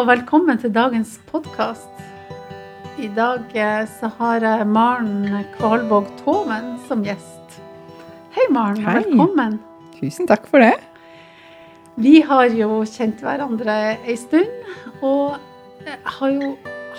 og 0.00 0.06
velkommen 0.08 0.56
til 0.56 0.70
dagens 0.72 1.18
podkast. 1.28 1.98
I 2.96 3.10
dag 3.12 3.50
eh, 3.52 3.82
så 3.84 4.08
har 4.16 4.40
jeg 4.40 4.64
Maren 4.72 5.42
Kvalvåg 5.58 6.06
Toven 6.22 6.70
som 6.86 7.02
gjest. 7.04 7.58
Hei, 8.32 8.46
Maren. 8.48 8.80
Hei. 8.80 9.02
Velkommen. 9.02 9.58
Tusen 9.98 10.30
takk 10.30 10.48
for 10.48 10.64
det. 10.64 10.78
Vi 12.00 12.22
har 12.24 12.48
jo 12.56 12.80
kjent 12.88 13.20
hverandre 13.20 13.76
ei 14.08 14.16
stund, 14.16 14.72
og 15.04 15.36
har 15.84 16.32
jo 16.32 16.54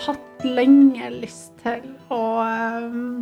hatt 0.06 0.46
lenge 0.46 1.10
lyst 1.18 1.58
til 1.66 1.88
å 2.14 2.24
um, 2.46 3.22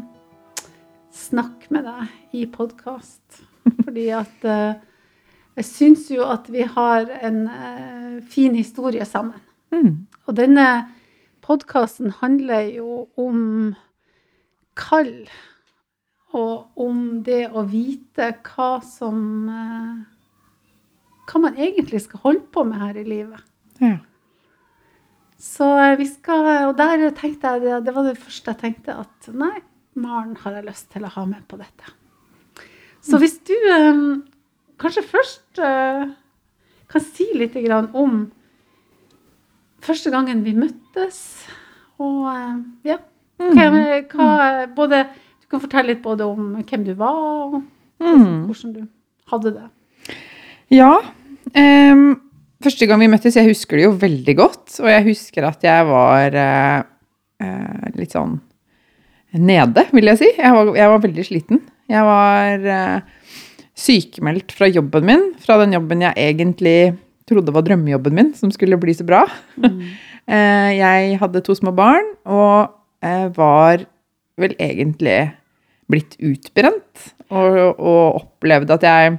snakke 1.16 1.72
med 1.72 1.88
deg 1.88 2.36
i 2.36 2.50
podkast. 2.52 3.46
Fordi 3.86 4.10
at 4.12 4.44
uh, 4.44 4.74
jeg 5.56 5.72
syns 5.72 6.10
jo 6.12 6.28
at 6.28 6.52
vi 6.52 6.68
har 6.68 7.14
en 7.22 7.46
uh, 7.48 8.18
fin 8.28 8.60
historie 8.60 9.08
sammen. 9.08 9.40
Mm. 9.74 10.08
Og 10.28 10.36
denne 10.38 10.66
podkasten 11.46 12.14
handler 12.20 12.68
jo 12.74 13.06
om 13.20 13.74
kall. 14.80 15.30
Og 16.38 16.80
om 16.80 17.24
det 17.26 17.48
å 17.50 17.64
vite 17.66 18.30
hva 18.46 18.76
som 18.86 19.22
eh, 19.50 19.94
Hva 21.30 21.42
man 21.42 21.58
egentlig 21.58 22.04
skal 22.04 22.22
holde 22.22 22.46
på 22.54 22.64
med 22.70 22.78
her 22.78 23.00
i 23.02 23.06
livet. 23.08 23.42
Ja. 23.82 23.98
Så 25.42 25.72
eh, 25.74 25.96
vi 25.98 26.06
skal 26.10 26.68
Og 26.68 26.76
der 26.78 27.08
tenkte 27.18 27.56
jeg 27.56 27.82
det, 27.86 27.96
var 27.96 28.06
det 28.06 28.20
første 28.22 28.54
jeg 28.54 28.62
tenkte 28.62 29.00
at 29.02 29.32
nei, 29.34 29.58
Maren 29.98 30.38
har 30.44 30.60
jeg 30.60 30.70
lyst 30.70 30.92
til 30.94 31.08
å 31.08 31.14
ha 31.16 31.26
med 31.26 31.42
på 31.50 31.58
dette. 31.58 31.96
Så 33.02 33.18
hvis 33.18 33.40
du 33.50 33.56
eh, 33.58 34.04
kanskje 34.80 35.08
først 35.10 35.60
kan 36.90 37.04
si 37.04 37.26
litt 37.36 37.58
om 37.98 38.22
første 39.86 40.12
gangen 40.14 40.44
vi 40.46 40.54
møttes, 40.58 41.20
og 42.00 42.28
eh, 42.32 42.56
ja 42.92 42.98
hva, 43.40 43.68
hva, 44.12 44.30
både, 44.76 45.06
Du 45.42 45.48
kan 45.56 45.62
fortelle 45.64 45.94
litt 45.94 46.02
både 46.04 46.26
om 46.28 46.56
hvem 46.62 46.84
du 46.86 46.94
var, 47.00 47.16
og 47.50 47.62
Mm. 48.00 48.46
hvordan 48.48 48.74
du 48.74 48.84
hadde 49.28 49.52
det. 49.58 49.66
ja. 50.72 50.94
Um, 51.56 52.22
første 52.64 52.86
gang 52.88 53.00
vi 53.02 53.08
møttes, 53.12 53.36
jeg 53.36 53.48
husker 53.50 53.76
det 53.76 53.84
jo 53.84 53.92
veldig 54.00 54.36
godt. 54.38 54.80
Og 54.80 54.88
jeg 54.88 55.04
husker 55.10 55.44
at 55.48 55.64
jeg 55.64 55.86
var 55.90 56.38
uh, 56.40 57.90
litt 57.98 58.14
sånn 58.16 58.38
nede, 59.34 59.84
vil 59.92 60.06
jeg 60.14 60.18
si. 60.22 60.30
Jeg 60.38 60.54
var, 60.56 60.72
jeg 60.78 60.90
var 60.94 61.04
veldig 61.04 61.26
sliten. 61.28 61.60
Jeg 61.90 62.06
var 62.08 62.64
uh, 62.70 63.02
sykemeldt 63.76 64.56
fra 64.56 64.70
jobben 64.72 65.06
min, 65.10 65.26
fra 65.44 65.58
den 65.64 65.74
jobben 65.76 66.02
jeg 66.08 66.14
egentlig 66.16 66.78
trodde 67.30 67.54
var 67.54 67.64
drømmejobben 67.68 68.16
min, 68.16 68.34
som 68.38 68.52
skulle 68.54 68.80
bli 68.82 68.96
så 68.98 69.06
bra. 69.08 69.24
Mm. 69.62 69.80
jeg 70.82 71.18
hadde 71.22 71.42
to 71.46 71.56
små 71.58 71.74
barn 71.78 72.12
og 72.30 72.76
eh, 73.06 73.30
var 73.36 73.86
vel 74.40 74.54
egentlig 74.60 75.22
blitt 75.90 76.18
utbrent. 76.22 77.10
Og, 77.30 77.58
og 77.78 78.22
opplevde 78.24 78.74
at 78.74 78.86
jeg 78.88 79.18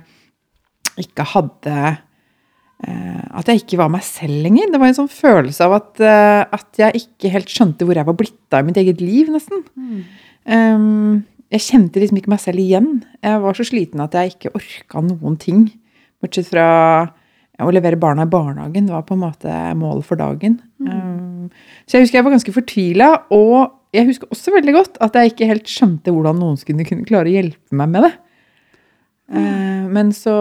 ikke 0.99 1.23
hadde 1.31 1.75
eh, 1.79 3.21
At 3.39 3.47
jeg 3.47 3.61
ikke 3.61 3.79
var 3.79 3.93
meg 3.93 4.03
selv 4.03 4.41
lenger. 4.43 4.73
Det 4.73 4.81
var 4.83 4.91
en 4.91 4.99
sånn 4.99 5.13
følelse 5.13 5.69
av 5.69 5.77
at, 5.79 5.93
eh, 6.03 6.43
at 6.59 6.81
jeg 6.81 7.05
ikke 7.05 7.31
helt 7.37 7.53
skjønte 7.53 7.87
hvor 7.87 7.99
jeg 7.99 8.09
var 8.09 8.19
blitt 8.19 8.57
av 8.57 8.65
i 8.65 8.71
mitt 8.71 8.81
eget 8.83 9.03
liv, 9.05 9.31
nesten. 9.31 9.63
Mm. 9.77 11.23
jeg 11.53 11.63
kjente 11.63 12.01
liksom 12.01 12.19
ikke 12.19 12.33
meg 12.33 12.43
selv 12.43 12.63
igjen. 12.63 12.91
Jeg 13.23 13.43
var 13.45 13.55
så 13.59 13.67
sliten 13.69 14.03
at 14.03 14.17
jeg 14.17 14.35
ikke 14.35 14.55
orka 14.59 15.03
noen 15.05 15.39
ting. 15.39 15.69
Bortsett 16.21 16.51
fra 16.51 16.67
å 17.67 17.75
levere 17.75 17.99
barna 18.01 18.27
i 18.27 18.31
barnehagen. 18.31 18.89
Var 18.91 19.05
på 19.09 19.17
en 19.17 19.23
måte 19.25 19.59
målet 19.79 20.07
for 20.09 20.21
dagen. 20.21 20.59
Um, 20.81 21.51
så 21.87 21.99
jeg 21.99 22.07
husker 22.07 22.21
jeg 22.21 22.27
var 22.27 22.37
ganske 22.37 22.55
fortvila. 22.57 23.11
Og 23.37 23.97
jeg 23.97 24.09
husker 24.09 24.31
også 24.31 24.55
veldig 24.55 24.75
godt 24.77 24.99
at 25.03 25.19
jeg 25.19 25.33
ikke 25.33 25.51
helt 25.51 25.71
skjønte 25.71 26.15
hvordan 26.15 26.39
noen 26.41 26.59
skulle 26.61 26.87
kunne 26.89 27.09
klare 27.09 27.31
å 27.31 27.35
hjelpe 27.35 27.77
meg 27.77 27.95
med 27.95 28.07
det. 28.07 28.13
Eh, 29.31 29.85
men 29.91 30.13
så 30.15 30.37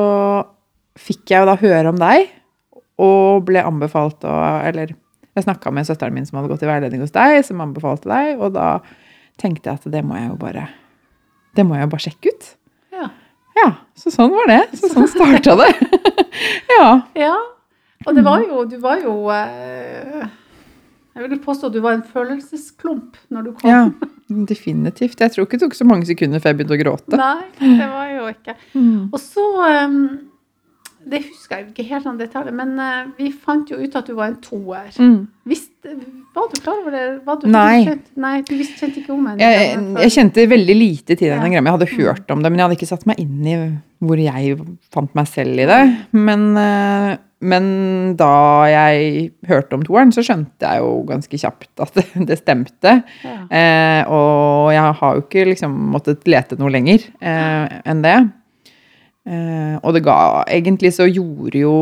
fikk 1.00 1.32
jeg 1.32 1.44
jo 1.44 1.50
da 1.50 1.58
høre 1.62 1.94
om 1.94 2.00
deg, 2.00 2.30
og 3.00 3.46
ble 3.48 3.62
anbefalt 3.64 4.26
å 4.28 4.34
Eller 4.68 4.92
jeg 5.38 5.46
snakka 5.46 5.72
med 5.72 5.88
søsteren 5.88 6.16
min 6.16 6.26
som 6.28 6.40
hadde 6.40 6.52
gått 6.52 6.66
i 6.66 6.70
veiledning 6.70 7.04
hos 7.06 7.16
deg, 7.16 7.40
som 7.48 7.62
anbefalte 7.64 8.10
deg, 8.12 8.42
og 8.42 8.58
da 8.58 8.80
tenkte 9.40 9.70
jeg 9.72 9.80
at 9.80 9.92
det 9.94 10.04
må 10.04 10.18
jeg 10.18 10.32
jo 10.34 10.40
bare 10.42 10.68
Det 11.56 11.64
må 11.66 11.78
jeg 11.78 11.88
jo 11.88 11.92
bare 11.94 12.06
sjekke 12.06 12.34
ut. 12.34 12.50
Ja. 13.60 13.70
Så 14.00 14.12
sånn 14.14 14.32
var 14.32 14.48
det. 14.50 14.60
Så 14.80 14.90
sånn 14.94 15.08
starta 15.12 15.56
det. 15.60 15.70
ja. 16.78 16.90
Ja, 17.20 17.36
og 18.06 18.16
det 18.16 18.24
var 18.24 18.44
jo 18.46 18.62
Du 18.70 18.78
var 18.80 19.02
jo 19.04 19.14
eh, 19.34 20.24
Jeg 21.18 21.26
vil 21.26 21.42
påstå 21.44 21.68
at 21.68 21.76
du 21.76 21.82
var 21.84 21.98
en 21.98 22.06
følelsesklump 22.08 23.18
når 23.34 23.50
du 23.50 23.52
kom. 23.58 23.70
ja. 23.70 23.84
Definitivt. 24.30 25.18
Jeg 25.20 25.34
tror 25.34 25.48
ikke 25.48 25.58
det 25.58 25.64
tok 25.66 25.74
så 25.74 25.86
mange 25.90 26.06
sekunder 26.06 26.38
før 26.38 26.52
jeg 26.52 26.58
begynte 26.60 26.76
å 26.76 26.82
gråte. 26.84 27.18
Nei, 27.18 27.48
det 27.58 27.88
var 27.90 28.12
jo 28.14 28.28
ikke. 28.30 28.54
Mm. 28.78 29.08
Og 29.10 29.18
så 29.24 29.46
eh, 29.66 29.96
Det 31.08 31.22
husker 31.24 31.62
jeg 31.62 31.70
ikke 31.70 31.86
helt 31.88 32.06
sånn 32.06 32.18
detaljer, 32.20 32.56
men 32.56 32.74
uh, 32.76 33.12
vi 33.16 33.30
fant 33.32 33.70
jo 33.72 33.78
ut 33.80 33.94
at 33.96 34.10
du 34.10 34.16
var 34.18 34.34
en 34.34 34.40
toer. 34.44 34.90
Mm. 35.00 35.30
Var 36.36 36.50
du 36.52 36.58
klar 36.60 36.82
over 36.82 36.94
det? 36.94 37.04
Du, 37.26 37.48
Nei. 37.54 37.86
Du 37.88 38.20
nei, 38.20 38.34
du 38.46 38.52
visste, 38.60 38.76
kjente 38.82 39.00
ikke 39.02 39.14
om 39.16 39.30
henne? 39.30 39.40
Jeg, 39.40 39.78
jeg 40.04 40.14
kjente 40.18 40.46
veldig 40.52 40.76
lite 40.76 41.16
til 41.16 41.32
den 41.32 41.46
greia. 41.46 41.64
Jeg 41.64 41.76
hadde 41.78 41.90
hørt 41.96 42.34
om 42.36 42.44
det, 42.44 42.52
men 42.52 42.60
jeg 42.60 42.68
hadde 42.68 42.78
ikke 42.78 42.90
satt 42.92 43.08
meg 43.10 43.22
inn 43.24 43.48
i 43.48 43.56
hvor 44.04 44.20
jeg 44.22 44.60
fant 44.94 45.16
meg 45.18 45.28
selv 45.32 45.60
i 45.64 45.68
det. 45.70 45.80
Men, 46.16 46.44
uh, 46.60 47.14
men 47.48 47.70
da 48.20 48.34
jeg 48.70 49.30
hørte 49.48 49.80
om 49.80 49.86
toeren, 49.88 50.12
så 50.16 50.24
skjønte 50.26 50.68
jeg 50.68 50.84
jo 50.84 50.92
ganske 51.08 51.40
kjapt 51.46 51.86
at 51.86 52.02
det, 52.30 52.42
stemte. 52.44 52.98
Ja. 53.24 53.38
Uh, 53.48 54.18
og 54.20 54.74
jeg 54.76 55.00
har 55.00 55.16
jo 55.16 55.24
ikke 55.24 55.48
liksom 55.54 55.80
måttet 55.96 56.28
lete 56.28 56.60
noe 56.60 56.76
lenger 56.76 57.08
enn 57.24 58.04
det. 58.04 58.18
Eh, 59.30 59.76
og 59.84 59.94
det 59.94 60.02
ga 60.08 60.44
Egentlig 60.50 60.94
så 60.96 61.06
gjorde 61.06 61.62
jo 61.62 61.74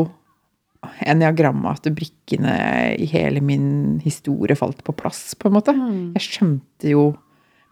eniagrammet 1.07 1.79
at 1.79 1.95
brikkene 1.95 2.53
i 2.99 3.07
hele 3.09 3.41
min 3.43 3.97
historie 4.03 4.55
falt 4.55 4.83
på 4.85 4.95
plass, 4.95 5.31
på 5.35 5.49
en 5.49 5.55
måte. 5.57 5.73
Mm. 5.75 6.11
Jeg 6.17 6.27
skjønte 6.27 6.91
jo 6.91 7.05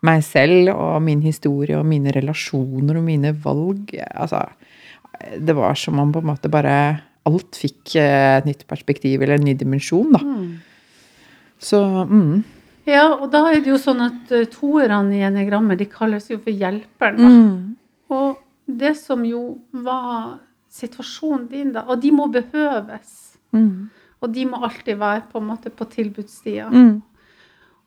meg 0.06 0.24
selv 0.26 0.72
og 0.74 1.00
min 1.06 1.22
historie 1.26 1.78
og 1.80 1.88
mine 1.88 2.14
relasjoner 2.16 3.00
og 3.00 3.06
mine 3.06 3.32
valg. 3.46 3.94
Altså, 4.12 4.44
det 5.38 5.56
var 5.58 5.78
som 5.80 6.02
om 6.02 6.14
på 6.14 6.24
en 6.24 6.32
måte 6.34 6.52
bare 6.52 6.76
alt 7.26 7.58
fikk 7.58 7.96
eh, 7.98 8.38
et 8.40 8.50
nytt 8.50 8.66
perspektiv 8.70 9.24
eller 9.24 9.40
en 9.40 9.48
ny 9.48 9.56
dimensjon, 9.58 10.12
da. 10.14 10.22
Mm. 10.22 10.50
Så 11.66 11.80
mm. 11.82 12.44
ja, 12.90 13.08
og 13.16 13.30
da 13.34 13.46
er 13.50 13.64
det 13.64 13.72
jo 13.72 13.80
sånn 13.82 14.04
at 14.06 14.34
uh, 14.36 14.44
toerne 14.52 15.16
i 15.18 15.24
enegrammet 15.26 15.80
de 15.80 15.88
kalles 15.90 16.28
jo 16.30 16.38
for 16.38 16.54
hjelperen. 16.54 17.22
da. 17.22 17.32
Mm. 17.32 18.12
Og 18.14 18.45
det 18.68 18.96
som 18.98 19.24
jo 19.26 19.60
var 19.72 20.40
situasjonen 20.76 21.48
din 21.52 21.72
da, 21.76 21.86
og 21.88 22.02
de 22.02 22.12
må 22.12 22.28
behøves. 22.32 23.38
Mm. 23.56 23.90
Og 24.22 24.32
de 24.34 24.46
må 24.50 24.58
alltid 24.64 24.98
være 25.00 25.24
på 25.32 25.40
en 25.40 25.48
måte 25.48 25.70
på 25.70 25.86
tilbudstida. 25.92 26.70
Mm. 26.72 27.02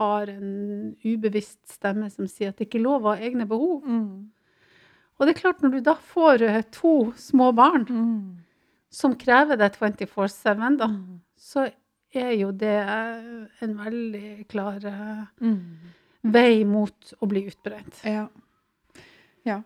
har 0.00 0.24
en 0.32 0.94
ubevisst 1.04 1.62
stemme 1.76 2.10
som 2.10 2.26
sier 2.30 2.48
at 2.50 2.58
det 2.58 2.66
ikke 2.68 2.80
er 2.80 2.88
lov 2.88 3.00
å 3.06 3.12
ha 3.14 3.18
egne 3.22 3.46
behov. 3.48 3.82
Mm. 3.86 4.30
Og 5.16 5.20
det 5.24 5.32
er 5.36 5.40
klart, 5.40 5.62
når 5.64 5.70
du 5.78 5.80
da 5.86 5.94
får 6.12 6.36
eh, 6.44 6.62
to 6.74 7.12
små 7.16 7.52
barn 7.56 7.86
Mm. 7.88 8.36
som 8.90 9.14
krever 9.18 9.56
deg 9.60 9.72
24-7, 9.78 10.76
da, 10.80 10.86
Mm. 10.90 11.20
så 11.38 11.68
er 12.14 12.32
jo 12.38 12.50
det 12.54 12.74
eh, 12.82 13.46
en 13.64 13.76
veldig 13.78 14.46
klar 14.48 14.78
eh, 14.84 15.24
Mm. 15.40 15.60
vei 16.32 16.64
mot 16.64 17.12
å 17.22 17.26
bli 17.30 17.44
utbrent. 17.50 18.00
Ja. 18.04 18.26
ja. 19.46 19.60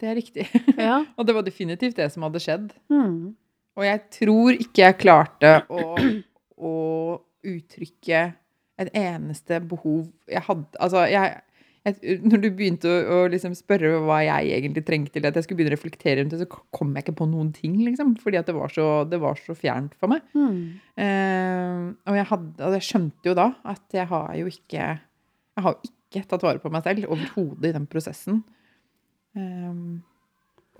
Det 0.00 0.08
er 0.10 0.14
riktig. 0.18 0.46
Ja. 0.78 1.04
Og 1.16 1.26
det 1.26 1.34
var 1.36 1.42
definitivt 1.46 1.96
det 1.96 2.08
som 2.12 2.22
hadde 2.26 2.40
skjedd. 2.42 2.72
Mm. 2.90 3.34
Og 3.78 3.84
jeg 3.86 4.00
tror 4.12 4.52
ikke 4.58 4.82
jeg 4.82 4.98
klarte 5.00 5.52
å, 5.70 5.94
å 6.58 6.72
uttrykke 7.46 8.22
et 8.82 8.90
eneste 8.96 9.60
behov 9.68 10.08
jeg 10.28 10.42
hadde 10.46 10.78
Altså, 10.80 11.04
jeg, 11.10 11.38
jeg, 11.82 12.18
Når 12.22 12.42
du 12.42 12.48
begynte 12.54 12.90
å, 12.90 12.98
å 13.16 13.30
liksom 13.32 13.56
spørre 13.58 13.96
hva 14.06 14.20
jeg 14.22 14.52
egentlig 14.58 14.84
trengte, 14.86 15.18
eller 15.18 15.32
at 15.32 15.40
jeg 15.40 15.46
skulle 15.46 15.60
begynne 15.60 15.74
å 15.74 15.76
reflektere 15.76 16.20
rundt 16.20 16.36
det, 16.36 16.44
så 16.44 16.60
kom 16.78 16.92
jeg 16.94 17.06
ikke 17.06 17.16
på 17.18 17.28
noen 17.30 17.50
ting, 17.56 17.74
liksom. 17.82 18.14
Fordi 18.22 18.42
det 18.46 18.54
var 18.56 18.74
så, 18.74 18.86
det 19.08 19.18
var 19.22 19.40
så 19.40 19.56
fjernt 19.58 19.96
for 19.98 20.12
meg. 20.12 20.22
Mm. 20.36 20.60
Uh, 20.94 21.90
og, 22.06 22.14
jeg 22.20 22.28
hadde, 22.30 22.54
og 22.68 22.78
jeg 22.78 22.88
skjønte 22.90 23.32
jo 23.32 23.34
da 23.38 23.48
at 23.74 23.98
jeg 23.98 24.06
har 24.12 24.30
jo 24.38 24.50
ikke 24.52 24.86
Jeg 25.52 25.64
har 25.66 25.76
ikke 25.84 26.22
tatt 26.30 26.44
vare 26.44 26.60
på 26.62 26.70
meg 26.72 26.86
selv 26.86 27.10
overhodet 27.12 27.70
i 27.70 27.74
den 27.74 27.88
prosessen. 27.90 28.40
Um, 29.36 30.00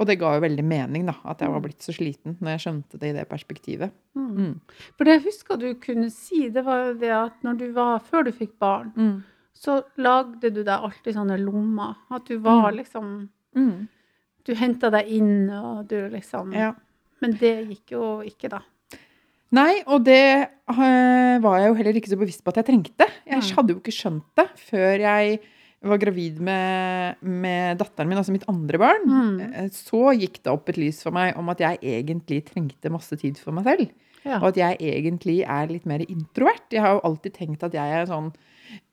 og 0.00 0.08
det 0.08 0.16
ga 0.20 0.30
jo 0.36 0.44
veldig 0.44 0.64
mening, 0.64 1.04
da, 1.08 1.18
at 1.28 1.42
jeg 1.44 1.52
var 1.52 1.60
blitt 1.64 1.84
så 1.84 1.92
sliten 1.92 2.38
når 2.40 2.54
jeg 2.54 2.62
skjønte 2.64 3.00
det 3.00 3.10
i 3.10 3.16
det 3.18 3.26
perspektivet. 3.28 3.92
Mm. 4.16 4.30
Mm. 4.32 4.54
For 4.96 5.08
det 5.08 5.18
jeg 5.18 5.24
husker 5.26 5.60
du 5.60 5.68
kunne 5.82 6.08
si, 6.14 6.46
det 6.52 6.64
var 6.64 6.86
jo 6.86 6.94
det 7.02 7.12
at 7.12 7.44
når 7.44 7.60
du 7.60 7.66
var, 7.76 8.00
før 8.06 8.28
du 8.28 8.32
fikk 8.32 8.56
barn, 8.62 8.94
Mm. 8.96 9.20
Så 9.54 9.82
lagde 10.02 10.50
du 10.54 10.62
deg 10.64 10.74
alltid 10.82 11.14
sånne 11.14 11.36
lommer. 11.38 11.96
At 12.10 12.24
du 12.26 12.38
var 12.38 12.70
Mm. 12.72 12.76
liksom 12.78 13.28
Mm. 13.56 13.88
Du 14.44 14.54
henta 14.54 14.90
deg 14.90 15.06
inn, 15.08 15.50
og 15.50 15.86
du 15.88 16.08
liksom 16.10 16.52
Ja. 16.54 16.72
Men 17.20 17.32
det 17.38 17.68
gikk 17.68 17.90
jo 17.92 18.22
ikke, 18.26 18.48
da. 18.50 18.60
Nei, 19.52 19.82
og 19.86 20.02
det 20.04 20.48
eh, 20.68 21.38
var 21.38 21.58
jeg 21.60 21.68
jo 21.68 21.74
heller 21.74 21.92
ikke 21.92 22.08
så 22.10 22.18
bevisst 22.18 22.42
på 22.42 22.48
at 22.48 22.56
jeg 22.56 22.64
trengte. 22.66 23.06
Jeg 23.26 23.42
hadde 23.54 23.68
jo 23.74 23.78
ikke 23.80 23.92
skjønt 23.92 24.24
det 24.34 24.48
før 24.56 24.98
jeg 24.98 25.40
var 25.90 25.98
gravid 26.02 26.38
med, 26.44 27.18
med 27.22 27.80
datteren 27.80 28.10
min, 28.10 28.20
altså 28.20 28.34
mitt 28.34 28.46
andre 28.50 28.78
barn. 28.80 29.08
Mm. 29.08 29.40
Eh, 29.48 29.68
Så 29.74 30.12
gikk 30.18 30.40
det 30.42 30.52
opp 30.52 30.70
et 30.70 30.78
lys 30.80 31.02
for 31.02 31.14
meg 31.14 31.36
om 31.40 31.50
at 31.52 31.62
jeg 31.64 31.82
egentlig 31.82 32.42
trengte 32.48 32.92
masse 32.92 33.18
tid 33.18 33.40
for 33.40 33.56
meg 33.56 33.66
selv. 33.68 33.90
Ja. 34.22 34.38
Og 34.38 34.52
at 34.52 34.60
jeg 34.60 34.78
egentlig 34.86 35.40
er 35.42 35.70
litt 35.70 35.86
mer 35.90 36.04
introvert. 36.06 36.68
Jeg 36.70 36.84
har 36.84 36.94
jo 36.94 37.06
alltid 37.08 37.34
tenkt 37.34 37.64
at 37.66 37.74
jeg 37.74 37.96
er 37.98 38.06
sånn 38.06 38.30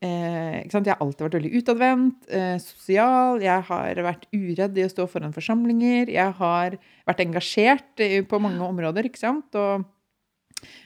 eh? 0.01 0.65
Jeg 0.65 0.87
har 0.87 0.97
alltid 0.97 1.27
vært 1.27 1.37
veldig 1.37 1.51
utadvendt, 1.61 2.25
eh, 2.33 2.55
sosial. 2.63 3.43
Jeg 3.45 3.67
har 3.69 4.01
vært 4.07 4.25
uredd 4.33 4.79
i 4.81 4.87
å 4.87 4.89
stå 4.89 5.05
foran 5.11 5.35
forsamlinger. 5.35 6.09
Jeg 6.09 6.33
har 6.41 6.79
vært 7.05 7.21
engasjert 7.27 8.01
på 8.27 8.41
mange 8.41 8.65
områder, 8.65 9.05
ikke 9.05 9.21
sant. 9.21 9.53
Og, 9.53 9.85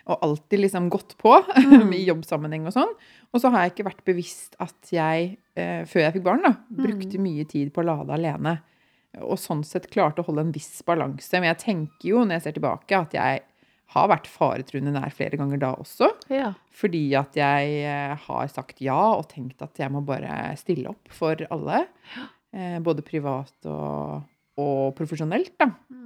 og 0.07 0.19
alltid 0.25 0.59
liksom 0.65 0.89
gått 0.93 1.15
på 1.21 1.35
Mm. 1.63 1.93
i 1.95 2.03
jobbsammenheng 2.07 2.67
og 2.69 2.73
sånn. 2.75 2.91
Og 3.33 3.41
så 3.41 3.49
har 3.53 3.63
jeg 3.65 3.73
ikke 3.73 3.87
vært 3.89 4.03
bevisst 4.05 4.55
at 4.61 4.91
jeg, 4.93 5.37
eh, 5.55 5.83
før 5.89 6.05
jeg 6.05 6.13
fikk 6.17 6.25
barn, 6.27 6.43
da, 6.45 6.53
brukte 6.69 7.19
mye 7.21 7.45
tid 7.49 7.71
på 7.73 7.81
å 7.83 7.87
lade 7.91 8.13
alene. 8.13 8.57
Og 9.21 9.37
sånn 9.37 9.63
sett 9.65 9.89
klarte 9.93 10.21
å 10.23 10.25
holde 10.27 10.41
en 10.47 10.53
viss 10.53 10.81
balanse. 10.85 11.33
Men 11.37 11.51
jeg 11.53 11.59
tenker 11.63 12.07
jo, 12.09 12.21
når 12.25 12.39
jeg 12.39 12.45
ser 12.47 12.55
tilbake, 12.57 12.97
at 12.97 13.13
jeg 13.17 13.41
har 13.93 14.07
vært 14.09 14.25
faretruende 14.31 14.93
nær 14.95 15.11
flere 15.13 15.37
ganger 15.37 15.59
da 15.61 15.73
også. 15.77 16.07
ja. 16.33 16.53
Fordi 16.73 17.03
at 17.13 17.35
jeg 17.37 17.73
eh, 17.85 18.15
har 18.25 18.47
sagt 18.49 18.79
ja 18.81 18.97
og 19.13 19.27
tenkt 19.29 19.61
at 19.61 19.77
jeg 19.77 19.91
må 19.93 20.01
bare 20.05 20.55
stille 20.57 20.89
opp 20.89 21.11
for 21.13 21.37
alle. 21.53 21.83
Eh, 22.53 22.79
både 22.81 23.05
privat 23.05 23.53
og, 23.69 24.23
og 24.57 24.95
profesjonelt, 24.97 25.53
da. 25.61 25.67
Mm. 25.93 26.02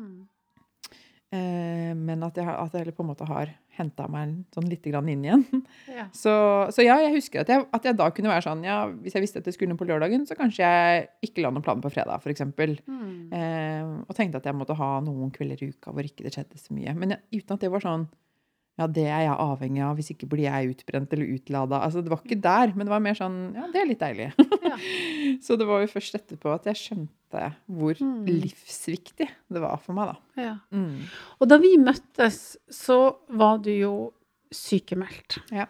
Eh, 1.27 1.91
men 1.91 2.21
at 2.24 2.38
jeg, 2.39 2.47
at 2.47 2.75
jeg 2.77 2.94
på 2.95 3.03
en 3.03 3.09
måte 3.09 3.25
har 3.27 3.50
henta 3.75 4.06
meg 4.09 4.38
sånn 4.56 4.69
litt 4.71 4.85
inn 4.88 5.25
igjen. 5.25 5.44
ja. 5.91 6.06
Så, 6.21 6.31
så 6.74 6.85
ja, 6.85 6.95
jeg 7.03 7.18
husker 7.18 7.44
at 7.44 7.51
jeg, 7.51 7.65
at 7.75 7.88
jeg 7.89 7.97
da 8.00 8.07
kunne 8.15 8.31
være 8.31 8.45
sånn 8.45 8.63
ja, 8.65 8.77
Hvis 8.88 9.18
jeg 9.18 9.25
visste 9.25 9.41
at 9.41 9.50
jeg 9.50 9.57
skulle 9.57 9.74
noe 9.74 9.81
på 9.81 9.88
lørdagen, 9.89 10.24
så 10.29 10.38
kanskje 10.39 10.63
jeg 10.63 11.09
ikke 11.27 11.44
la 11.44 11.51
noen 11.51 11.65
planer 11.65 11.83
på 11.83 11.91
fredag, 11.94 12.24
f.eks. 12.24 12.45
Mm. 12.88 13.33
Eh, 13.35 13.91
og 14.07 14.15
tenkte 14.18 14.39
at 14.39 14.47
jeg 14.47 14.57
måtte 14.57 14.77
ha 14.79 14.91
noen 15.03 15.33
kvelder 15.35 15.62
i 15.62 15.74
uka 15.75 15.94
hvor 15.94 16.07
ikke 16.07 16.25
det 16.25 16.33
skjedde 16.38 16.62
så 16.62 16.77
mye. 16.77 16.95
Men 16.97 17.18
uten 17.19 17.57
at 17.57 17.65
det 17.65 17.74
var 17.74 17.83
sånn 17.83 18.07
Ja, 18.77 18.85
det 18.88 19.06
er 19.09 19.24
jeg 19.25 19.38
avhengig 19.41 19.81
av. 19.81 19.95
Hvis 19.97 20.12
ikke 20.13 20.27
blir 20.29 20.44
jeg 20.45 20.69
utbrent 20.75 21.13
eller 21.13 21.31
utlada. 21.33 21.79
Altså, 21.81 22.03
det 22.06 22.12
var 22.13 22.19
ikke 22.21 22.38
der, 22.41 22.74
men 22.75 22.85
det 22.85 22.94
var 22.94 23.00
mer 23.01 23.15
sånn 23.18 23.38
Ja, 23.56 23.65
det 23.74 23.81
er 23.81 23.88
litt 23.89 24.03
deilig. 24.03 24.27
Ja. 24.68 24.77
så 25.45 25.57
det 25.57 25.65
var 25.65 25.81
jo 25.81 25.88
først 25.95 26.15
etterpå 26.19 26.53
at 26.53 26.69
jeg 26.69 26.75
skjønte 26.83 27.13
hvor 27.68 27.97
Mm. 28.00 28.21
livsviktig 28.29 29.25
det 29.51 29.59
var 29.62 29.77
for 29.83 29.94
meg, 29.97 30.13
da. 30.13 30.41
ja. 30.41 30.53
Mm. 30.71 31.01
Og 31.41 31.50
da 31.51 31.57
vi 31.59 31.74
møttes, 31.81 32.56
så 32.71 33.15
var 33.35 33.57
du 33.65 33.71
jo 33.74 33.94
sykemeldt. 34.53 35.39
Ja. 35.51 35.65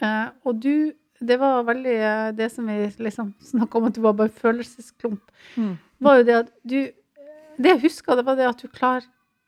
Eh, 0.00 0.28
og 0.46 0.60
du 0.62 0.92
Det 1.20 1.36
var 1.36 1.64
veldig 1.68 1.96
eh, 2.00 2.30
Det 2.32 2.46
som 2.52 2.64
vi 2.70 2.86
liksom 3.04 3.34
snakka 3.44 3.76
om 3.76 3.84
at 3.90 3.94
du 3.98 4.00
var 4.00 4.14
bare 4.16 4.30
følelsesklump, 4.32 5.20
Mm. 5.56 5.74
var 6.00 6.16
jo 6.20 6.24
det 6.24 6.34
at 6.38 6.52
du 6.64 6.78
Det 7.58 7.66
jeg 7.74 7.80
huska, 7.82 8.14
det 8.16 8.24
var 8.24 8.36
det 8.36 8.46
at 8.48 8.62
du 8.62 8.68
klar 8.68 9.02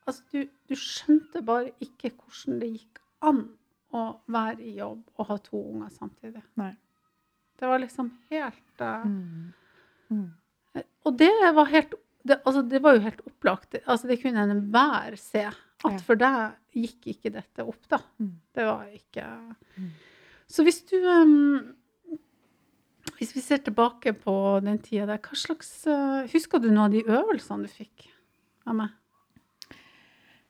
Altså, 0.07 0.23
du, 0.33 0.47
du 0.69 0.75
skjønte 0.79 1.43
bare 1.47 1.73
ikke 1.85 2.11
hvordan 2.11 2.63
det 2.63 2.71
gikk 2.75 3.03
an 3.23 3.45
å 3.93 4.07
være 4.33 4.65
i 4.67 4.77
jobb 4.79 5.03
og 5.21 5.29
ha 5.29 5.37
to 5.45 5.61
unger 5.61 5.91
samtidig. 5.95 6.43
Nei. 6.61 6.73
Det 7.61 7.69
var 7.71 7.83
liksom 7.83 8.09
helt 8.33 8.83
uh, 8.83 9.05
Mm. 9.07 9.53
Mm. 10.13 10.31
Og 11.07 11.15
det 11.17 11.31
var 11.57 11.69
helt 11.73 11.95
det, 12.23 12.39
altså 12.47 12.63
det 12.63 12.81
var 12.83 12.97
jo 12.97 13.03
helt 13.05 13.21
opplagt. 13.27 13.77
Altså 13.87 14.09
det 14.11 14.21
kunne 14.23 14.45
enhver 14.47 15.17
se. 15.19 15.47
At 15.83 16.03
for 16.07 16.19
deg 16.19 16.53
gikk 16.79 17.09
ikke 17.11 17.33
dette 17.35 17.65
opp, 17.67 17.81
da. 17.91 17.99
Mm. 18.23 18.35
Det 18.55 18.67
var 18.69 18.89
ikke 18.95 19.29
Mm. 19.73 19.89
Så 20.53 20.63
hvis 20.67 20.83
du 20.85 20.97
um, 21.01 21.73
Hvis 23.17 23.31
vi 23.35 23.41
ser 23.41 23.57
tilbake 23.65 24.13
på 24.13 24.61
den 24.61 24.79
tida 24.85 25.07
der, 25.07 25.19
hva 25.19 25.37
slags 25.39 25.71
uh, 25.89 26.29
Husker 26.29 26.61
du 26.61 26.69
noen 26.69 26.91
av 26.91 26.93
de 26.93 27.01
øvelsene 27.07 27.65
du 27.65 27.73
fikk 27.73 28.11
av 28.69 28.77
meg? 28.77 28.93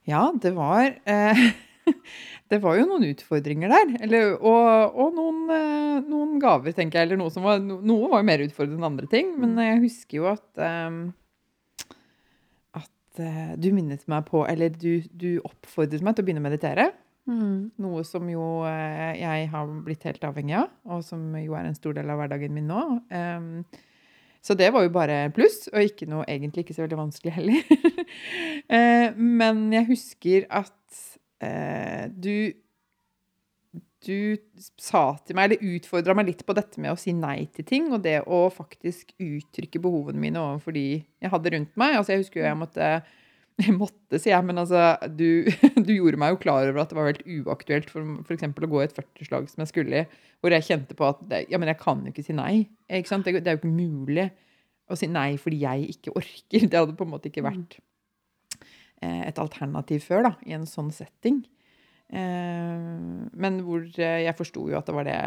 Ja, 0.09 0.27
det 0.35 0.51
var 0.55 0.89
eh, 1.05 1.43
Det 2.51 2.59
var 2.61 2.77
jo 2.77 2.85
noen 2.89 3.07
utfordringer 3.07 3.71
der. 3.71 3.93
Eller, 4.05 4.33
og 4.37 4.97
og 4.99 5.15
noen, 5.17 5.43
eh, 5.51 5.99
noen 6.05 6.37
gaver, 6.43 6.75
tenker 6.75 6.99
jeg. 6.99 7.09
Eller 7.09 7.21
noe 7.21 7.33
som 7.33 7.45
var, 7.47 7.61
noe 7.63 8.09
var 8.11 8.21
jo 8.21 8.29
mer 8.29 8.43
utfordrende 8.45 8.81
enn 8.81 8.89
andre 8.91 9.09
ting. 9.09 9.33
Men 9.41 9.55
jeg 9.63 9.81
husker 9.85 10.19
jo 10.19 10.27
at 10.33 10.63
eh, 10.63 10.99
At 12.83 13.23
eh, 13.23 13.55
du 13.57 13.71
minnet 13.73 14.05
meg 14.11 14.27
på 14.29 14.43
Eller 14.49 14.75
du, 14.75 15.01
du 15.09 15.39
oppfordret 15.47 16.05
meg 16.05 16.15
til 16.15 16.25
å 16.25 16.29
begynne 16.29 16.43
å 16.43 16.49
meditere. 16.49 16.91
Mm. 17.29 17.71
Noe 17.79 18.03
som 18.03 18.27
jo 18.27 18.45
eh, 18.67 19.15
jeg 19.21 19.47
har 19.53 19.73
blitt 19.85 20.03
helt 20.07 20.25
avhengig 20.27 20.57
av, 20.59 20.71
og 20.91 21.03
som 21.07 21.31
jo 21.39 21.55
er 21.55 21.69
en 21.69 21.77
stor 21.77 21.95
del 21.95 22.11
av 22.11 22.19
hverdagen 22.19 22.53
min 22.55 22.67
nå. 22.67 22.81
Em, 23.15 23.63
så 24.43 24.57
det 24.59 24.69
var 24.75 24.83
jo 24.83 24.91
bare 24.91 25.29
pluss, 25.35 25.69
og 25.71 25.85
ikke 25.87 26.07
noe 26.11 26.25
egentlig 26.27 26.65
ikke 26.65 26.75
så 26.75 26.83
veldig 26.85 27.03
vanskelig 27.05 27.37
heller. 27.39 27.63
Eh, 28.73 29.11
men 29.17 29.65
jeg 29.73 29.85
husker 29.89 30.45
at 30.53 30.99
eh, 31.43 32.05
du 32.07 32.53
du 34.03 34.35
sa 34.79 35.03
til 35.23 35.37
meg, 35.37 35.51
eller 35.51 35.75
utfordra 35.77 36.15
meg 36.17 36.29
litt 36.29 36.43
på 36.47 36.55
dette 36.57 36.81
med 36.81 36.93
å 36.93 36.99
si 36.99 37.13
nei 37.15 37.45
til 37.55 37.67
ting, 37.67 37.89
og 37.95 38.03
det 38.03 38.19
å 38.27 38.45
faktisk 38.53 39.13
uttrykke 39.21 39.81
behovene 39.83 40.19
mine 40.19 40.41
overfor 40.41 40.75
de 40.75 40.85
jeg 40.99 41.31
hadde 41.31 41.53
rundt 41.55 41.75
meg. 41.79 41.97
Altså, 41.97 42.13
jeg 42.13 42.23
husker 42.23 42.41
jo 42.41 42.47
jeg 42.49 42.59
måtte 42.59 42.89
jeg 43.61 43.75
måtte, 43.77 44.17
sier 44.17 44.33
jeg, 44.33 44.45
men 44.47 44.61
altså, 44.61 44.95
du, 45.13 45.45
du 45.87 45.91
gjorde 45.93 46.19
meg 46.21 46.33
jo 46.33 46.41
klar 46.41 46.69
over 46.69 46.83
at 46.83 46.91
det 46.91 46.97
var 46.97 47.09
helt 47.11 47.25
uaktuelt 47.25 47.91
for 47.93 48.15
f.eks. 48.25 48.47
å 48.49 48.71
gå 48.71 48.81
i 48.81 48.87
et 48.87 48.95
40-slag 48.97 49.49
som 49.51 49.63
jeg 49.63 49.71
skulle 49.71 50.03
i, 50.03 50.21
hvor 50.41 50.55
jeg 50.55 50.67
kjente 50.67 50.97
på 50.97 51.07
at 51.07 51.21
det, 51.29 51.43
ja, 51.53 51.59
men 51.61 51.71
jeg 51.71 51.79
kan 51.81 52.01
jo 52.03 52.13
ikke 52.13 52.25
si 52.25 52.35
nei. 52.37 52.65
Ikke? 52.89 53.21
Det, 53.25 53.35
det 53.39 53.51
er 53.51 53.57
jo 53.57 53.61
ikke 53.61 53.75
mulig 53.75 54.27
å 54.91 54.97
si 54.99 55.09
nei 55.09 55.31
fordi 55.41 55.61
jeg 55.63 55.89
ikke 55.95 56.15
orker. 56.17 56.67
Det 56.69 56.79
hadde 56.79 56.97
på 56.97 57.07
en 57.07 57.13
måte 57.13 57.29
ikke 57.29 57.45
vært 57.45 57.77
eh, 59.03 59.23
et 59.29 59.41
alternativ 59.41 60.05
før, 60.09 60.29
da, 60.29 60.35
i 60.49 60.57
en 60.57 60.67
sånn 60.69 60.91
setting. 60.95 61.43
Eh, 62.13 62.83
men 63.33 63.63
hvor 63.65 63.85
eh, 63.85 64.19
jeg 64.25 64.37
forsto 64.37 64.67
jo 64.69 64.77
at 64.77 64.89
det 64.89 64.97
var 64.97 65.07
det, 65.07 65.19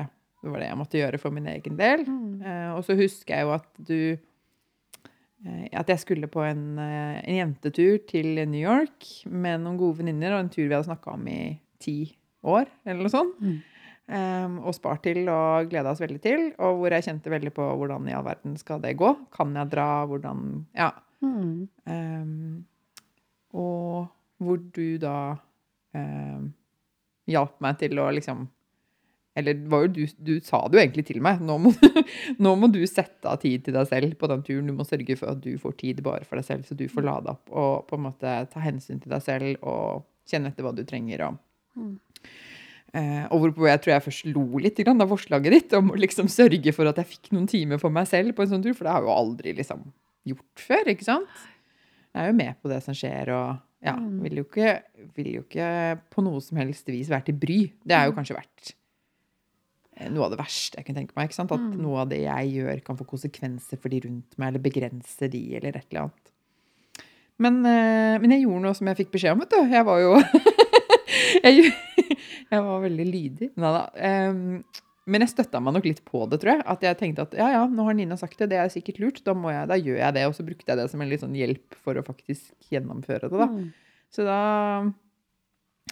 det 0.42 0.52
var 0.52 0.62
det 0.62 0.70
jeg 0.70 0.80
måtte 0.82 1.00
gjøre 1.00 1.22
for 1.22 1.34
min 1.34 1.48
egen 1.54 1.78
del. 1.78 2.04
Mm. 2.06 2.32
Eh, 2.42 2.70
og 2.76 2.84
så 2.86 2.98
husker 2.98 3.38
jeg 3.38 3.46
jo 3.46 3.54
at 3.56 3.70
du 3.78 3.98
At 5.44 5.90
jeg 5.92 6.00
skulle 6.00 6.30
på 6.32 6.40
en, 6.46 6.78
eh, 6.80 7.20
en 7.20 7.36
jentetur 7.36 7.98
til 8.08 8.40
New 8.48 8.60
York 8.60 9.04
med 9.28 9.60
noen 9.62 9.76
gode 9.78 10.00
venninner, 10.00 10.32
og 10.34 10.44
en 10.44 10.52
tur 10.52 10.64
vi 10.64 10.72
hadde 10.74 10.88
snakka 10.88 11.12
om 11.12 11.26
i 11.28 11.58
ti 11.82 12.16
år, 12.46 12.70
eller 12.86 13.04
noe 13.04 13.12
sånt. 13.12 13.40
Mm. 13.42 13.58
Um, 14.06 14.60
og 14.62 14.74
spart 14.76 15.02
til 15.02 15.24
og 15.26 15.66
gleda 15.70 15.90
oss 15.90 16.00
veldig 16.00 16.20
til. 16.22 16.44
Og 16.62 16.78
hvor 16.78 16.94
jeg 16.94 17.08
kjente 17.08 17.32
veldig 17.32 17.50
på 17.56 17.64
hvordan 17.80 18.06
i 18.06 18.14
all 18.14 18.26
verden 18.26 18.54
skal 18.60 18.78
det 18.82 18.94
gå. 19.00 19.10
Kan 19.34 19.54
jeg 19.58 19.72
dra? 19.72 20.06
Hvordan 20.06 20.66
Ja. 20.78 20.92
Mm. 21.24 21.68
Um, 21.90 22.66
og 23.56 24.06
hvor 24.38 24.60
du 24.76 24.98
da 25.00 25.36
um, 25.96 26.52
hjalp 27.26 27.56
meg 27.64 27.78
til 27.80 27.98
å 27.98 28.10
liksom 28.14 28.46
Eller 29.36 29.58
var 29.68 29.84
jo 29.86 29.92
du, 29.92 30.02
du 30.24 30.32
sa 30.40 30.62
det 30.66 30.78
jo 30.78 30.82
egentlig 30.82 31.04
til 31.10 31.20
meg. 31.24 31.42
Nå 31.44 31.58
må, 31.60 31.72
nå 32.42 32.54
må 32.56 32.70
du 32.72 32.80
sette 32.88 33.28
av 33.28 33.38
tid 33.42 33.66
til 33.66 33.76
deg 33.76 33.88
selv 33.90 34.14
på 34.20 34.30
den 34.32 34.42
turen. 34.46 34.66
Du 34.70 34.72
må 34.78 34.86
sørge 34.88 35.16
for 35.20 35.34
at 35.34 35.42
du 35.44 35.52
får 35.60 35.76
tid 35.82 36.02
bare 36.06 36.24
for 36.24 36.40
deg 36.40 36.46
selv, 36.48 36.64
så 36.68 36.76
du 36.78 36.86
får 36.88 37.04
lade 37.04 37.34
opp 37.36 37.52
og 37.52 37.86
på 37.90 37.98
en 37.98 38.06
måte 38.08 38.36
ta 38.52 38.62
hensyn 38.64 39.02
til 39.02 39.12
deg 39.12 39.22
selv 39.26 39.60
og 39.68 40.06
kjenne 40.26 40.50
etter 40.54 40.64
hva 40.66 40.74
du 40.76 40.84
trenger. 40.88 41.28
og 41.28 41.42
Mm. 41.76 41.98
Eh, 42.96 43.24
og 43.28 43.42
hvorpå 43.42 43.66
jeg 43.68 43.80
tror 43.84 43.92
jeg 43.92 44.04
først 44.06 44.28
lo 44.32 44.44
litt 44.62 44.78
grann 44.80 45.02
av 45.04 45.10
forslaget 45.12 45.52
ditt 45.52 45.74
om 45.76 45.90
å 45.92 45.98
liksom 46.00 46.30
sørge 46.32 46.72
for 46.72 46.88
at 46.88 46.96
jeg 47.02 47.10
fikk 47.10 47.28
noen 47.36 47.44
timer 47.50 47.76
for 47.82 47.92
meg 47.92 48.06
selv 48.08 48.32
på 48.32 48.46
en 48.46 48.48
sånn 48.54 48.62
tur, 48.64 48.72
for 48.78 48.86
det 48.88 48.94
har 48.94 49.02
jeg 49.04 49.10
jo 49.10 49.16
aldri 49.18 49.52
liksom 49.58 49.82
gjort 50.30 50.62
før, 50.64 50.88
ikke 50.94 51.04
sant? 51.04 51.28
Jeg 52.16 52.22
er 52.22 52.30
jo 52.32 52.38
med 52.38 52.56
på 52.62 52.70
det 52.72 52.78
som 52.86 52.96
skjer, 52.96 53.28
og 53.36 53.58
ja, 53.84 53.92
Mm. 54.00 54.22
vil 54.24 54.38
jo 54.40 54.44
ikke, 54.48 54.70
vil 55.18 55.28
jo 55.34 55.42
ikke 55.44 55.68
på 56.14 56.24
noe 56.24 56.40
som 56.40 56.56
helst 56.62 56.88
vis 56.88 57.10
være 57.12 57.26
til 57.28 57.36
bry. 57.44 57.58
Det 57.84 57.92
er 57.98 58.06
jo 58.08 58.16
kanskje 58.16 58.38
verdt 58.38 58.72
noe 60.12 60.26
av 60.26 60.32
det 60.34 60.38
verste 60.40 60.78
jeg 60.78 60.86
kunne 60.86 61.00
tenke 61.02 61.16
meg. 61.16 61.28
ikke 61.30 61.38
sant? 61.38 61.52
At 61.52 61.60
Mm. 61.60 61.76
noe 61.82 62.00
av 62.04 62.08
det 62.12 62.20
jeg 62.22 62.52
gjør, 62.56 62.84
kan 62.84 62.96
få 62.98 63.06
konsekvenser 63.08 63.78
for 63.80 63.88
de 63.92 64.00
rundt 64.04 64.38
meg, 64.38 64.48
eller 64.48 64.64
begrense 64.64 65.30
de, 65.32 65.42
eller 65.56 65.76
et 65.76 65.86
eller 65.90 66.02
annet. 66.06 66.32
Men, 67.38 67.60
eh, 67.66 68.16
men 68.18 68.30
jeg 68.32 68.44
gjorde 68.46 68.62
noe 68.64 68.74
som 68.74 68.86
jeg 68.88 68.96
fikk 68.96 69.10
beskjed 69.12 69.32
om, 69.36 69.40
vet 69.44 69.50
du. 69.50 69.60
Jeg 69.72 69.84
var 69.84 70.00
jo 70.00 70.12
jeg, 71.44 71.72
jeg 72.52 72.62
var 72.68 72.80
veldig 72.84 73.06
lydig. 73.12 73.50
Nei 73.56 73.72
da. 73.76 73.84
Men 75.06 75.22
jeg 75.22 75.30
støtta 75.30 75.60
meg 75.62 75.76
nok 75.76 75.84
litt 75.86 76.00
på 76.04 76.24
det, 76.30 76.40
tror 76.42 76.56
jeg. 76.56 76.62
At 76.66 76.82
jeg 76.82 76.98
tenkte 76.98 77.22
at 77.28 77.34
ja, 77.38 77.46
ja, 77.54 77.66
nå 77.70 77.84
har 77.86 77.94
Nina 77.94 78.16
sagt 78.18 78.40
det, 78.42 78.48
det 78.50 78.58
er 78.58 78.72
sikkert 78.72 78.98
lurt, 78.98 79.20
da, 79.22 79.36
jeg, 79.54 79.68
da 79.70 79.76
gjør 79.78 80.00
jeg 80.02 80.16
det. 80.16 80.24
Og 80.26 80.34
så 80.34 80.46
brukte 80.48 80.66
jeg 80.72 80.80
det 80.80 80.86
som 80.90 81.00
en 81.04 81.12
litt 81.12 81.22
sånn 81.22 81.36
hjelp 81.38 81.76
for 81.84 81.94
å 82.00 82.02
faktisk 82.06 82.72
gjennomføre 82.72 83.28
det, 83.30 83.38
da. 83.38 83.46
Mm. 83.46 83.68
Så 84.10 84.26
da 84.26 84.40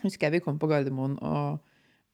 husker 0.02 0.26
jeg 0.26 0.34
vi 0.38 0.42
kom 0.44 0.58
på 0.58 0.66
Gardermoen, 0.70 1.14
og, 1.22 1.60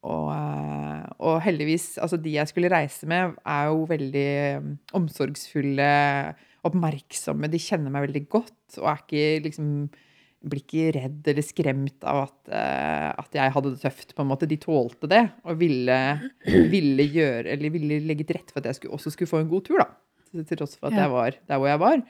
og, 0.01 0.29
eh, 0.33 1.09
og 1.21 1.41
heldigvis 1.45 1.99
Altså, 2.01 2.17
de 2.17 2.33
jeg 2.39 2.49
skulle 2.49 2.71
reise 2.73 3.09
med, 3.11 3.35
er 3.45 3.67
jo 3.69 3.83
veldig 3.91 4.29
eh, 4.37 4.71
omsorgsfulle, 4.97 5.91
oppmerksomme. 6.65 7.51
De 7.53 7.61
kjenner 7.61 7.93
meg 7.93 8.07
veldig 8.09 8.25
godt 8.33 8.81
og 8.81 8.89
er 8.93 9.03
ikke 9.05 9.27
liksom 9.49 9.75
blir 10.41 10.63
ikke 10.63 10.93
redd 10.97 11.27
eller 11.29 11.45
skremt 11.45 12.05
av 12.09 12.23
at, 12.23 12.39
eh, 12.49 13.09
at 13.13 13.37
jeg 13.37 13.53
hadde 13.53 13.75
det 13.75 13.83
tøft. 13.83 14.15
på 14.17 14.25
en 14.25 14.31
måte. 14.31 14.49
De 14.49 14.57
tålte 14.57 15.09
det 15.11 15.27
og 15.45 15.59
ville, 15.61 15.99
ville 16.73 17.07
gjøre, 17.13 17.45
eller 17.53 17.75
ville 17.75 18.01
legge 18.09 18.25
til 18.25 18.39
rette 18.39 18.55
for 18.55 18.63
at 18.63 18.71
jeg 18.71 18.81
skulle, 18.81 18.97
også 18.97 19.13
skulle 19.13 19.29
få 19.29 19.43
en 19.43 19.53
god 19.53 19.67
tur. 19.69 19.83
da. 19.83 19.91
Til 20.31 20.47
til 20.47 20.61
tross 20.61 20.79
for 20.79 20.89
at 20.89 20.97
jeg 20.97 21.11
var 21.11 21.37
der 21.49 21.59
hvor 21.59 21.69
jeg 21.69 21.83
var. 21.83 22.03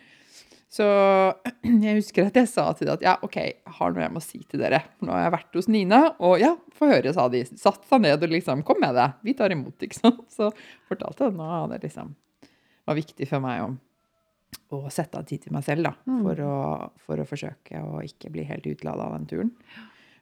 Så 0.71 0.87
jeg 1.87 1.99
husker 1.99 2.29
at 2.29 2.39
jeg 2.39 2.49
sa 2.51 2.69
til 2.79 2.87
dem 2.87 2.95
at 2.95 3.05
ja, 3.05 3.17
OK, 3.27 3.37
jeg 3.43 3.77
har 3.79 3.93
noe 3.95 4.05
jeg 4.05 4.15
må 4.15 4.23
si 4.23 4.41
til 4.47 4.63
dere. 4.63 4.85
Nå 5.03 5.13
har 5.15 5.27
jeg 5.27 5.35
vært 5.35 5.59
hos 5.59 5.69
Nina, 5.73 6.01
og 6.23 6.39
ja, 6.43 6.55
få 6.79 6.93
høre, 6.93 7.13
sa 7.17 7.27
de. 7.33 7.43
Satt 7.59 7.87
seg 7.91 8.05
ned 8.07 8.23
og 8.23 8.33
liksom 8.33 8.65
Kom 8.67 8.81
med 8.83 8.95
det, 8.99 9.09
vi 9.27 9.35
tar 9.39 9.55
imot, 9.55 9.77
ikke 9.87 9.99
sant. 9.99 10.25
Så 10.33 10.53
fortalte 10.91 11.29
jeg 11.29 11.39
at 11.41 11.75
det 11.75 11.85
liksom 11.89 12.15
var 12.89 12.99
viktig 12.99 13.29
for 13.29 13.43
meg 13.45 13.65
å, 13.65 13.71
å 14.79 14.83
sette 14.95 15.19
av 15.19 15.27
tid 15.29 15.45
til 15.45 15.55
meg 15.55 15.67
selv, 15.67 15.91
da. 15.91 15.95
Mm. 16.07 16.23
For, 16.25 16.45
å, 16.47 16.57
for 17.07 17.23
å 17.23 17.29
forsøke 17.29 17.83
å 17.83 18.03
ikke 18.07 18.33
bli 18.35 18.47
helt 18.49 18.67
utlada 18.71 19.11
av 19.11 19.19
den 19.19 19.29
turen. 19.31 19.53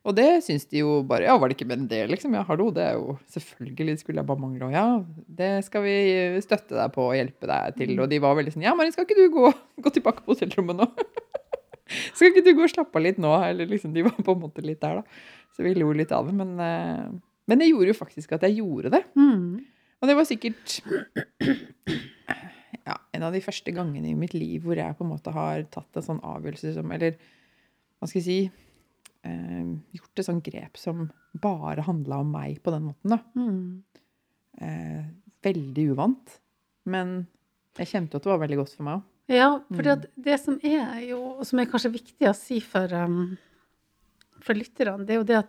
Og 0.08 0.14
det 0.16 0.40
syns 0.46 0.64
de 0.70 0.80
jo 0.80 1.02
bare 1.08 1.26
Ja, 1.28 1.36
var 1.36 1.50
det 1.50 1.58
ikke 1.58 1.68
mer 1.68 1.80
enn 1.80 1.88
det, 1.90 2.00
liksom? 2.08 2.32
Ja, 2.36 2.44
hallo, 2.48 2.70
det 2.74 2.84
er 2.86 2.96
jo 2.96 3.18
Selvfølgelig 3.34 3.98
skulle 4.00 4.22
jeg 4.22 4.28
bare 4.30 4.40
mangle. 4.40 4.70
Og 4.70 4.72
ja, 4.72 4.86
det 5.40 5.50
skal 5.66 5.84
vi 5.84 5.96
støtte 6.44 6.78
deg 6.78 6.94
på 6.94 7.10
og 7.10 7.16
hjelpe 7.18 7.50
deg 7.50 7.78
til. 7.80 7.94
Og 8.00 8.08
de 8.10 8.20
var 8.24 8.38
veldig 8.38 8.54
sånn 8.56 8.64
Ja, 8.64 8.74
Marin, 8.78 8.94
skal 8.94 9.04
ikke 9.04 9.18
du 9.18 9.26
gå, 9.34 9.52
gå 9.84 9.94
tilbake 9.98 10.24
på 10.24 10.34
hotellrommet 10.34 10.80
nå? 10.80 10.88
skal 12.16 12.30
ikke 12.30 12.46
du 12.46 12.54
gå 12.56 12.64
og 12.64 12.72
slappe 12.72 13.00
av 13.00 13.04
litt 13.04 13.20
nå? 13.20 13.32
Eller 13.44 13.68
liksom, 13.68 13.92
de 13.96 14.06
var 14.08 14.16
på 14.16 14.36
en 14.36 14.44
måte 14.46 14.64
litt 14.64 14.80
der, 14.84 15.02
da. 15.02 15.24
Så 15.56 15.66
vi 15.66 15.74
lo 15.76 15.90
litt 15.96 16.14
av 16.14 16.28
det. 16.28 16.36
Men, 16.38 16.54
eh, 16.62 17.08
men 17.48 17.60
det 17.60 17.68
gjorde 17.68 17.92
jo 17.92 17.98
faktisk 17.98 18.36
at 18.36 18.46
jeg 18.48 18.62
gjorde 18.62 18.94
det. 18.96 19.02
Mm. 19.18 19.58
Og 19.98 20.08
det 20.08 20.14
var 20.14 20.28
sikkert 20.28 20.78
ja, 22.88 22.96
en 23.12 23.26
av 23.26 23.34
de 23.34 23.42
første 23.44 23.72
gangene 23.74 24.12
i 24.12 24.16
mitt 24.16 24.36
liv 24.36 24.64
hvor 24.64 24.78
jeg 24.78 24.96
på 24.96 25.04
en 25.04 25.10
måte 25.10 25.32
har 25.34 25.66
tatt 25.74 25.98
en 25.98 26.06
sånn 26.06 26.24
avgjørelse 26.24 26.76
som 26.76 26.92
Eller 26.94 27.18
hva 27.98 28.06
skal 28.06 28.20
jeg 28.20 28.26
si 28.28 28.67
eh, 29.24 29.64
Gjort 29.94 30.18
et 30.18 30.24
sånt 30.26 30.44
grep 30.44 30.76
som 30.76 31.10
bare 31.34 31.82
handla 31.86 32.18
om 32.20 32.30
meg 32.32 32.62
på 32.62 32.70
den 32.74 32.82
måten. 32.90 33.10
da. 33.10 33.18
Mm. 33.36 33.82
Eh, 34.60 35.04
veldig 35.42 35.90
uvant. 35.92 36.38
Men 36.86 37.26
jeg 37.78 37.86
kjente 37.86 38.12
jo 38.14 38.16
at 38.18 38.22
det 38.24 38.32
var 38.32 38.42
veldig 38.48 38.56
godt 38.62 38.74
for 38.76 38.82
meg 38.88 38.94
òg. 38.98 39.02
Ja, 39.28 39.58
for 39.70 39.82
Mm. 39.82 40.04
det 40.16 40.40
som 40.40 40.58
er 40.64 41.00
jo, 41.06 41.18
og 41.38 41.44
som 41.46 41.58
er 41.60 41.66
kanskje 41.66 41.92
viktig 41.92 42.26
å 42.28 42.34
si 42.34 42.60
for, 42.60 42.88
um, 42.94 43.36
for 44.40 44.54
lytterne, 44.54 45.04
det 45.04 45.10
er 45.10 45.18
jo 45.18 45.24
det 45.24 45.36
at 45.36 45.48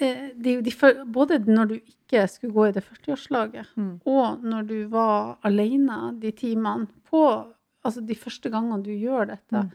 eh, 0.00 0.30
det 0.40 0.62
de, 0.64 0.70
både 1.12 1.38
når 1.46 1.68
du 1.68 1.74
ikke 1.80 2.26
skulle 2.30 2.52
gå 2.54 2.68
i 2.68 2.72
det 2.72 2.82
40-årslaget, 2.82 3.66
Mm. 3.76 4.00
og 4.06 4.42
når 4.42 4.66
du 4.66 4.88
var 4.88 5.36
alene 5.44 6.18
de 6.18 6.32
timene 6.32 6.88
på 7.10 7.52
Altså 7.84 8.00
de 8.06 8.14
første 8.14 8.48
gangene 8.48 8.80
du 8.84 8.90
gjør 8.92 9.26
dette, 9.26 9.52
Mm. 9.52 9.70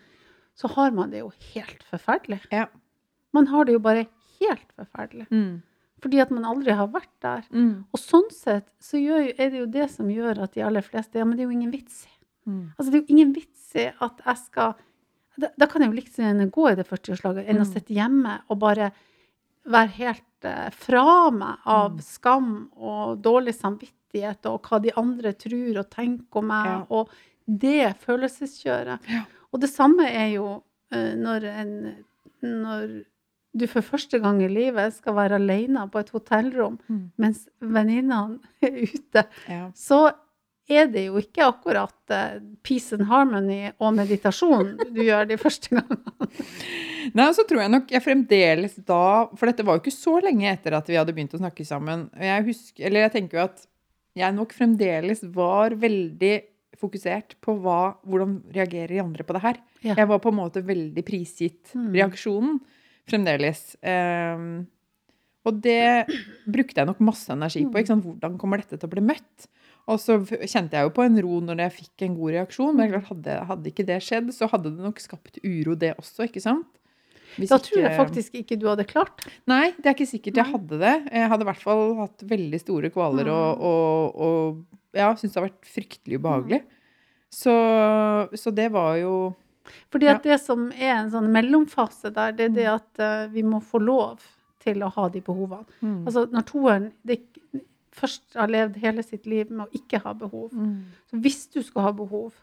Så 0.57 0.67
har 0.73 0.91
man 0.97 1.11
det 1.13 1.19
jo 1.21 1.31
helt 1.53 1.83
forferdelig. 1.91 2.39
Ja. 2.51 2.65
Man 3.35 3.47
har 3.51 3.65
det 3.67 3.75
jo 3.77 3.81
bare 3.83 4.07
helt 4.39 4.69
forferdelig. 4.77 5.27
Mm. 5.29 5.61
Fordi 6.01 6.19
at 6.21 6.31
man 6.33 6.45
aldri 6.45 6.73
har 6.77 6.87
vært 6.93 7.13
der. 7.25 7.43
Mm. 7.53 7.85
Og 7.93 7.99
sånn 8.01 8.27
sett 8.33 8.67
så 8.81 8.99
gjør, 9.01 9.31
er 9.37 9.49
det 9.53 9.59
jo 9.63 9.69
det 9.77 9.87
som 9.93 10.09
gjør 10.13 10.43
at 10.45 10.53
de 10.53 10.61
aller 10.65 10.85
fleste 10.85 11.17
Ja, 11.17 11.25
men 11.25 11.37
det 11.37 11.45
er 11.45 11.49
jo 11.51 11.55
ingen 11.57 11.71
vits 11.73 12.03
i. 12.05 12.13
Mm. 12.49 12.63
Altså, 12.77 12.91
det 12.91 12.97
er 12.99 13.01
jo 13.03 13.15
ingen 13.15 13.33
vits 13.35 13.75
i 13.75 13.87
at 14.01 14.21
jeg 14.25 14.37
skal 14.45 14.75
Da, 15.37 15.49
da 15.57 15.67
kan 15.69 15.81
jeg 15.83 15.91
jo 15.91 15.95
liksom 15.99 16.23
gjerne 16.25 16.45
gå 16.49 16.63
i 16.71 16.75
det 16.79 16.87
40-årslaget 16.89 17.45
enn 17.49 17.59
å 17.61 17.65
Mm. 17.67 17.73
sitte 17.73 17.93
hjemme 17.93 18.39
og 18.49 18.57
bare 18.59 18.91
være 19.69 19.91
helt 19.99 20.45
uh, 20.45 20.69
fra 20.73 21.29
meg 21.29 21.57
av 21.65 21.91
Mm. 21.93 22.01
skam 22.01 22.69
og 22.77 23.21
dårlig 23.21 23.53
samvittighet 23.53 24.45
og 24.49 24.63
hva 24.65 24.79
de 24.81 24.91
andre 24.97 25.33
tror 25.33 25.77
og 25.77 25.89
tenker 25.91 26.39
om 26.41 26.47
meg, 26.47 26.65
Ja. 26.65 26.85
og 26.89 27.09
det 27.47 27.97
følelseskjøret. 28.01 28.99
Ja. 29.09 29.25
Og 29.53 29.61
det 29.63 29.69
samme 29.71 30.07
er 30.09 30.31
jo 30.35 30.47
eh, 30.93 31.13
når 31.17 31.45
en 31.53 31.73
Når 32.43 33.03
du 33.57 33.63
for 33.71 33.81
første 33.81 34.19
gang 34.21 34.41
i 34.45 34.47
livet 34.51 34.93
skal 34.93 35.15
være 35.17 35.39
alene 35.39 35.87
på 35.89 35.99
et 36.03 36.09
hotellrom 36.13 36.75
Mm. 36.89 37.11
mens 37.17 37.47
venninnene 37.61 38.37
er 38.61 38.75
ute 38.83 39.23
Ja. 39.49 39.71
så 39.73 40.11
er 40.69 40.85
det 40.91 41.05
jo 41.07 41.15
ikke 41.17 41.45
akkurat 41.47 42.11
eh, 42.11 42.39
peace 42.61 42.91
and 42.93 43.07
harmony 43.07 43.71
og 43.79 43.95
meditasjon 43.95 44.75
du 44.93 45.01
gjør 45.01 45.25
de 45.29 45.37
første 45.45 45.69
gangene. 45.73 46.27
Nei, 47.15 47.25
og 47.29 47.33
så 47.37 47.45
tror 47.47 47.61
jeg 47.63 47.71
nok 47.71 47.89
jeg 47.95 48.03
fremdeles 48.03 48.75
da 48.85 48.99
For 49.39 49.47
dette 49.47 49.63
var 49.65 49.77
jo 49.77 49.81
ikke 49.85 49.95
så 49.95 50.17
lenge 50.21 50.49
etter 50.51 50.75
at 50.77 50.89
vi 50.91 50.97
hadde 50.99 51.15
begynt 51.15 51.33
å 51.33 51.39
snakke 51.41 51.65
sammen. 51.65 52.09
Jeg 52.19 52.43
husker, 52.49 52.83
eller 52.89 53.07
jeg 53.07 53.13
tenker 53.15 53.39
jo 53.39 53.45
at 53.47 53.63
jeg 54.17 54.33
nok 54.35 54.53
fremdeles 54.53 55.23
var 55.33 55.71
veldig 55.79 56.35
fokusert 56.79 57.35
på 57.43 57.55
hva, 57.63 57.95
hvordan 58.07 58.37
reagerer 58.55 58.93
de 58.95 59.01
andre 59.03 59.23
på 59.27 59.33
det 59.37 59.41
her. 59.43 59.59
Ja. 59.83 59.95
Jeg 59.97 60.07
var 60.07 60.19
på 60.23 60.29
en 60.33 60.39
måte 60.39 60.63
veldig 60.65 61.03
prisgitt 61.07 61.73
Mm. 61.75 61.91
reaksjonen 61.95 62.59
fremdeles. 63.07 63.75
Um, 63.81 64.67
og 65.47 65.61
det 65.63 66.07
brukte 66.45 66.81
jeg 66.81 66.87
nok 66.89 66.99
masse 66.99 67.29
energi 67.31 67.63
på. 67.65 67.79
Ikke 67.79 67.93
sant? 67.93 68.03
Hvordan 68.03 68.37
kommer 68.37 68.57
dette 68.61 68.77
til 68.77 68.87
å 68.89 68.91
bli 68.91 69.01
møtt? 69.01 69.47
Og 69.87 69.99
så 70.03 70.17
kjente 70.43 70.75
jeg 70.75 70.83
jo 70.83 70.91
på 70.91 71.05
en 71.05 71.15
ro 71.23 71.37
når 71.39 71.61
jeg 71.63 71.75
fikk 71.77 72.03
en 72.03 72.17
god 72.17 72.33
reaksjon. 72.35 72.75
Men 72.75 72.89
klart, 72.91 73.07
hadde, 73.13 73.37
hadde 73.47 73.71
ikke 73.71 73.85
det 73.87 74.01
skjedd, 74.03 74.33
så 74.35 74.49
hadde 74.51 74.73
det 74.75 74.83
nok 74.83 74.99
skapt 74.99 75.39
uro, 75.45 75.75
det 75.79 75.93
også. 75.95 76.27
ikke 76.27 76.43
sant? 76.43 76.67
Hvis 77.37 77.49
Da 77.53 77.57
tror 77.61 77.77
jeg 77.81 77.91
ikke- 77.91 78.01
faktisk 78.05 78.33
ikke 78.41 78.59
du 78.59 78.67
hadde 78.67 78.85
klart. 78.89 79.25
Nei, 79.47 79.71
det 79.77 79.85
er 79.85 79.93
ikke 79.95 80.09
sikkert 80.09 80.35
jeg 80.35 80.45
hadde 80.51 80.79
det. 80.79 80.95
Jeg 81.13 81.29
hadde 81.29 81.41
i 81.45 81.49
hvert 81.51 81.61
fall 81.63 81.95
hatt 82.01 82.23
veldig 82.27 82.59
store 82.59 82.89
kvaler 82.89 83.27
og, 83.29 83.57
Mm. 83.57 83.61
og, 83.61 84.15
og 84.15 84.65
ja, 84.93 85.13
syntes 85.13 85.33
det 85.33 85.41
har 85.41 85.49
vært 85.49 85.69
fryktelig 85.75 86.19
ubehagelig. 86.19 86.61
Så, 87.29 87.53
så 88.33 88.53
det 88.55 88.71
var 88.71 88.95
jo 88.97 89.35
Fordi 89.91 90.07
at 90.07 90.23
det 90.23 90.39
som 90.39 90.71
er 90.71 90.93
en 91.03 91.11
sånn 91.11 91.27
mellomfase 91.29 92.11
der, 92.13 92.31
det 92.31 92.45
er 92.51 92.55
det 92.55 92.67
at 92.71 92.99
uh, 93.03 93.27
vi 93.33 93.43
må 93.43 93.59
få 93.61 93.81
lov 93.83 94.19
til 94.63 94.79
å 94.83 94.89
ha 94.91 95.09
de 95.09 95.21
behovene. 95.21 95.65
mm. 95.81 96.05
Altså 96.07 96.25
når 96.31 96.45
toeren 96.47 96.91
først 97.97 98.35
har 98.37 98.47
levd 98.47 98.77
hele 98.77 99.03
sitt 99.03 99.25
liv 99.25 99.49
med 99.51 99.67
å 99.67 99.71
ikke 99.79 100.01
ha 100.03 100.13
behov, 100.13 100.51
mm. 100.53 100.83
så 101.09 101.19
hvis 101.21 101.47
du 101.53 101.61
skal 101.65 101.87
ha 101.87 101.91
behov, 101.91 102.33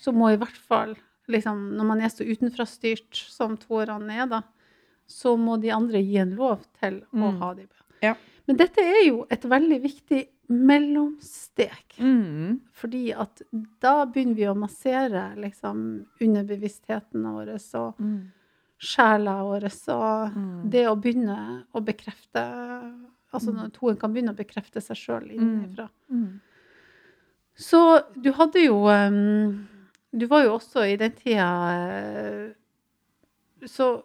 så 0.00 0.12
må 0.14 0.32
i 0.32 0.38
hvert 0.40 0.56
fall 0.68 0.94
liksom, 1.30 1.76
Når 1.76 1.86
man 1.86 2.00
er 2.00 2.08
så 2.12 2.24
utenfrastyrt 2.26 3.14
som 3.30 3.56
toerne 3.56 4.10
er, 4.22 4.26
da, 4.26 4.42
så 5.06 5.36
må 5.38 5.60
de 5.60 5.70
andre 5.74 6.02
gi 6.02 6.18
en 6.22 6.36
lov 6.36 6.64
til 6.80 7.00
å 7.12 7.30
Mm. 7.32 7.38
ha 7.40 7.54
de. 7.54 7.66
Ja. 8.02 8.14
Men 8.46 8.56
dette 8.56 8.78
er 8.80 9.04
jo 9.06 9.26
et 9.30 9.42
veldig 9.42 9.80
viktig 9.82 10.28
mellomstek. 10.50 11.96
Mm. 11.98 12.60
Fordi 12.72 13.12
at 13.16 13.42
da 13.80 14.04
begynner 14.06 14.34
vi 14.36 14.46
å 14.50 14.56
massere 14.56 15.34
liksom 15.36 16.06
underbevisstheten 16.20 17.22
vår 17.22 17.54
og 17.74 17.96
Mm. 17.98 18.30
sjela 18.78 19.42
vår 19.44 19.64
og 19.88 20.34
Mm. 20.34 20.70
det 20.70 20.86
å 20.86 20.96
begynne 21.00 21.64
å 21.74 21.80
bekrefte 21.84 23.06
Altså 23.32 23.52
når 23.54 23.70
toen 23.72 23.96
kan 23.96 24.12
begynne 24.12 24.32
å 24.32 24.36
bekrefte 24.36 24.80
seg 24.82 24.96
sjøl 24.96 25.30
innenfra. 25.30 25.88
Mm. 26.10 26.40
Så 27.56 28.02
du 28.20 28.32
hadde 28.32 28.64
jo 28.64 28.88
um, 28.88 29.68
Du 30.12 30.26
var 30.26 30.44
jo 30.44 30.54
også 30.58 30.82
i 30.90 30.96
den 30.98 31.12
tida 31.14 31.46
eh, 31.78 33.66
Så 33.66 34.02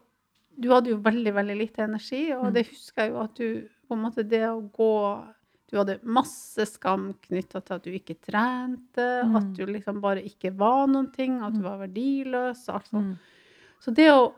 du 0.58 0.70
hadde 0.72 0.92
jo 0.94 0.98
veldig, 1.04 1.34
veldig 1.36 1.56
lite 1.58 1.84
energi, 1.84 2.32
og 2.32 2.46
Mm. 2.46 2.54
det 2.54 2.68
husker 2.70 3.02
jeg 3.04 3.12
jo 3.12 3.20
at 3.24 3.34
du 3.36 3.68
på 3.90 3.94
en 3.96 4.02
måte 4.06 4.24
Det 4.28 4.42
å 4.48 4.62
gå 4.72 5.34
Du 5.72 5.78
hadde 5.78 6.00
masse 6.04 6.62
skam 6.70 7.14
knytta 7.26 7.60
til 7.66 7.74
at 7.74 7.84
du 7.84 7.90
ikke 7.92 8.16
trente, 8.22 9.24
Mm. 9.26 9.36
at 9.36 9.54
du 9.58 9.66
liksom 9.66 10.00
bare 10.02 10.22
ikke 10.24 10.54
var 10.56 10.86
noen 10.88 11.12
ting, 11.12 11.42
at 11.42 11.54
du 11.54 11.60
Mm. 11.60 11.64
var 11.64 11.78
verdiløs. 11.88 12.70
alt 12.70 12.88
sånt. 12.88 13.06
Mm. 13.06 13.18
Så 13.82 13.94
det 13.94 14.10
å 14.12 14.34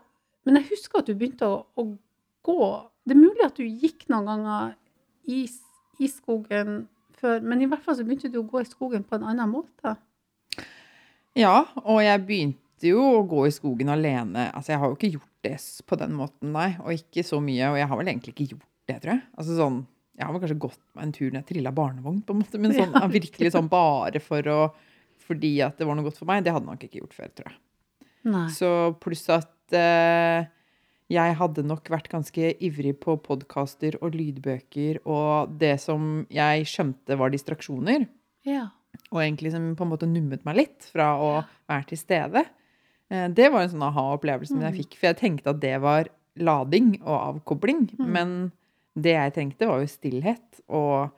Men 0.46 0.54
jeg 0.56 0.70
husker 0.70 0.98
at 1.00 1.06
du 1.06 1.14
begynte 1.14 1.42
å, 1.44 1.66
å 1.76 1.98
gå 2.42 2.90
Det 3.06 3.14
er 3.16 3.20
mulig 3.20 3.44
at 3.44 3.54
du 3.56 3.62
gikk 3.64 4.08
noen 4.08 4.24
ganger 4.26 4.74
i, 5.28 5.48
i 6.00 6.06
skogen 6.08 6.88
før, 7.12 7.42
men 7.42 7.60
i 7.62 7.66
hvert 7.66 7.82
fall 7.82 7.94
så 7.96 8.04
begynte 8.04 8.30
du 8.32 8.42
å 8.42 8.48
gå 8.50 8.60
i 8.60 8.64
skogen 8.64 9.04
på 9.04 9.14
en 9.16 9.24
annen 9.24 9.50
måte. 9.50 9.96
Ja, 11.38 11.60
og 11.84 12.00
jeg 12.02 12.24
begynte 12.26 12.90
jo 12.90 13.02
å 13.18 13.22
gå 13.28 13.44
i 13.46 13.54
skogen 13.54 13.90
alene. 13.92 14.48
Altså, 14.52 14.72
jeg 14.74 14.82
har 14.82 14.90
jo 14.90 14.98
ikke 14.98 15.12
gjort 15.16 15.46
det 15.46 15.54
på 15.86 15.98
den 16.00 16.16
måten, 16.18 16.50
nei. 16.54 16.72
Og 16.82 16.92
ikke 16.96 17.24
så 17.26 17.38
mye. 17.42 17.70
Og 17.72 17.78
jeg 17.78 17.88
har 17.90 18.00
vel 18.00 18.10
egentlig 18.10 18.34
ikke 18.34 18.50
gjort 18.56 18.66
det, 18.90 18.98
tror 19.02 19.14
jeg. 19.14 19.22
Altså 19.38 19.56
sånn 19.58 19.78
Jeg 20.18 20.26
har 20.26 20.34
vel 20.34 20.42
kanskje 20.42 20.58
gått 20.66 20.80
meg 20.98 21.04
en 21.04 21.14
tur 21.14 21.28
når 21.28 21.38
jeg 21.38 21.48
trilla 21.52 21.70
barnevogn, 21.74 22.22
på 22.26 22.34
en 22.34 22.40
måte, 22.40 22.58
men 22.58 22.72
sånn, 22.74 22.96
virkelig 23.14 23.52
sånn 23.54 23.68
bare 23.70 24.18
for 24.22 24.50
å 24.50 24.60
fordi 25.28 25.58
at 25.60 25.76
det 25.78 25.84
var 25.86 25.94
noe 25.98 26.06
godt 26.06 26.16
for 26.18 26.26
meg, 26.30 26.40
det 26.42 26.54
hadde 26.54 26.66
nok 26.66 26.84
ikke 26.86 27.02
gjort 27.02 27.14
før, 27.14 27.28
tror 27.36 27.50
jeg. 27.52 27.58
Nei. 28.32 28.46
Så 28.50 28.70
pluss 29.02 29.26
at 29.30 29.76
eh, 29.76 30.48
jeg 31.12 31.36
hadde 31.38 31.64
nok 31.68 31.88
vært 31.92 32.08
ganske 32.12 32.50
ivrig 32.64 32.94
på 33.04 33.14
podkaster 33.24 33.98
og 34.00 34.16
lydbøker 34.16 35.02
og 35.08 35.54
det 35.60 35.74
som 35.84 36.24
jeg 36.32 36.66
skjønte 36.68 37.18
var 37.20 37.32
distraksjoner, 37.34 38.08
Ja. 38.48 38.70
Og 39.12 39.20
egentlig 39.22 39.52
som 39.52 39.74
på 39.76 39.84
en 39.86 39.90
måte 39.92 40.08
nummet 40.08 40.44
meg 40.44 40.56
litt 40.56 40.88
fra 40.92 41.14
å 41.16 41.44
være 41.68 41.86
til 41.88 41.98
stede. 41.98 42.44
Eh, 43.10 43.28
Det 43.28 43.50
var 43.52 43.62
en 43.62 43.68
sånn 43.70 43.82
aha-opplevelse 43.88 44.54
Mm. 44.54 44.60
jeg 44.72 44.74
fikk, 44.84 44.94
for 44.98 45.06
jeg 45.08 45.16
tenkte 45.16 45.50
at 45.50 45.60
det 45.60 45.80
var 45.80 46.08
lading 46.36 47.00
og 47.02 47.42
avkobling, 47.42 47.90
Mm. 47.98 48.06
men 48.12 48.52
det 48.96 49.14
jeg 49.14 49.34
trengte 49.34 49.66
var 49.66 49.80
jo 49.80 49.86
stillhet 49.86 50.60
og, 50.68 51.10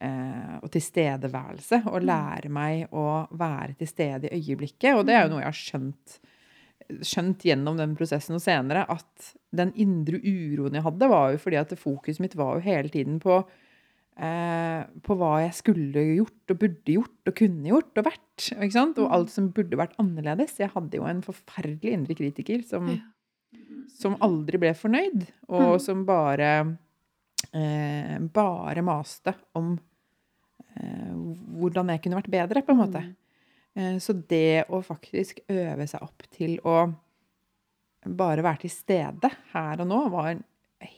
eh, 0.00 0.58
og 0.62 0.70
tilstedeværelse, 0.70 1.86
og 1.86 2.02
Mm. 2.02 2.06
lære 2.06 2.48
meg 2.50 2.90
å 2.90 3.28
være 3.30 3.76
til 3.78 3.86
stede 3.86 4.24
i 4.32 4.40
øyeblikket, 4.40 4.96
og 4.96 5.06
det 5.06 5.14
er 5.14 5.22
jo 5.24 5.28
noe 5.30 5.40
jeg 5.40 5.44
har 5.44 5.52
skjønt 5.52 6.18
skjønt 7.02 7.42
gjennom 7.42 7.76
den 7.76 7.96
prosessen 7.96 8.36
og 8.36 8.40
senere 8.40 8.84
at 8.88 9.34
den 9.52 9.72
indre 9.72 10.20
uroen 10.22 10.72
jeg 10.74 10.82
hadde, 10.84 11.08
var 11.08 11.32
jo 11.32 11.38
fordi 11.38 11.56
at 11.58 11.70
fokuset 11.70 12.20
mitt 12.20 12.36
var 12.36 12.54
jo 12.54 12.60
hele 12.60 12.88
tiden 12.88 13.18
på 13.18 13.44
på 14.16 15.12
hva 15.20 15.32
jeg 15.42 15.52
skulle 15.58 16.02
gjort 16.16 16.52
og 16.54 16.58
burde 16.62 16.92
gjort 16.94 17.28
og 17.28 17.34
kunne 17.36 17.68
gjort 17.68 17.98
og 18.00 18.06
vært. 18.06 18.46
Og 18.56 19.10
alt 19.12 19.30
som 19.34 19.50
burde 19.52 19.76
vært 19.76 19.92
annerledes. 20.00 20.54
Jeg 20.58 20.70
hadde 20.72 20.96
jo 20.96 21.04
en 21.04 21.20
forferdelig 21.26 21.92
indre 21.92 22.16
kritiker 22.16 22.62
som, 22.64 22.88
som 23.98 24.16
aldri 24.24 24.56
ble 24.62 24.72
fornøyd, 24.74 25.26
og 25.50 25.76
Mm. 25.76 25.80
som 25.84 26.04
bare 26.08 26.78
eh, 27.52 28.16
bare 28.32 28.82
maste 28.82 29.34
om 29.54 29.74
eh, 30.80 31.12
hvordan 31.60 31.88
jeg 31.92 32.02
kunne 32.02 32.16
vært 32.22 32.32
bedre, 32.32 32.62
på 32.64 32.72
en 32.72 32.80
måte. 32.80 33.02
Mm. 33.04 33.14
Eh, 33.76 33.98
Så 34.00 34.12
det 34.28 34.64
å 34.72 34.80
faktisk 34.84 35.40
øve 35.48 35.86
seg 35.88 36.02
opp 36.02 36.22
til 36.32 36.58
å 36.64 36.86
bare 38.06 38.42
være 38.42 38.60
til 38.64 38.70
stede 38.70 39.30
her 39.52 39.80
og 39.82 39.88
nå, 39.88 40.08
var 40.10 40.36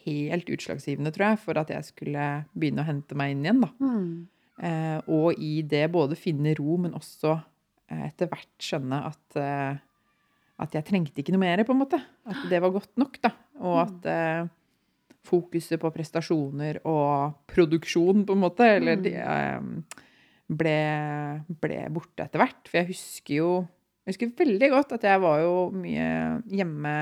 helt 0.07 0.51
utslagsgivende, 0.55 1.13
tror 1.15 1.33
jeg, 1.33 1.41
for 1.45 1.61
at 1.61 1.71
jeg 1.73 1.87
skulle 1.87 2.27
begynne 2.55 2.85
å 2.85 2.89
hente 2.89 3.19
meg 3.19 3.35
inn 3.35 3.47
igjen. 3.47 3.63
da. 3.65 3.71
Mm. 3.83 4.11
Eh, 4.69 4.99
og 5.15 5.39
i 5.43 5.61
det 5.63 5.85
både 5.95 6.19
finne 6.19 6.55
ro, 6.59 6.79
men 6.83 6.97
også 6.99 7.37
eh, 7.37 8.09
etter 8.09 8.31
hvert 8.31 8.65
skjønne 8.65 9.01
at, 9.11 9.39
eh, 9.39 9.79
at 10.65 10.75
jeg 10.79 10.89
trengte 10.89 11.23
ikke 11.23 11.35
noe 11.35 11.45
mer, 11.45 11.65
på 11.67 11.77
en 11.77 11.83
måte. 11.85 12.01
At 12.29 12.45
det 12.51 12.63
var 12.65 12.75
godt 12.75 12.95
nok, 13.01 13.21
da. 13.25 13.33
Og 13.63 13.81
at 13.85 14.11
eh, 14.11 14.51
fokuset 15.29 15.81
på 15.81 15.93
prestasjoner 15.95 16.81
og 16.89 17.39
produksjon, 17.51 18.27
på 18.27 18.37
en 18.37 18.45
måte, 18.45 18.69
eller 18.79 19.01
de, 19.03 19.15
eh, 19.21 20.05
ble, 20.49 20.79
ble 21.63 21.83
borte 21.93 22.25
etter 22.25 22.43
hvert. 22.43 22.63
For 22.69 22.81
jeg 22.81 22.91
husker 22.95 23.41
jo 23.43 23.51
jeg 24.09 24.15
husker 24.15 24.31
veldig 24.41 24.69
godt 24.73 24.93
at 24.97 25.03
jeg 25.05 25.21
var 25.21 25.43
jo 25.43 25.57
mye 25.77 26.05
hjemme 26.49 26.93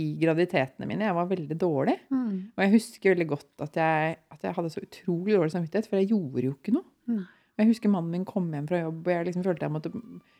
i 0.00 0.06
graviditetene 0.20 0.88
mine. 0.88 1.06
Jeg 1.08 1.16
var 1.16 1.28
veldig 1.30 1.58
dårlig. 1.60 1.96
Mm. 2.12 2.32
Og 2.54 2.64
jeg 2.64 2.72
husker 2.74 3.14
veldig 3.14 3.28
godt 3.34 3.66
at 3.66 3.76
jeg, 3.80 4.16
at 4.34 4.46
jeg 4.46 4.56
hadde 4.56 4.72
så 4.72 4.82
utrolig 4.84 5.36
dårlig 5.36 5.54
samvittighet, 5.54 5.90
for 5.90 6.00
jeg 6.00 6.10
gjorde 6.14 6.46
jo 6.46 6.56
ikke 6.56 6.74
noe. 6.76 6.88
Mm. 7.10 7.22
Jeg 7.60 7.68
husker 7.74 7.92
mannen 7.92 8.14
min 8.14 8.24
kom 8.24 8.46
hjem 8.54 8.68
fra 8.70 8.80
jobb, 8.80 9.02
og 9.04 9.12
jeg 9.12 9.26
liksom 9.28 9.44
følte 9.44 9.66
jeg 9.66 9.74
måtte 9.74 9.90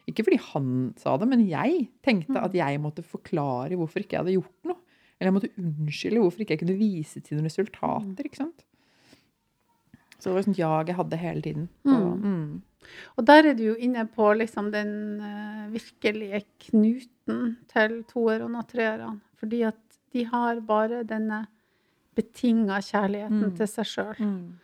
Ikke 0.09 0.25
fordi 0.25 0.39
han 0.47 0.69
sa 0.97 1.19
det, 1.21 1.29
men 1.29 1.43
jeg 1.51 1.91
tenkte 2.07 2.41
at 2.41 2.55
jeg 2.57 2.81
måtte 2.81 3.05
forklare 3.05 3.77
hvorfor 3.77 4.01
ikke 4.01 4.17
jeg 4.17 4.25
hadde 4.25 4.39
gjort 4.39 4.71
noe. 4.71 4.81
Eller 5.19 5.29
jeg 5.29 5.37
måtte 5.37 5.53
unnskylde 5.61 6.23
hvorfor 6.25 6.43
ikke 6.43 6.57
jeg 6.57 6.63
kunne 6.63 6.79
vise 6.81 7.21
til 7.21 7.37
noen 7.37 7.51
resultater. 7.51 8.25
ikke 8.25 8.41
sant? 8.41 8.65
Så 10.17 10.29
det 10.29 10.33
var 10.33 10.43
et 10.43 10.49
sånt 10.49 10.61
jag 10.61 10.89
jeg 10.89 10.97
hadde 10.97 11.21
hele 11.21 11.45
tiden. 11.45 11.69
Og, 11.89 12.09
mm. 12.25 12.49
Og 13.19 13.27
der 13.27 13.51
er 13.51 13.55
du 13.55 13.63
jo 13.71 13.75
inne 13.79 14.07
på 14.09 14.33
liksom 14.39 14.71
den 14.73 15.21
eh, 15.21 15.67
virkelige 15.75 16.43
knuten 16.67 17.57
til 17.71 18.03
toerne 18.11 18.59
og 18.63 18.69
treerne. 18.69 19.21
Fordi 19.41 19.63
at 19.69 19.99
de 20.13 20.25
har 20.27 20.61
bare 20.67 21.03
denne 21.07 21.47
betinga 22.17 22.81
kjærligheten 22.83 23.45
Mm. 23.45 23.57
til 23.57 23.67
seg 23.71 23.87
sjøl. 23.87 24.17
Mm. 24.19 24.59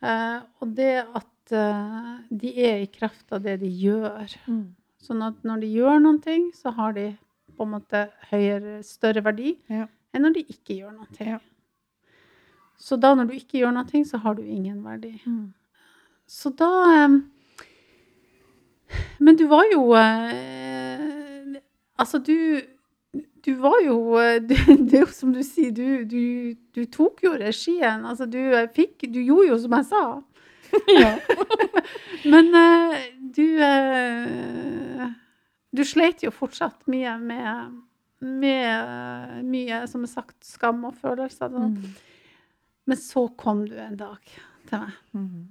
Uh, 0.00 0.40
og 0.62 0.70
det 0.76 1.04
at 1.14 1.52
uh, 1.52 2.20
de 2.30 2.52
er 2.64 2.78
i 2.80 2.86
kraft 2.86 3.32
av 3.32 3.42
det 3.42 3.58
de 3.60 3.68
gjør. 3.68 4.30
Mm. 4.46 4.74
Sånn 5.02 5.22
at 5.26 5.42
når 5.44 5.60
de 5.60 5.72
gjør 5.74 5.98
noen 6.00 6.20
ting, 6.24 6.46
så 6.56 6.72
har 6.72 6.94
de 6.96 7.10
på 7.56 7.66
en 7.66 7.74
måte 7.74 8.06
høyere, 8.30 8.78
større 8.86 9.20
verdi 9.24 9.58
Ja. 9.68 9.86
enn 10.14 10.22
når 10.24 10.34
de 10.38 10.44
ikke 10.48 10.78
gjør 10.78 10.94
noen 10.94 11.12
ting. 11.12 11.28
Ja. 11.34 11.38
Så 12.80 12.96
da 12.96 13.14
når 13.14 13.28
du 13.28 13.34
ikke 13.36 13.60
gjør 13.60 13.82
ting, 13.90 14.04
så 14.08 14.16
har 14.22 14.34
du 14.34 14.42
ingen 14.42 14.82
verdi. 14.84 15.20
Mm. 15.26 15.52
Så 16.30 16.52
da 16.54 16.70
eh, 16.94 17.14
Men 19.18 19.36
du 19.36 19.46
var 19.50 19.66
jo 19.72 19.82
eh, 19.98 21.56
Altså, 21.98 22.18
du 22.18 22.60
du 23.40 23.54
var 23.58 23.80
jo 23.82 23.96
eh, 24.20 24.36
du, 24.48 24.54
Det 24.54 25.00
er 25.00 25.06
jo 25.06 25.12
som 25.16 25.32
du 25.34 25.40
sier, 25.42 25.72
du, 25.74 26.04
du, 26.04 26.54
du 26.76 26.84
tok 26.92 27.22
jo 27.24 27.32
regien. 27.40 28.04
Altså, 28.06 28.28
du 28.30 28.38
eh, 28.38 28.68
fikk 28.70 29.08
Du 29.10 29.18
gjorde 29.18 29.48
jo 29.50 29.58
som 29.64 29.74
jeg 29.78 29.88
sa. 29.90 30.02
Ja. 30.94 31.14
Men 32.30 32.52
du 33.34 33.46
Du 35.74 35.82
sleit 35.86 36.22
jo 36.22 36.30
fortsatt 36.34 36.86
mye 36.90 37.16
med, 37.18 37.78
med 38.22 39.42
mye, 39.50 39.80
som 39.90 40.04
er 40.06 40.12
sagt, 40.12 40.36
skam 40.46 40.84
og 40.86 40.94
følelser. 41.00 41.50
Mm. 41.50 41.94
Men 42.86 43.00
så 43.00 43.24
kom 43.40 43.64
du 43.70 43.74
en 43.80 43.98
dag 43.98 44.20
til 44.68 44.84
meg, 44.84 45.00
Mm. 45.16 45.48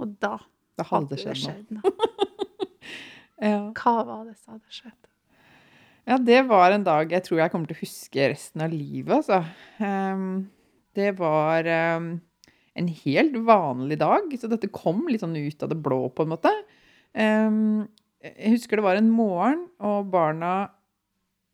Og 0.00 0.16
da 0.22 0.36
Da 0.74 0.86
hadde 0.88 1.14
det 1.14 1.36
skjedd 1.38 1.74
noe. 1.76 1.94
Ja. 3.44 3.72
Hva 3.74 4.04
var 4.06 4.20
det 4.28 4.36
som 4.38 4.54
hadde 4.54 4.72
skjedd? 4.72 5.08
Ja, 6.04 6.18
det 6.20 6.42
var 6.46 6.72
en 6.72 6.84
dag 6.86 7.10
jeg 7.12 7.24
tror 7.26 7.40
jeg 7.40 7.52
kommer 7.52 7.68
til 7.68 7.76
å 7.76 7.82
huske 7.82 8.28
resten 8.30 8.62
av 8.64 8.72
livet, 8.72 9.10
altså. 9.16 9.40
Um, 9.80 10.46
det 10.96 11.14
var 11.18 11.66
um, 11.98 12.10
en 12.78 12.90
helt 13.02 13.38
vanlig 13.48 13.98
dag, 14.02 14.28
så 14.38 14.50
dette 14.52 14.70
kom 14.72 15.02
litt 15.08 15.24
sånn 15.24 15.36
ut 15.36 15.64
av 15.64 15.72
det 15.72 15.80
blå, 15.80 16.02
på 16.14 16.26
en 16.26 16.32
måte. 16.34 16.52
Um, 17.16 17.86
jeg 18.24 18.54
husker 18.54 18.80
det 18.80 18.86
var 18.86 19.00
en 19.00 19.12
morgen, 19.12 19.66
og 19.84 20.10
barna 20.12 20.54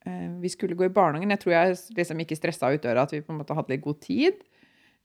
uh, 0.07 0.29
Vi 0.43 0.51
skulle 0.53 0.79
gå 0.79 0.89
i 0.89 0.95
barnehagen. 0.95 1.31
Jeg 1.31 1.43
tror 1.45 1.57
jeg 1.57 1.79
liksom 1.97 2.25
ikke 2.27 2.39
stressa 2.39 2.73
ut 2.75 2.83
døra, 2.85 3.07
at 3.07 3.15
vi 3.15 3.23
på 3.23 3.35
en 3.35 3.41
måte 3.41 3.57
hadde 3.57 3.75
litt 3.75 3.87
god 3.87 4.03
tid. 4.03 4.43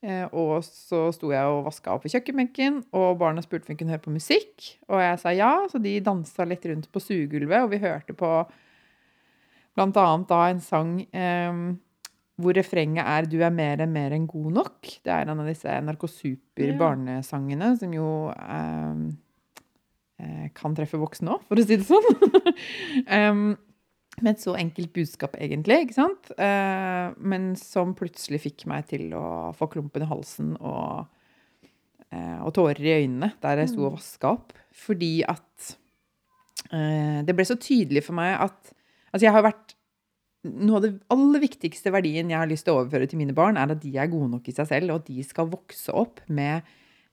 Eh, 0.05 0.25
og 0.37 0.59
så 0.67 1.07
sto 1.15 1.31
jeg 1.33 1.49
og 1.49 1.63
vaska 1.65 1.95
opp 1.95 2.05
i 2.05 2.11
kjøkkenbenken, 2.13 2.83
og 2.93 3.17
barna 3.21 3.41
spurte 3.41 3.65
om 3.65 3.73
vi 3.73 3.79
kunne 3.79 3.95
høre 3.95 4.03
på 4.03 4.13
musikk. 4.13 4.67
Og 4.91 5.01
jeg 5.01 5.17
sa 5.21 5.33
ja, 5.33 5.53
så 5.71 5.81
de 5.81 5.95
dansa 6.05 6.45
litt 6.45 6.67
rundt 6.69 6.91
på 6.93 7.01
stuegulvet, 7.01 7.65
og 7.65 7.73
vi 7.73 7.81
hørte 7.81 8.13
på 8.17 8.29
blant 9.75 9.97
annet 9.99 10.29
da 10.29 10.43
en 10.51 10.61
sang 10.63 10.93
eh, 11.09 11.57
hvor 12.35 12.55
refrenget 12.55 13.03
er 13.07 13.25
'Du 13.25 13.39
er 13.41 13.51
mer 13.51 13.81
enn 13.81 13.93
mer 13.95 14.11
enn 14.11 14.27
god 14.27 14.51
nok'. 14.59 14.99
Det 15.03 15.11
er 15.11 15.23
en 15.23 15.39
av 15.39 15.47
disse 15.47 15.67
NRK 15.67 16.07
Super-barnesangene 16.11 17.77
som 17.79 17.93
jo 17.95 18.09
eh, 18.29 18.95
eh, 20.19 20.49
kan 20.53 20.75
treffe 20.75 20.99
voksne 20.99 21.31
òg, 21.31 21.45
for 21.47 21.55
å 21.55 21.65
si 21.65 21.79
det 21.79 21.87
sånn. 21.87 22.05
Em, 23.07 23.57
med 24.23 24.35
et 24.35 24.43
så 24.43 24.55
enkelt 24.57 24.93
budskap, 24.95 25.35
egentlig, 25.41 25.81
ikke 25.85 25.97
sant? 25.97 26.29
Eh, 26.39 27.15
men 27.19 27.51
som 27.59 27.95
plutselig 27.97 28.43
fikk 28.45 28.65
meg 28.71 28.87
til 28.91 29.11
å 29.17 29.51
få 29.55 29.67
klumpen 29.71 30.05
i 30.05 30.09
halsen 30.09 30.53
og, 30.59 31.09
eh, 32.11 32.37
og 32.39 32.53
tårer 32.55 32.85
i 32.85 32.95
øynene 33.01 33.33
der 33.43 33.63
jeg 33.63 33.73
sto 33.73 33.87
og 33.89 33.97
vaska 33.97 34.31
opp. 34.37 34.55
Fordi 34.75 35.13
at 35.27 35.75
eh, 36.71 37.19
det 37.27 37.35
ble 37.35 37.47
så 37.47 37.59
tydelig 37.59 38.05
for 38.07 38.17
meg 38.21 38.37
at 38.47 38.73
Altså, 39.15 39.29
jeg 39.29 39.35
har 39.37 39.45
vært 39.45 39.77
Noe 40.45 40.77
av 40.77 40.83
det 40.83 40.89
aller 41.09 41.41
viktigste 41.41 41.89
verdien 41.89 42.27
jeg 42.29 42.37
har 42.37 42.49
lyst 42.49 42.67
til 42.67 42.75
å 42.75 42.81
overføre 42.83 43.07
til 43.09 43.17
mine 43.17 43.33
barn, 43.33 43.55
er 43.57 43.71
at 43.73 43.79
de 43.81 43.95
er 43.97 44.11
gode 44.11 44.27
nok 44.29 44.45
i 44.45 44.53
seg 44.53 44.67
selv, 44.69 44.91
og 44.91 44.99
at 44.99 45.07
de 45.07 45.23
skal 45.25 45.47
vokse 45.49 45.89
opp 45.89 46.19
med 46.29 46.67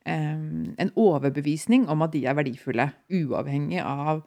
eh, 0.05 0.43
en 0.85 0.91
overbevisning 1.01 1.87
om 1.89 2.05
at 2.05 2.13
de 2.13 2.27
er 2.29 2.37
verdifulle, 2.37 2.91
uavhengig 3.09 3.81
av 3.81 4.21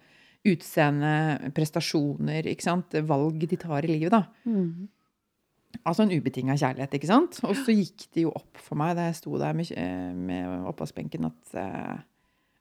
utseende, 0.45 1.13
prestasjoner, 1.55 2.45
ikke 2.51 2.67
sant? 2.67 2.95
valg 3.07 3.47
de 3.49 3.57
tar 3.59 3.85
i 3.85 3.95
livet. 3.95 4.13
da. 4.13 4.25
Mm. 4.45 4.87
Altså 5.83 6.05
en 6.05 6.13
ubetinga 6.13 6.55
kjærlighet, 6.59 6.93
ikke 6.95 7.09
sant? 7.09 7.39
Og 7.47 7.55
så 7.57 7.73
gikk 7.75 8.07
det 8.15 8.25
jo 8.25 8.33
opp 8.35 8.59
for 8.61 8.79
meg 8.79 8.95
da 8.97 9.09
jeg 9.09 9.17
sto 9.19 9.35
der 9.41 9.55
med, 9.57 9.71
med 10.15 10.69
oppvaskbenken, 10.69 11.27
at, 11.27 11.57
eh, 11.59 11.97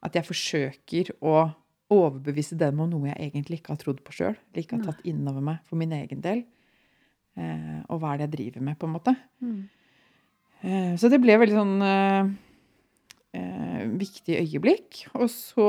at 0.09 0.19
jeg 0.19 0.27
forsøker 0.27 1.13
å 1.23 1.37
overbevise 1.95 2.59
dem 2.59 2.81
om 2.83 2.91
noe 2.91 3.11
jeg 3.13 3.29
egentlig 3.29 3.61
ikke 3.61 3.75
har 3.75 3.83
trodd 3.83 4.01
på 4.05 4.17
sjøl. 4.17 4.35
Eller 4.35 4.65
ikke 4.65 4.81
har 4.81 4.89
tatt 4.89 5.05
innover 5.07 5.45
meg 5.45 5.61
for 5.69 5.79
min 5.81 5.95
egen 5.95 6.25
del. 6.25 6.43
Eh, 7.39 7.79
og 7.87 8.01
hva 8.01 8.15
er 8.15 8.23
det 8.23 8.29
jeg 8.29 8.35
driver 8.39 8.67
med, 8.67 8.79
på 8.81 8.89
en 8.89 8.97
måte. 8.97 9.15
Mm. 9.45 9.61
Eh, 10.65 10.91
så 10.99 11.13
det 11.13 11.21
ble 11.23 11.39
veldig 11.45 11.61
sånn 11.61 11.79
viktig 13.99 14.37
øyeblikk. 14.39 15.05
Og 15.19 15.27
så 15.31 15.69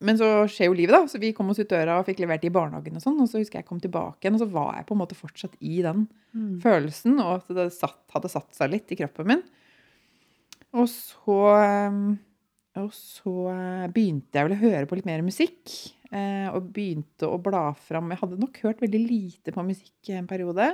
Men 0.00 0.18
så 0.18 0.26
skjer 0.50 0.66
jo 0.68 0.74
livet, 0.76 0.92
da. 0.92 1.06
Så 1.06 1.20
vi 1.22 1.32
kom 1.32 1.48
oss 1.50 1.58
ut 1.62 1.68
døra 1.70 2.00
og 2.00 2.06
fikk 2.08 2.18
levert 2.24 2.44
i 2.44 2.50
barnehagen 2.52 2.96
og 2.98 3.02
sånn. 3.04 3.20
Og 3.22 3.28
så 3.30 3.38
husker 3.38 3.60
jeg 3.60 3.64
jeg 3.64 3.68
kom 3.68 3.80
tilbake 3.80 4.20
igjen, 4.26 4.34
og 4.34 4.42
så 4.42 4.50
var 4.50 4.74
jeg 4.76 4.86
på 4.88 4.94
en 4.96 5.00
måte 5.04 5.14
fortsatt 5.18 5.54
i 5.60 5.82
den 5.82 6.08
Mm. 6.34 6.58
følelsen, 6.60 7.20
og 7.22 7.36
at 7.36 7.48
det 7.54 7.72
satt, 7.72 8.00
hadde 8.10 8.28
satt 8.28 8.52
seg 8.56 8.70
litt 8.72 8.90
i 8.90 8.96
kroppen 8.98 9.26
min. 9.30 9.42
og 10.74 10.88
så 10.90 11.36
um, 11.88 12.18
Og 12.76 12.90
så 12.90 13.32
eh, 13.52 13.84
begynte 13.94 14.34
jeg 14.34 14.48
vel 14.48 14.56
å 14.56 14.62
høre 14.64 14.86
på 14.90 14.96
litt 14.98 15.06
mer 15.06 15.22
musikk. 15.22 15.94
eh, 16.10 16.48
og 16.50 16.72
begynte 16.74 17.22
å 17.30 17.38
bla 17.40 17.72
fram 17.72 18.10
Jeg 18.10 18.18
hadde 18.18 18.40
nok 18.40 18.58
hørt 18.64 18.80
veldig 18.82 19.00
lite 19.06 19.52
på 19.54 19.62
musikk 19.64 20.10
en 20.10 20.26
periode. 20.26 20.72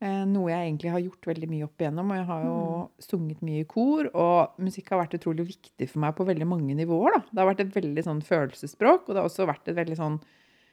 Eh, 0.00 0.22
noe 0.24 0.48
jeg 0.48 0.64
egentlig 0.64 0.92
har 0.94 1.02
gjort 1.04 1.26
veldig 1.28 1.46
mye 1.50 1.64
opp 1.66 1.82
igjennom. 1.82 2.12
Og 2.12 2.16
jeg 2.16 2.26
har 2.30 2.44
jo 2.46 2.60
sunget 3.04 3.42
mye 3.44 3.64
i 3.64 3.68
kor. 3.68 4.08
Og 4.10 4.60
musikk 4.64 4.92
har 4.94 5.02
vært 5.02 5.16
utrolig 5.18 5.48
viktig 5.50 5.88
for 5.90 6.02
meg 6.04 6.14
på 6.16 6.26
veldig 6.28 6.48
mange 6.48 6.76
nivåer. 6.78 7.18
Da. 7.18 7.22
Det 7.28 7.42
har 7.42 7.50
vært 7.50 7.64
et 7.66 7.74
veldig 7.74 8.04
sånn 8.06 8.22
følelsesspråk, 8.24 9.02
og 9.04 9.12
det 9.12 9.20
har 9.20 9.28
også 9.28 9.48
vært 9.50 9.68
et 9.68 9.76
veldig 9.76 9.98
sånn 9.98 10.20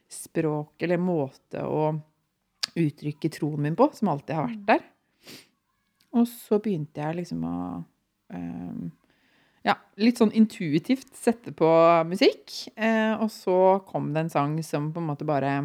språk 0.08 0.86
eller 0.88 1.02
måte 1.04 1.66
å 1.68 1.90
uttrykke 2.78 3.32
troen 3.34 3.66
min 3.66 3.76
på, 3.76 3.90
som 3.98 4.13
alltid 4.13 4.38
har 4.38 4.48
vært 4.48 4.63
der. 4.70 4.86
Og 6.16 6.24
så 6.30 6.62
begynte 6.63 7.04
jeg 7.04 7.18
liksom 7.20 7.44
å 7.44 7.58
um, 8.32 8.86
ja, 9.68 9.76
litt 10.00 10.22
sånn 10.22 10.32
intuitivt 10.38 11.12
sette 11.18 11.52
på 11.58 11.68
musikk. 12.08 12.54
Eh, 12.80 13.13
og 13.20 13.28
så 13.34 13.58
kom 13.90 14.13
det 14.13 14.24
en 14.24 14.32
sang 14.32 14.56
som 14.63 14.92
på 14.94 15.04
en 15.04 15.10
måte 15.10 15.28
bare 15.28 15.58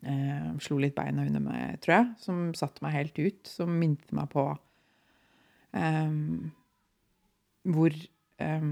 eh, 0.00 0.48
slo 0.64 0.78
litt 0.82 0.96
beina 0.96 1.26
under 1.26 1.42
meg, 1.44 1.78
tror 1.84 1.96
jeg. 1.96 2.08
Som 2.24 2.40
satte 2.58 2.84
meg 2.84 2.96
helt 2.96 3.20
ut. 3.20 3.40
Som 3.48 3.76
minte 3.80 4.16
meg 4.16 4.30
på 4.32 4.48
eh, 5.78 6.18
hvor 7.72 7.96
eh, 8.42 8.66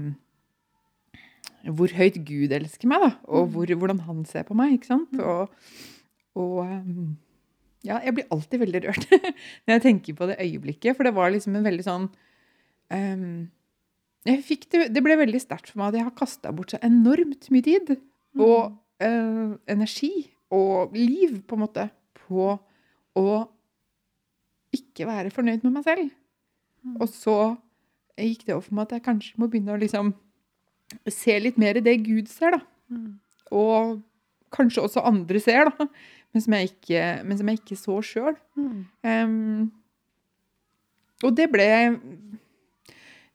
hvor 1.69 1.93
høyt 1.93 2.17
Gud 2.25 2.53
elsker 2.55 2.89
meg, 2.89 3.03
da. 3.03 3.11
Og 3.29 3.51
hvor, 3.53 3.69
hvordan 3.69 4.01
han 4.07 4.23
ser 4.29 4.45
på 4.47 4.57
meg. 4.57 4.77
ikke 4.77 4.91
sant? 4.91 5.13
Og, 5.21 5.51
og 6.39 6.59
ehm, 6.65 7.15
ja, 7.85 7.99
jeg 8.01 8.15
blir 8.17 8.33
alltid 8.33 8.63
veldig 8.63 8.83
rørt 8.87 9.07
når 9.65 9.75
jeg 9.75 9.83
tenker 9.85 10.17
på 10.17 10.29
det 10.31 10.39
øyeblikket. 10.41 10.97
For 10.97 11.07
det 11.07 11.15
var 11.17 11.33
liksom 11.33 11.57
en 11.57 11.67
veldig 11.67 11.85
sånn 11.85 12.07
ehm, 12.93 13.49
det, 14.25 14.85
det 14.93 15.01
ble 15.01 15.17
veldig 15.17 15.41
sterkt 15.41 15.71
for 15.71 15.81
meg 15.81 15.91
at 15.91 15.99
jeg 15.99 16.07
har 16.09 16.17
kasta 16.17 16.53
bort 16.53 16.73
så 16.73 16.81
enormt 16.85 17.47
mye 17.53 17.65
tid 17.65 17.95
og 18.37 18.75
eh, 19.01 19.55
energi 19.73 20.11
og 20.51 20.95
liv, 20.95 21.41
på 21.47 21.57
en 21.57 21.63
måte, 21.63 21.87
på 22.27 22.53
å 23.17 23.27
ikke 24.75 25.07
være 25.07 25.31
fornøyd 25.33 25.65
med 25.65 25.75
meg 25.77 25.87
selv. 25.87 26.11
Og 26.99 27.07
så 27.11 27.37
gikk 28.19 28.45
det 28.45 28.55
over 28.55 28.65
for 28.65 28.77
meg 28.77 28.87
at 28.87 28.95
jeg 28.97 29.05
kanskje 29.07 29.41
må 29.41 29.49
begynne 29.49 29.75
å 29.75 29.81
liksom 29.81 30.13
se 31.11 31.35
litt 31.39 31.59
mer 31.61 31.79
i 31.79 31.83
det 31.83 31.97
Gud 32.05 32.29
ser, 32.31 32.57
da. 32.57 32.61
Mm. 32.91 33.11
Og 33.55 33.99
kanskje 34.53 34.83
også 34.85 35.03
andre 35.07 35.41
ser, 35.43 35.71
da. 35.71 35.87
Men 36.31 36.43
som 36.45 36.55
jeg 36.55 36.71
ikke, 36.71 37.05
men 37.27 37.39
som 37.39 37.51
jeg 37.51 37.59
ikke 37.59 37.79
så 37.79 37.97
sjøl. 38.05 38.37
Mm. 38.59 38.81
Um, 39.03 39.71
og 41.21 41.35
det 41.37 41.51
ble 41.53 41.67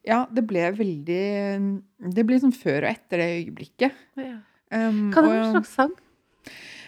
Ja, 0.07 0.25
det 0.31 0.43
ble 0.49 0.65
veldig 0.75 1.27
Det 2.15 2.25
ble 2.27 2.39
sånn 2.43 2.55
før 2.55 2.87
og 2.87 2.91
etter 2.91 3.23
det 3.23 3.29
øyeblikket. 3.41 4.01
Ja. 4.19 4.41
Um, 4.75 5.13
Hva 5.15 5.23
er 5.23 5.29
det 5.29 5.37
for 5.37 5.53
slags 5.59 5.75
sang? 5.77 5.95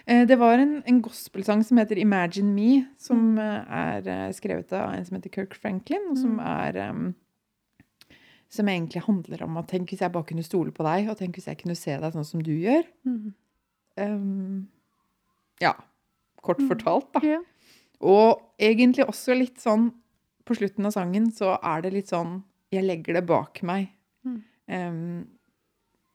Eh, 0.09 0.27
Det 0.27 0.37
var 0.37 0.59
en, 0.59 0.83
en 0.87 1.03
gospelsang 1.03 1.65
som 1.65 1.77
heter 1.77 1.97
'Imagine 1.99 2.53
Me', 2.55 2.87
som 2.99 3.39
eh, 3.39 3.65
er 3.69 4.09
eh, 4.09 4.33
skrevet 4.33 4.73
av 4.73 4.95
en 4.95 5.05
som 5.05 5.17
heter 5.17 5.31
Kirk 5.31 5.55
Franklin, 5.55 6.11
og 6.11 6.17
som 6.17 6.39
er 6.39 6.91
um, 6.91 7.15
Som 8.51 8.69
egentlig 8.69 9.03
handler 9.03 9.43
om 9.43 9.57
at 9.57 9.69
tenk 9.69 9.91
hvis 9.91 10.01
jeg 10.01 10.13
bare 10.13 10.25
kunne 10.25 10.43
stole 10.43 10.73
på 10.73 10.83
deg, 10.83 11.11
og 11.11 11.19
tenk 11.19 11.35
hvis 11.37 11.47
jeg 11.47 11.59
kunne 11.59 11.77
se 11.77 11.99
deg 12.01 12.13
sånn 12.13 12.25
som 12.25 12.41
du 12.41 12.53
gjør. 12.53 12.83
Mm. 13.05 13.35
Um, 13.99 14.69
ja. 15.61 15.75
Kort 16.43 16.63
fortalt, 16.69 17.13
da. 17.13 17.21
Yeah. 17.23 17.43
Og 18.01 18.41
egentlig 18.59 19.05
også 19.05 19.35
litt 19.35 19.61
sånn 19.61 19.93
På 20.47 20.55
slutten 20.55 20.87
av 20.87 20.93
sangen 20.93 21.31
så 21.31 21.59
er 21.63 21.83
det 21.83 21.93
litt 21.93 22.09
sånn 22.09 22.45
Jeg 22.73 22.85
legger 22.85 23.15
det 23.15 23.27
bak 23.27 23.61
meg. 23.63 23.91
Mm. 24.25 24.43
Um, 24.69 25.29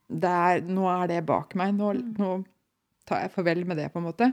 det 0.09 0.29
er, 0.29 0.61
nå 0.61 0.87
er 0.89 1.07
det 1.07 1.25
bak 1.25 1.53
meg. 1.55 1.75
Nå, 1.75 1.93
nå 2.17 2.43
tar 3.07 3.23
jeg 3.23 3.33
farvel 3.33 3.65
med 3.69 3.79
det, 3.81 3.89
på 3.93 4.01
en 4.01 4.07
måte. 4.07 4.29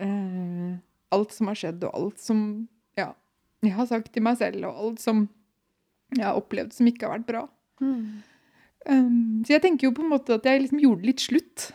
Uh, 0.00 0.78
alt 1.14 1.34
som 1.34 1.50
har 1.50 1.58
skjedd, 1.58 1.84
og 1.88 1.96
alt 1.96 2.22
som 2.22 2.42
ja, 2.98 3.12
jeg 3.64 3.76
har 3.76 3.88
sagt 3.90 4.12
til 4.14 4.24
meg 4.24 4.38
selv, 4.40 4.64
og 4.68 4.82
alt 4.84 5.02
som 5.02 5.24
jeg 6.16 6.26
har 6.26 6.38
opplevd 6.38 6.74
som 6.74 6.88
ikke 6.90 7.06
har 7.06 7.18
vært 7.18 7.28
bra. 7.28 7.44
Mm. 7.80 8.04
Um, 8.88 9.42
så 9.44 9.56
jeg 9.56 9.64
tenker 9.66 9.88
jo 9.88 9.94
på 9.96 10.04
en 10.04 10.12
måte 10.12 10.36
at 10.38 10.46
jeg 10.48 10.62
liksom 10.64 10.80
gjorde 10.82 11.06
litt 11.06 11.22
slutt. 11.22 11.70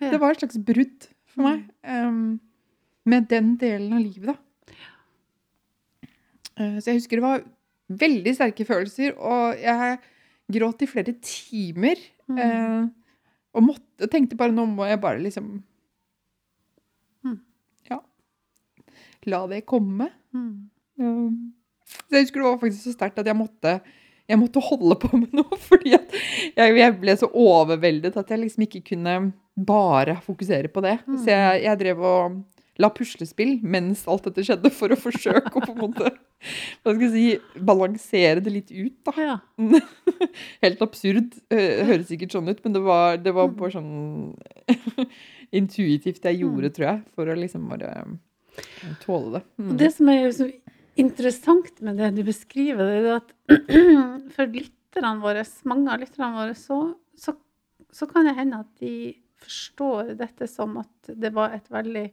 Ja. 0.00 0.14
Det 0.14 0.20
var 0.22 0.34
et 0.34 0.42
slags 0.42 0.60
brudd 0.64 1.10
for 1.30 1.46
meg. 1.46 1.66
Um, 1.84 2.40
med 3.08 3.28
den 3.30 3.54
delen 3.60 3.92
av 3.96 4.04
livet, 4.04 4.32
da. 4.32 4.38
Uh, 6.60 6.78
så 6.80 6.90
jeg 6.90 7.00
husker 7.00 7.20
det 7.20 7.26
var 7.26 7.44
veldig 8.00 8.34
sterke 8.36 8.66
følelser, 8.68 9.14
og 9.16 9.60
jeg 9.60 10.00
gråt 10.50 10.82
i 10.82 10.90
flere 10.90 11.14
timer. 11.24 12.00
Mm. 12.30 12.40
uh, 12.40 12.88
og 13.56 13.64
måtte, 13.66 14.08
tenkte 14.10 14.38
bare 14.38 14.54
nå 14.54 14.66
må 14.70 14.86
jeg 14.88 15.00
bare 15.02 15.22
liksom 15.22 15.58
Mm. 17.24 17.36
Ja. 17.90 17.98
La 19.28 19.42
det 19.50 19.64
komme. 19.68 20.06
Mm. 20.32 20.70
Um, 21.00 21.34
så 21.90 22.16
jeg 22.16 22.24
husker 22.24 22.40
det 22.40 22.46
var 22.46 22.60
faktisk 22.62 22.86
så 22.86 22.94
sterkt 22.94 23.18
at 23.20 23.28
jeg 23.28 23.36
måtte, 23.36 23.74
jeg 24.30 24.38
måtte 24.40 24.62
holde 24.64 24.96
på 25.02 25.10
med 25.18 25.34
noe, 25.40 25.58
fordi 25.60 25.92
at 25.98 26.14
jeg, 26.56 26.76
jeg 26.78 26.96
ble 27.02 27.16
så 27.20 27.28
overveldet 27.28 28.16
at 28.16 28.30
jeg 28.32 28.40
liksom 28.44 28.64
ikke 28.64 28.82
kunne 28.94 29.18
bare 29.66 30.16
fokusere 30.24 30.70
på 30.72 30.80
det. 30.86 30.96
Så 31.18 31.28
jeg, 31.28 31.62
jeg 31.66 31.80
drev 31.82 32.00
og 32.00 32.40
la 32.80 32.90
puslespill 32.94 33.58
mens 33.62 34.06
alt 34.10 34.26
dette 34.28 34.44
skjedde, 34.46 34.72
for 34.74 34.92
å 34.92 34.98
forsøke 34.98 35.52
å 35.52 35.62
på 35.64 35.74
en 35.74 35.82
måte 35.84 36.12
hva 36.80 36.94
skal 36.94 37.02
jeg 37.04 37.12
si, 37.12 37.60
balansere 37.68 38.40
det 38.40 38.52
litt 38.54 38.70
ut. 38.72 38.94
da. 39.04 39.12
Ja. 39.20 39.34
Helt 40.64 40.80
absurd. 40.84 41.34
eh, 41.52 41.82
Høres 41.84 42.08
sikkert 42.08 42.32
sånn 42.32 42.48
ut, 42.48 42.62
men 42.64 42.76
det 42.76 42.80
var, 42.86 43.18
det 43.20 43.34
var 43.36 43.50
bare 43.52 43.74
sånn 43.74 43.90
intuitivt 45.60 46.24
jeg 46.24 46.40
gjorde, 46.40 46.72
tror 46.72 46.88
jeg, 46.88 47.02
for 47.12 47.28
å 47.28 47.36
liksom 47.36 47.68
bare 47.68 47.92
eh, 47.92 48.94
tåle 49.04 49.34
det. 49.36 49.42
Mm. 49.60 49.68
Og 49.68 49.80
det 49.82 49.90
som 49.98 50.12
er 50.12 50.30
så 50.36 50.48
interessant 51.00 51.84
med 51.84 52.00
det 52.00 52.12
du 52.16 52.22
beskriver, 52.26 52.88
det 52.88 53.12
er 53.12 53.20
at 53.20 53.36
for 54.36 54.56
lytterne 54.56 55.20
våre, 55.20 55.44
mange 55.68 55.92
av 55.92 56.00
lytterne 56.00 56.32
våre, 56.38 56.56
så, 56.56 56.80
så, 57.20 57.36
så 57.92 58.08
kan 58.08 58.28
det 58.30 58.38
hende 58.40 58.62
at 58.64 58.72
de 58.80 59.12
forstår 59.40 60.14
dette 60.20 60.48
som 60.48 60.80
at 60.80 61.12
det 61.20 61.32
var 61.36 61.52
et 61.56 61.68
veldig 61.72 62.08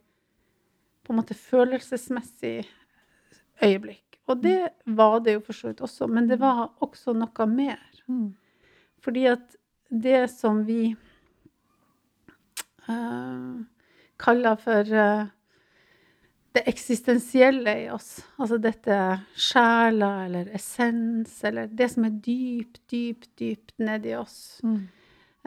på 1.07 1.13
en 1.13 1.21
måte 1.21 1.37
følelsesmessig 1.37 2.57
øyeblikk. 3.63 4.19
Og 4.27 4.41
det 4.43 4.59
var 4.85 5.21
det 5.23 5.37
jo 5.37 5.45
for 5.45 5.55
så 5.55 5.71
vidt 5.71 5.81
også, 5.85 6.07
men 6.11 6.27
det 6.27 6.39
var 6.41 6.67
også 6.83 7.15
noe 7.15 7.47
mer. 7.47 7.79
Mm. 8.11 8.35
Fordi 9.03 9.23
at 9.31 9.55
det 9.87 10.25
som 10.33 10.65
vi 10.67 10.91
uh, 12.89 13.63
kaller 14.19 14.59
for 14.59 14.91
uh, 14.91 15.29
det 16.57 16.65
eksistensielle 16.67 17.73
i 17.85 17.87
oss, 17.93 18.17
altså 18.35 18.57
dette 18.59 18.97
sjela 19.37 20.11
eller 20.25 20.51
essens, 20.57 21.37
eller 21.47 21.71
det 21.71 21.89
som 21.93 22.07
er 22.07 22.19
dypt, 22.25 22.81
dypt, 22.91 23.31
dypt 23.39 23.79
nedi 23.79 24.15
oss, 24.17 24.59
Mm. 24.63 24.87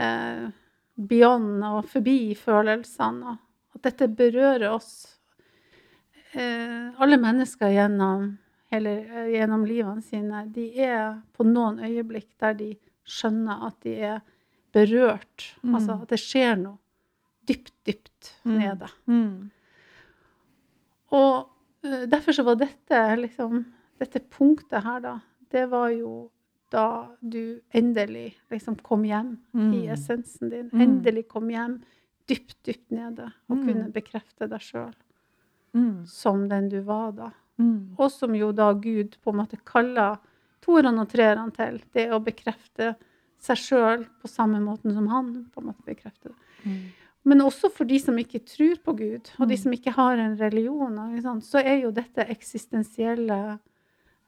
uh, 0.00 0.50
beyond 0.96 1.64
og 1.64 1.84
forbi 1.88 2.34
følelsene, 2.34 3.36
og 3.36 3.74
at 3.78 3.82
dette 3.90 4.08
berører 4.08 4.70
oss, 4.70 5.19
alle 6.34 7.16
mennesker 7.18 7.70
gjennom, 7.74 8.38
hele, 8.70 8.90
eh, 9.08 9.30
gjennom 9.34 9.64
livene 9.66 10.02
sine, 10.02 10.44
de 10.52 10.68
er 10.78 11.20
på 11.36 11.44
noen 11.44 11.78
øyeblikk 11.82 12.28
der 12.38 12.54
de 12.54 12.76
skjønner 13.06 13.66
at 13.66 13.80
de 13.82 13.94
er 14.00 14.20
berørt, 14.72 15.56
Mm. 15.64 15.74
altså 15.74 16.02
at 16.02 16.08
det 16.08 16.18
skjer 16.20 16.56
noe 16.60 16.78
dypt, 17.46 17.72
dypt 17.84 18.34
Mm. 18.44 18.58
nede. 18.58 18.88
Mm. 19.08 19.50
Og 21.10 21.48
eh, 21.84 22.06
derfor 22.06 22.32
så 22.32 22.44
var 22.44 22.56
dette 22.60 23.00
liksom 23.18 23.64
Dette 24.00 24.20
punktet 24.32 24.82
her, 24.82 25.00
da, 25.00 25.18
det 25.52 25.66
var 25.68 25.90
jo 25.90 26.30
da 26.72 27.08
du 27.20 27.60
endelig 27.74 28.34
liksom 28.50 28.76
kom 28.82 29.02
hjem 29.04 29.34
i 29.52 29.58
Mm. 29.58 29.92
essensen 29.92 30.48
din. 30.48 30.70
Mm. 30.72 30.80
Endelig 30.80 31.28
kom 31.28 31.48
hjem 31.50 31.82
dypt, 32.26 32.54
dypt 32.64 32.90
nede 32.90 33.26
og 33.50 33.56
Mm. 33.58 33.66
kunne 33.66 33.92
bekrefte 33.92 34.48
deg 34.48 34.60
sjøl 34.60 34.94
Mm. 35.74 36.06
som 36.06 36.48
den 36.48 36.68
du 36.68 36.80
var 36.80 37.12
da. 37.12 37.30
Mm. 37.58 37.94
Og 37.98 38.10
som 38.10 38.34
jo 38.34 38.52
da 38.52 38.72
Gud 38.72 39.16
på 39.22 39.30
en 39.30 39.36
måte 39.42 39.58
kaller 39.64 40.18
toerne 40.62 41.00
og 41.04 41.08
treerne 41.12 41.52
til. 41.54 41.80
Det 41.94 42.08
å 42.10 42.18
bekrefte 42.24 42.94
seg 43.40 43.56
sjøl 43.56 44.06
på 44.20 44.28
samme 44.28 44.58
måten 44.60 44.92
som 44.92 45.06
han 45.08 45.30
på 45.54 45.60
en 45.60 45.66
måte 45.70 45.84
bekrefter 45.86 46.30
det. 46.32 46.36
Mm. 46.64 46.80
Men 47.24 47.40
også 47.44 47.70
for 47.72 47.84
de 47.84 47.98
som 48.00 48.16
ikke 48.16 48.40
tror 48.48 48.78
på 48.84 48.94
Gud, 48.96 49.30
og 49.38 49.48
de 49.48 49.54
Mm. 49.54 49.62
som 49.62 49.72
ikke 49.72 49.92
har 49.92 50.16
en 50.18 50.36
religion, 50.38 51.40
så 51.42 51.62
er 51.64 51.82
jo 51.82 51.90
dette 51.90 52.24
eksistensielle 52.28 53.58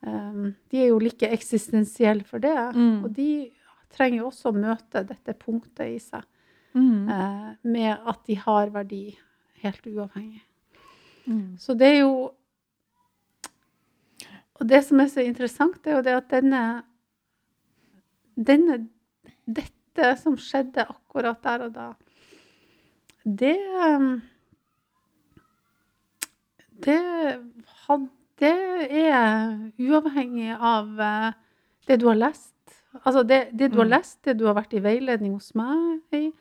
um, 0.06 0.54
De 0.70 0.78
er 0.82 0.88
jo 0.88 0.98
like 0.98 1.22
eksistensielle 1.30 2.24
for 2.24 2.38
det. 2.38 2.74
Mm. 2.74 3.04
Og 3.04 3.12
de 3.14 3.50
trenger 3.96 4.18
jo 4.18 4.26
også 4.30 4.50
å 4.52 4.56
møte 4.60 5.06
dette 5.06 5.34
punktet 5.38 5.86
i 5.94 5.98
seg 5.98 6.22
Mm. 6.74 7.08
eh, 7.10 7.54
med 7.64 7.98
at 8.06 8.24
de 8.26 8.34
har 8.34 8.70
verdi, 8.70 9.16
helt 9.62 9.82
uavhengig. 9.86 10.40
Mm. 11.26 11.56
Så 11.58 11.74
det 11.78 11.86
er 11.86 11.98
jo 12.02 12.32
Og 14.60 14.68
det 14.68 14.84
som 14.84 15.00
er 15.00 15.08
så 15.10 15.20
interessant, 15.26 15.86
er 15.86 15.96
jo 15.96 16.02
det 16.06 16.12
at 16.14 16.30
denne 16.30 16.82
denne, 18.38 18.76
dette 19.46 20.12
som 20.20 20.36
skjedde 20.40 20.84
akkurat 20.88 21.42
der 21.42 21.64
og 21.66 21.72
da, 21.74 21.86
det 23.24 23.56
um, 23.86 24.22
Det, 26.82 26.98
det 28.40 28.54
er 28.90 29.52
uavhengig 29.78 30.56
av 30.58 31.00
eh, 31.00 31.32
det 31.86 32.00
du 32.02 32.08
har 32.08 32.16
lest. 32.18 32.54
Altså 33.04 33.22
det, 33.22 33.52
det 33.52 33.68
du 33.72 33.78
har 33.78 33.86
Mm. 33.86 33.92
lest, 33.94 34.24
det 34.24 34.38
du 34.38 34.46
har 34.46 34.54
vært 34.54 34.74
i 34.74 34.82
veiledning 34.82 35.34
hos 35.34 35.54
meg 35.54 36.00
i, 36.12 36.32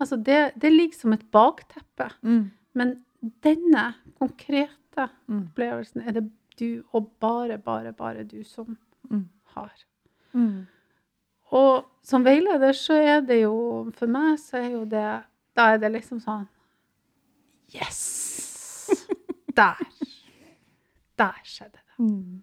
altså 0.00 0.16
det, 0.16 0.52
det 0.56 0.72
ligger 0.72 0.96
som 0.98 1.12
et 1.12 1.26
bakteppe. 1.30 2.08
Mm. 2.22 2.50
Men 2.74 3.04
denne 3.42 3.94
konkrete 4.18 5.08
Mm. 5.28 5.48
opplevelsen 5.48 6.02
er 6.06 6.12
det 6.12 6.24
du, 6.58 6.82
og 6.92 7.06
bare, 7.20 7.56
bare, 7.58 7.92
bare 7.92 8.24
du 8.24 8.42
som 8.44 8.76
Mm. 9.10 9.28
har. 9.54 9.72
Mm. 10.34 10.66
Og 11.52 11.84
som 12.02 12.24
veileder 12.24 12.72
så 12.72 12.94
er 12.94 13.20
det 13.20 13.42
jo 13.42 13.90
For 13.94 14.06
meg 14.06 14.38
så 14.38 14.56
er 14.56 14.70
jo 14.70 14.84
det 14.84 15.22
Da 15.56 15.72
er 15.74 15.78
det 15.78 15.92
liksom 15.92 16.20
sånn 16.20 16.46
Yes! 17.74 18.88
Der. 19.56 19.76
Der 21.18 21.40
skjedde 21.44 21.72
det. 21.72 21.98
Mm. 21.98 22.42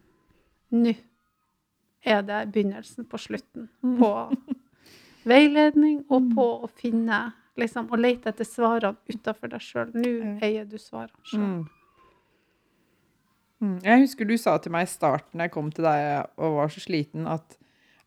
Nå 0.72 0.94
er 2.06 2.22
det 2.22 2.52
begynnelsen 2.54 3.06
på 3.10 3.18
slutten 3.18 3.70
Mm. 3.84 3.98
på 4.00 4.12
veiledning 5.26 6.06
og 6.10 6.30
på 6.36 6.46
å 6.64 6.70
finne 6.70 7.34
liksom, 7.64 7.90
Å 7.92 8.00
lete 8.00 8.32
etter 8.34 8.48
svarene 8.48 8.98
utafor 9.10 9.52
deg 9.52 9.62
sjøl. 9.64 9.92
Nå 9.96 10.14
eier 10.46 10.66
du 10.70 10.78
svarene 10.82 11.24
sjøl. 11.28 11.44
Mm. 11.44 11.68
Mm. 13.60 13.78
Jeg 13.84 14.04
husker 14.06 14.28
du 14.30 14.38
sa 14.40 14.54
til 14.64 14.72
meg 14.72 14.86
i 14.88 14.92
starten 14.92 15.40
da 15.42 15.48
jeg 15.50 15.52
kom 15.52 15.72
til 15.76 15.84
deg 15.84 16.30
og 16.40 16.54
var 16.62 16.70
så 16.72 16.80
sliten, 16.84 17.26
at, 17.28 17.58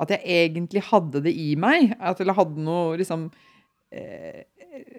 at 0.00 0.14
jeg 0.14 0.22
egentlig 0.46 0.80
hadde 0.88 1.20
det 1.26 1.34
i 1.36 1.50
meg. 1.60 1.92
At 2.00 2.22
jeg 2.22 2.32
hadde 2.38 2.64
noe 2.64 2.96
liksom 3.00 3.26
eh, 3.92 4.46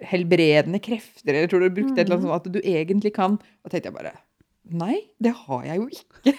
helbredende 0.06 0.78
krefter, 0.84 1.32
eller 1.32 1.46
jeg 1.48 1.50
tror 1.54 1.64
du 1.66 1.74
brukte 1.80 1.98
et 1.98 2.04
eller 2.06 2.20
annet 2.20 2.28
sånt, 2.28 2.46
at 2.46 2.54
du 2.54 2.60
egentlig 2.62 3.14
kan. 3.16 3.40
Og 3.64 3.72
tenkte 3.74 3.90
jeg 3.90 3.98
bare 3.98 4.14
Nei, 4.64 4.94
det 5.20 5.34
har 5.42 5.64
jeg 5.66 5.76
jo 5.76 5.90
ikke. 5.92 6.32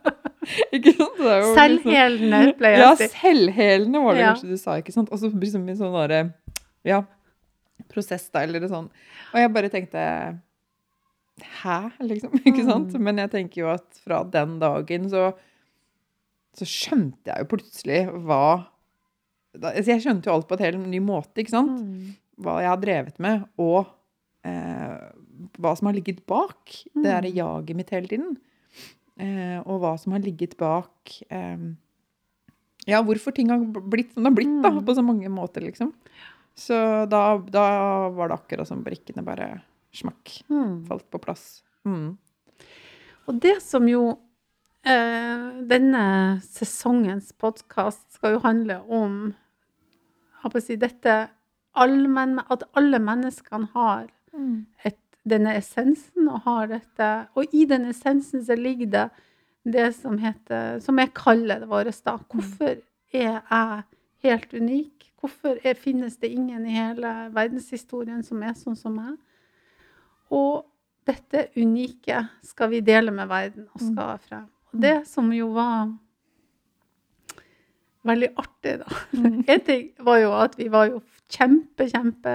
ikke 0.78 0.92
sant? 0.96 1.18
Det 1.18 1.32
er 1.34 1.42
jo 1.42 1.50
Selvhelende, 1.58 2.38
pleier 2.56 2.78
Ja, 2.80 2.86
jeg 2.86 2.94
å 2.94 3.00
si. 3.02 3.08
selvhelende 3.18 4.00
var 4.06 4.16
det 4.16 4.22
Ja. 4.22 4.30
kanskje 4.32 4.48
du 4.54 4.56
sa, 4.62 4.78
ikke 4.80 4.94
sant? 4.94 5.10
Og 5.12 5.20
så 5.20 5.28
liksom 5.34 5.66
en 5.68 5.76
sånn 5.82 5.96
derre 5.98 6.20
Ja, 6.86 7.02
prosess, 7.90 8.28
da, 8.32 8.42
eller 8.46 8.64
sånn. 8.70 8.88
Og 9.32 9.40
jeg 9.40 9.52
bare 9.54 9.70
tenkte 9.72 10.00
Hæ, 11.62 11.76
liksom? 12.04 12.34
Ikke 12.48 12.64
sant? 12.66 12.92
Mm. 12.94 13.04
Men 13.06 13.22
jeg 13.22 13.32
tenker 13.32 13.62
jo 13.62 13.70
at 13.72 14.00
fra 14.04 14.22
den 14.28 14.58
dagen 14.62 15.08
så 15.12 15.30
så 16.58 16.66
skjønte 16.66 17.30
jeg 17.30 17.44
jo 17.44 17.46
plutselig 17.52 18.00
hva 18.26 18.42
altså 19.54 19.92
Jeg 19.92 20.02
skjønte 20.02 20.26
jo 20.26 20.32
alt 20.34 20.48
på 20.50 20.56
en 20.58 20.64
helt 20.64 20.88
ny 20.90 20.98
måte, 21.02 21.40
ikke 21.42 21.52
sant? 21.54 21.78
Mm. 21.78 22.10
Hva 22.42 22.56
jeg 22.64 22.70
har 22.72 22.80
drevet 22.82 23.20
med, 23.22 23.44
og 23.62 23.86
eh, 24.46 24.98
hva 25.62 25.72
som 25.78 25.88
har 25.88 25.96
ligget 25.96 26.24
bak 26.28 26.74
det 26.90 27.04
derre 27.06 27.30
Mm. 27.30 27.36
jaget 27.38 27.76
mitt 27.78 27.90
hele 27.94 28.10
tiden. 28.10 28.34
Eh, 29.20 29.58
og 29.62 29.80
hva 29.82 29.94
som 30.00 30.12
har 30.16 30.22
ligget 30.26 30.56
bak 30.60 31.16
eh, 31.30 31.64
Ja, 32.90 33.00
hvorfor 33.06 33.34
ting 33.36 33.50
har 33.52 33.62
blitt 33.62 34.14
som 34.14 34.24
det 34.24 34.30
har 34.32 34.38
blitt, 34.38 34.54
da, 34.64 34.70
på 34.80 34.94
så 34.98 35.04
mange 35.06 35.30
måter, 35.30 35.62
liksom. 35.66 35.92
Så 36.60 36.76
da, 37.08 37.22
da 37.48 37.66
var 38.12 38.28
det 38.30 38.36
akkurat 38.36 38.68
som 38.68 38.82
brikkene 38.84 39.24
bare 39.24 39.62
smakk 39.96 40.42
Mm. 40.50 40.84
falt 40.86 41.06
på 41.10 41.18
plass. 41.22 41.62
Mm. 41.88 42.18
Og 43.28 43.38
det 43.40 43.56
som 43.64 43.86
jo 43.88 44.18
eh, 44.84 45.46
denne 45.70 46.04
sesongens 46.44 47.32
podkast 47.32 48.04
skal 48.16 48.36
jo 48.36 48.42
handle 48.44 48.80
om 48.88 49.16
si, 50.60 50.76
dette 50.76 51.28
allmenn, 51.74 52.40
At 52.50 52.64
alle 52.74 52.98
menneskene 52.98 53.68
har 53.74 54.08
et, 54.84 54.98
denne 55.24 55.56
essensen 55.58 56.28
og 56.28 56.42
har 56.46 56.66
dette 56.70 57.08
Og 57.36 57.52
i 57.52 57.64
den 57.68 57.88
essensen 57.90 58.44
så 58.44 58.56
ligger 58.56 58.86
det 58.86 59.10
det 59.64 59.90
som 59.94 60.16
heter 60.18 60.80
Som 60.80 60.98
jeg 60.98 61.12
kaller 61.14 61.60
det 61.60 61.68
vårt, 61.68 62.04
da. 62.04 62.16
Hvorfor 62.32 62.80
er 63.12 63.42
jeg 63.50 63.84
helt 64.22 64.54
unik? 64.54 64.99
Hvorfor 65.20 65.58
er, 65.64 65.76
finnes 65.76 66.16
det 66.16 66.30
ingen 66.32 66.64
i 66.66 66.78
hele 66.78 67.10
verdenshistorien 67.34 68.22
som 68.24 68.40
er 68.42 68.54
sånn 68.56 68.78
som 68.78 68.94
meg? 68.96 69.18
Og 70.32 70.64
dette 71.08 71.48
unike 71.58 72.22
skal 72.46 72.70
vi 72.72 72.80
dele 72.84 73.12
med 73.12 73.28
verden 73.28 73.66
og 73.74 73.82
skal 73.82 74.20
frem. 74.24 74.46
Og 74.70 74.80
det 74.80 74.94
som 75.10 75.28
jo 75.34 75.50
var 75.52 75.90
veldig 78.08 78.30
artig, 78.40 78.78
da 78.80 79.20
En 79.52 79.64
ting 79.66 79.90
var 80.06 80.20
jo 80.22 80.30
at 80.38 80.56
vi 80.58 80.68
var 80.72 80.88
jo 80.88 81.02
kjempe, 81.30 81.88
kjempe 81.90 82.34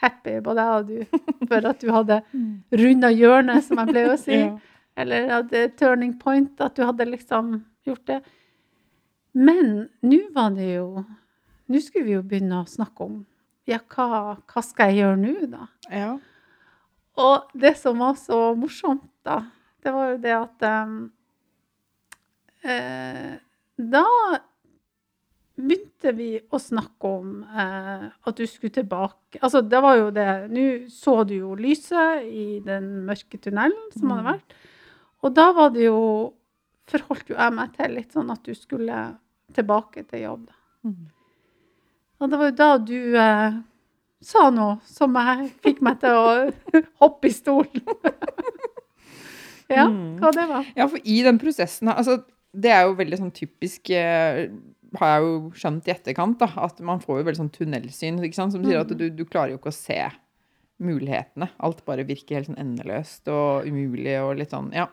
happy, 0.00 0.38
både 0.44 0.64
jeg 0.64 0.80
og 0.80 0.88
du, 0.88 1.20
for 1.48 1.68
at 1.70 1.82
du 1.82 1.92
hadde 1.92 2.20
runda 2.82 3.12
hjørnet, 3.12 3.64
som 3.66 3.80
jeg 3.82 3.92
pleier 3.92 4.14
å 4.14 4.18
si. 4.20 4.40
Eller 5.00 5.28
er 5.44 5.72
turning 5.76 6.14
point, 6.16 6.54
at 6.64 6.76
du 6.76 6.86
hadde 6.86 7.04
liksom 7.10 7.58
gjort 7.84 8.06
det. 8.08 8.20
Men 9.36 9.90
nå 10.00 10.20
var 10.32 10.54
det 10.56 10.70
jo 10.70 11.04
Nå 11.68 11.80
skulle 11.82 12.04
vi 12.06 12.14
jo 12.16 12.22
begynne 12.22 12.62
å 12.62 12.68
snakke 12.70 13.04
om 13.06 13.24
ja, 13.66 13.80
hva, 13.90 14.36
hva 14.46 14.62
skal 14.62 14.92
jeg 14.92 15.00
gjøre 15.02 15.16
nå, 15.18 15.34
da? 15.50 15.66
ja. 15.90 16.12
Og 17.16 17.48
det 17.56 17.72
som 17.80 17.96
var 17.98 18.14
så 18.20 18.52
morsomt, 18.60 19.06
da, 19.24 19.38
det 19.82 19.92
var 19.94 20.10
jo 20.12 20.18
det 20.20 20.34
at 20.36 20.66
um, 20.84 20.98
eh, 22.62 23.38
Da 23.80 24.02
begynte 25.56 26.12
vi 26.12 26.28
å 26.52 26.58
snakke 26.60 27.08
om 27.08 27.30
eh, 27.48 28.04
at 28.12 28.36
du 28.36 28.44
skulle 28.46 28.74
tilbake 28.76 29.40
Altså, 29.40 29.62
det 29.64 29.80
var 29.80 29.96
jo 29.96 30.10
det 30.12 30.26
Nå 30.52 30.64
så 30.92 31.22
du 31.28 31.34
jo 31.38 31.54
lyset 31.56 32.26
i 32.28 32.60
den 32.64 32.90
mørke 33.08 33.40
tunnelen 33.40 33.88
som 33.96 34.12
hadde 34.12 34.26
Mm. 34.26 34.32
vært. 34.34 34.56
Og 35.24 35.34
da 35.34 35.46
var 35.56 35.70
det 35.72 35.86
jo 35.88 36.00
Forholdt 36.86 37.32
jo 37.32 37.34
jeg 37.40 37.52
meg 37.56 37.72
til 37.74 37.96
litt 37.96 38.12
sånn 38.14 38.28
at 38.30 38.44
du 38.46 38.52
skulle 38.54 39.16
tilbake 39.56 40.04
til 40.06 40.20
jobb. 40.22 40.44
da. 40.46 40.54
Mm. 40.84 41.06
Og 42.20 42.30
det 42.32 42.38
var 42.40 42.50
jo 42.50 42.56
da 42.56 42.68
du 42.80 43.16
eh, 43.20 43.56
sa 44.24 44.46
noe 44.50 44.78
som 44.88 45.14
jeg 45.20 45.50
fikk 45.64 45.82
meg 45.84 45.98
til 46.00 46.16
å 46.16 46.50
hoppe 47.02 47.28
i 47.28 47.34
stolen. 47.36 47.82
ja, 49.68 49.84
Mm. 49.88 50.16
hva 50.22 50.30
det 50.32 50.46
var. 50.48 50.66
Ja, 50.78 50.86
for 50.88 51.02
i 51.02 51.18
den 51.26 51.38
prosessen 51.42 51.88
altså, 51.90 52.20
Det 52.56 52.70
er 52.72 52.84
jo 52.86 52.94
veldig 52.96 53.18
sånn 53.18 53.32
typisk 53.34 53.90
eh, 53.90 54.46
Har 54.96 55.10
jeg 55.16 55.24
jo 55.26 55.32
skjønt 55.58 55.88
i 55.90 55.92
etterkant, 55.92 56.38
da, 56.40 56.46
at 56.68 56.78
man 56.86 57.02
får 57.02 57.18
jo 57.18 57.24
veldig 57.26 57.40
sånn 57.42 57.50
tunnelsyn. 57.52 58.20
Som 58.32 58.52
sier 58.64 58.78
at 58.80 58.92
Mm. 58.94 58.98
du, 59.00 59.10
du 59.10 59.24
klarer 59.26 59.50
jo 59.52 59.58
ikke 59.58 59.72
å 59.74 59.76
se 59.76 59.98
mulighetene. 60.80 61.48
Alt 61.60 61.82
bare 61.84 62.04
virker 62.06 62.36
helt 62.38 62.48
sånn 62.50 62.60
endeløst 62.62 63.28
og 63.32 63.66
umulig 63.66 64.14
og 64.22 64.36
litt 64.38 64.50
sånn, 64.54 64.70
ja, 64.76 64.86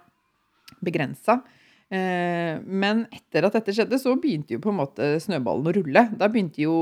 begrensa. 0.83 1.41
Eh, 1.91 2.59
men 2.63 3.05
etter 3.13 3.47
at 3.47 3.57
dette 3.57 3.75
skjedde, 3.75 3.99
så 4.01 4.15
begynte 4.19 4.55
jo 4.55 4.63
på 4.63 4.71
en 4.71 4.79
måte 4.79 5.09
snøballen 5.23 5.69
å 5.69 5.75
rulle. 5.77 6.05
Da 6.17 6.29
begynte 6.31 6.63
jo 6.63 6.77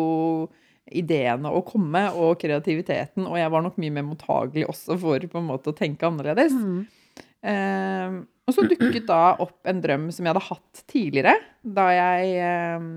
ideene 0.91 1.51
å 1.51 1.61
komme, 1.65 2.07
og 2.17 2.39
kreativiteten. 2.41 3.27
Og 3.27 3.37
jeg 3.39 3.53
var 3.53 3.63
nok 3.65 3.79
mye 3.81 3.95
mer 3.95 4.07
mottagelig 4.07 4.67
også 4.69 4.97
for 5.01 5.31
på 5.31 5.39
en 5.39 5.49
måte 5.49 5.71
å 5.71 5.77
tenke 5.77 6.07
annerledes. 6.07 6.55
Mm. 6.55 6.81
Eh, 7.51 8.19
og 8.47 8.55
så 8.55 8.65
dukket 8.67 9.07
da 9.07 9.37
opp 9.41 9.69
en 9.69 9.81
drøm 9.83 10.09
som 10.11 10.25
jeg 10.25 10.33
hadde 10.33 10.47
hatt 10.49 10.83
tidligere, 10.89 11.35
da 11.63 11.87
jeg 11.95 12.33
eh, 12.41 12.89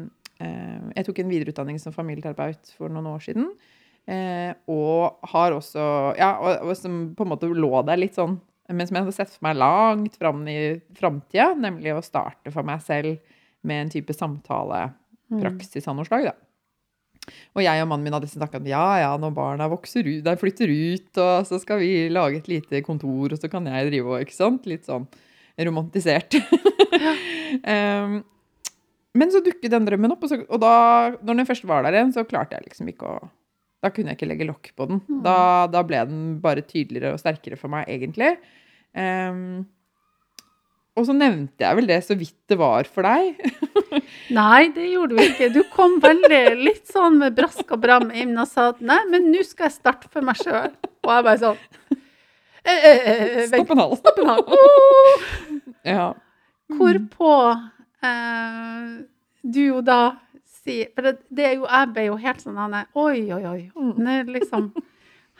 eh, 0.42 0.80
Jeg 0.96 1.06
tok 1.06 1.20
en 1.22 1.30
videreutdanning 1.30 1.78
som 1.80 1.94
familieterapeut 1.94 2.74
for 2.78 2.92
noen 2.92 3.12
år 3.12 3.22
siden. 3.24 3.52
Eh, 4.04 4.52
og 4.68 5.30
har 5.32 5.54
også 5.56 5.84
Ja, 6.18 6.34
og, 6.36 6.68
og 6.68 6.76
som 6.76 7.14
på 7.16 7.24
en 7.24 7.30
måte 7.30 7.48
lå 7.48 7.72
der 7.88 8.00
litt 8.02 8.18
sånn 8.18 8.36
Men 8.72 8.88
som 8.88 8.96
jeg 8.96 9.04
hadde 9.04 9.16
sett 9.16 9.32
for 9.34 9.44
meg 9.44 9.58
langt 9.60 10.16
fram 10.16 10.40
i 10.48 10.58
framtida, 10.96 11.50
nemlig 11.60 11.92
å 11.92 12.04
starte 12.04 12.52
for 12.54 12.64
meg 12.66 12.80
selv 12.84 13.18
med 13.64 13.82
en 13.82 13.92
type 13.92 14.16
samtalepraksis 14.16 15.88
av 15.90 15.98
noe 15.98 16.08
slag, 16.08 16.30
da. 16.30 16.34
Og 17.56 17.62
jeg 17.64 17.80
og 17.80 17.88
mannen 17.88 18.04
min 18.04 18.16
hadde 18.16 18.28
snakka 18.28 18.60
om 18.60 18.66
ja, 18.68 18.84
ja, 19.00 19.12
når 19.20 19.32
barna 19.36 19.68
vokser 19.72 20.04
ut, 20.04 20.24
de 20.26 20.34
flytter 20.40 20.68
ut, 20.72 21.10
og 21.20 21.46
så 21.48 21.60
skal 21.62 21.80
vi 21.80 22.08
lage 22.12 22.42
et 22.42 22.50
lite 22.50 22.82
kontor, 22.84 23.32
og 23.32 23.40
så 23.40 23.48
kan 23.52 23.68
jeg 23.70 23.88
drive 23.90 24.12
og 24.12 24.24
Ikke 24.24 24.36
sant? 24.36 24.68
Litt 24.68 24.88
sånn 24.88 25.06
romantisert. 25.64 26.36
um, 27.64 28.18
men 29.18 29.32
så 29.32 29.40
dukket 29.44 29.72
den 29.72 29.88
drømmen 29.88 30.16
opp, 30.16 30.26
og, 30.26 30.32
så, 30.32 30.40
og 30.44 30.60
da 30.60 30.74
når 31.20 31.40
den 31.40 31.48
først 31.48 31.68
var 31.68 31.86
der 31.86 31.96
igjen, 31.96 32.12
så 32.16 32.26
klarte 32.28 32.58
jeg 32.58 32.68
liksom 32.68 32.90
ikke 32.92 33.12
å 33.12 33.32
Da 33.84 33.92
kunne 33.92 34.12
jeg 34.12 34.18
ikke 34.18 34.30
legge 34.30 34.48
lokk 34.48 34.72
på 34.78 34.88
den. 34.88 35.02
Mm. 35.04 35.20
Da, 35.26 35.36
da 35.68 35.84
ble 35.84 36.00
den 36.08 36.26
bare 36.40 36.64
tydeligere 36.64 37.12
og 37.12 37.20
sterkere 37.20 37.58
for 37.60 37.72
meg, 37.72 37.84
egentlig. 37.92 38.30
Um, 38.96 39.66
og 40.94 41.08
så 41.08 41.14
nevnte 41.16 41.64
jeg 41.64 41.76
vel 41.76 41.88
det 41.90 41.98
så 42.06 42.14
vidt 42.16 42.36
det 42.50 42.56
var 42.60 42.86
for 42.86 43.04
deg. 43.06 43.40
Nei, 44.38 44.68
det 44.74 44.86
gjorde 44.92 45.18
du 45.18 45.22
ikke. 45.24 45.50
Du 45.52 45.60
kom 45.74 45.98
veldig 46.02 46.42
litt 46.60 46.86
sånn 46.90 47.18
med 47.20 47.34
brask 47.36 47.74
og 47.74 47.82
bram 47.82 48.12
inn 48.14 48.32
og 48.38 48.46
sa 48.50 48.68
at 48.72 48.82
nei, 48.84 49.00
men 49.10 49.26
nå 49.32 49.42
skal 49.46 49.68
jeg 49.68 49.76
starte 49.80 50.10
for 50.12 50.24
meg 50.26 50.38
sjøl. 50.38 50.70
Og 51.04 51.10
jeg 51.10 51.26
bare 51.26 51.40
sånn 51.42 51.58
eh, 52.62 52.78
eh, 52.78 53.08
eh, 53.10 53.40
Stopp 53.50 53.74
en 53.74 53.82
hal. 53.82 53.96
stopp 54.00 54.22
en 54.22 54.32
hal. 54.32 54.44
Oh! 54.48 55.24
Ja. 55.84 56.14
Hvorpå 56.72 57.30
eh, 58.08 58.92
du 59.44 59.58
jo 59.66 59.82
da 59.84 59.98
si 60.64 60.80
For 60.94 61.06
det, 61.06 61.14
det 61.28 61.46
er 61.48 61.54
jo, 61.58 61.66
jeg 61.68 61.90
ble 61.94 62.06
jo 62.08 62.18
helt 62.24 62.42
sånn 62.44 62.58
Anne, 62.60 62.84
Oi, 62.98 63.26
oi, 63.36 63.42
oi. 63.50 63.60
Mm. 63.76 64.06
Er 64.14 64.30
liksom 64.36 64.70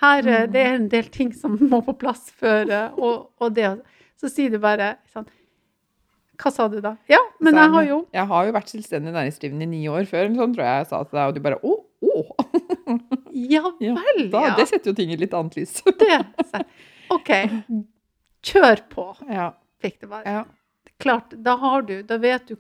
her, 0.03 0.27
eh, 0.29 0.47
Det 0.51 0.61
er 0.61 0.77
en 0.79 0.91
del 0.93 1.09
ting 1.15 1.33
som 1.37 1.57
må 1.61 1.81
på 1.87 1.95
plass 2.01 2.29
før 2.37 2.69
eh, 2.69 2.99
Og, 2.99 3.31
og 3.41 3.55
det 3.57 3.71
Så 4.21 4.31
sier 4.33 4.53
du 4.53 4.59
bare 4.63 4.95
sånn 5.13 5.27
Hva 6.41 6.51
sa 6.55 6.67
du 6.69 6.81
da? 6.85 6.97
Ja, 7.11 7.21
men 7.45 7.57
jeg 7.61 7.73
har 7.77 7.89
jo 7.89 7.99
Jeg 8.15 8.29
har 8.33 8.49
jo 8.49 8.55
vært 8.57 8.73
selvstendig 8.73 9.15
næringsdrivende 9.15 9.69
i 9.69 9.73
ni 9.77 9.83
år 9.89 10.09
før, 10.11 10.31
sånn 10.35 10.55
tror 10.57 10.67
jeg 10.67 10.83
jeg 10.83 10.91
sa 10.91 11.03
til 11.05 11.19
deg, 11.21 11.29
og 11.29 11.35
du 11.37 11.43
bare 11.45 11.61
å, 11.63 11.75
å. 12.05 12.25
Ja 13.35 13.65
Ja, 13.85 13.95
Da. 14.33 14.43
Det 14.59 14.67
setter 14.71 14.93
jo 14.93 14.97
ting 14.99 15.15
i 15.15 15.19
litt 15.21 15.35
annet 15.35 15.57
lys. 15.59 15.79
Det. 16.03 16.19
OK. 17.15 17.31
Kjør 18.45 18.83
på, 18.91 19.07
ja, 19.31 19.53
fikk 19.81 20.03
det 20.03 20.11
bare. 20.11 20.35
ja. 20.41 20.43
klart, 21.01 21.33
da 21.47 21.55
har 21.61 21.83
du, 21.87 21.95
da 22.07 22.19
vet 22.21 22.49
du 22.49 22.57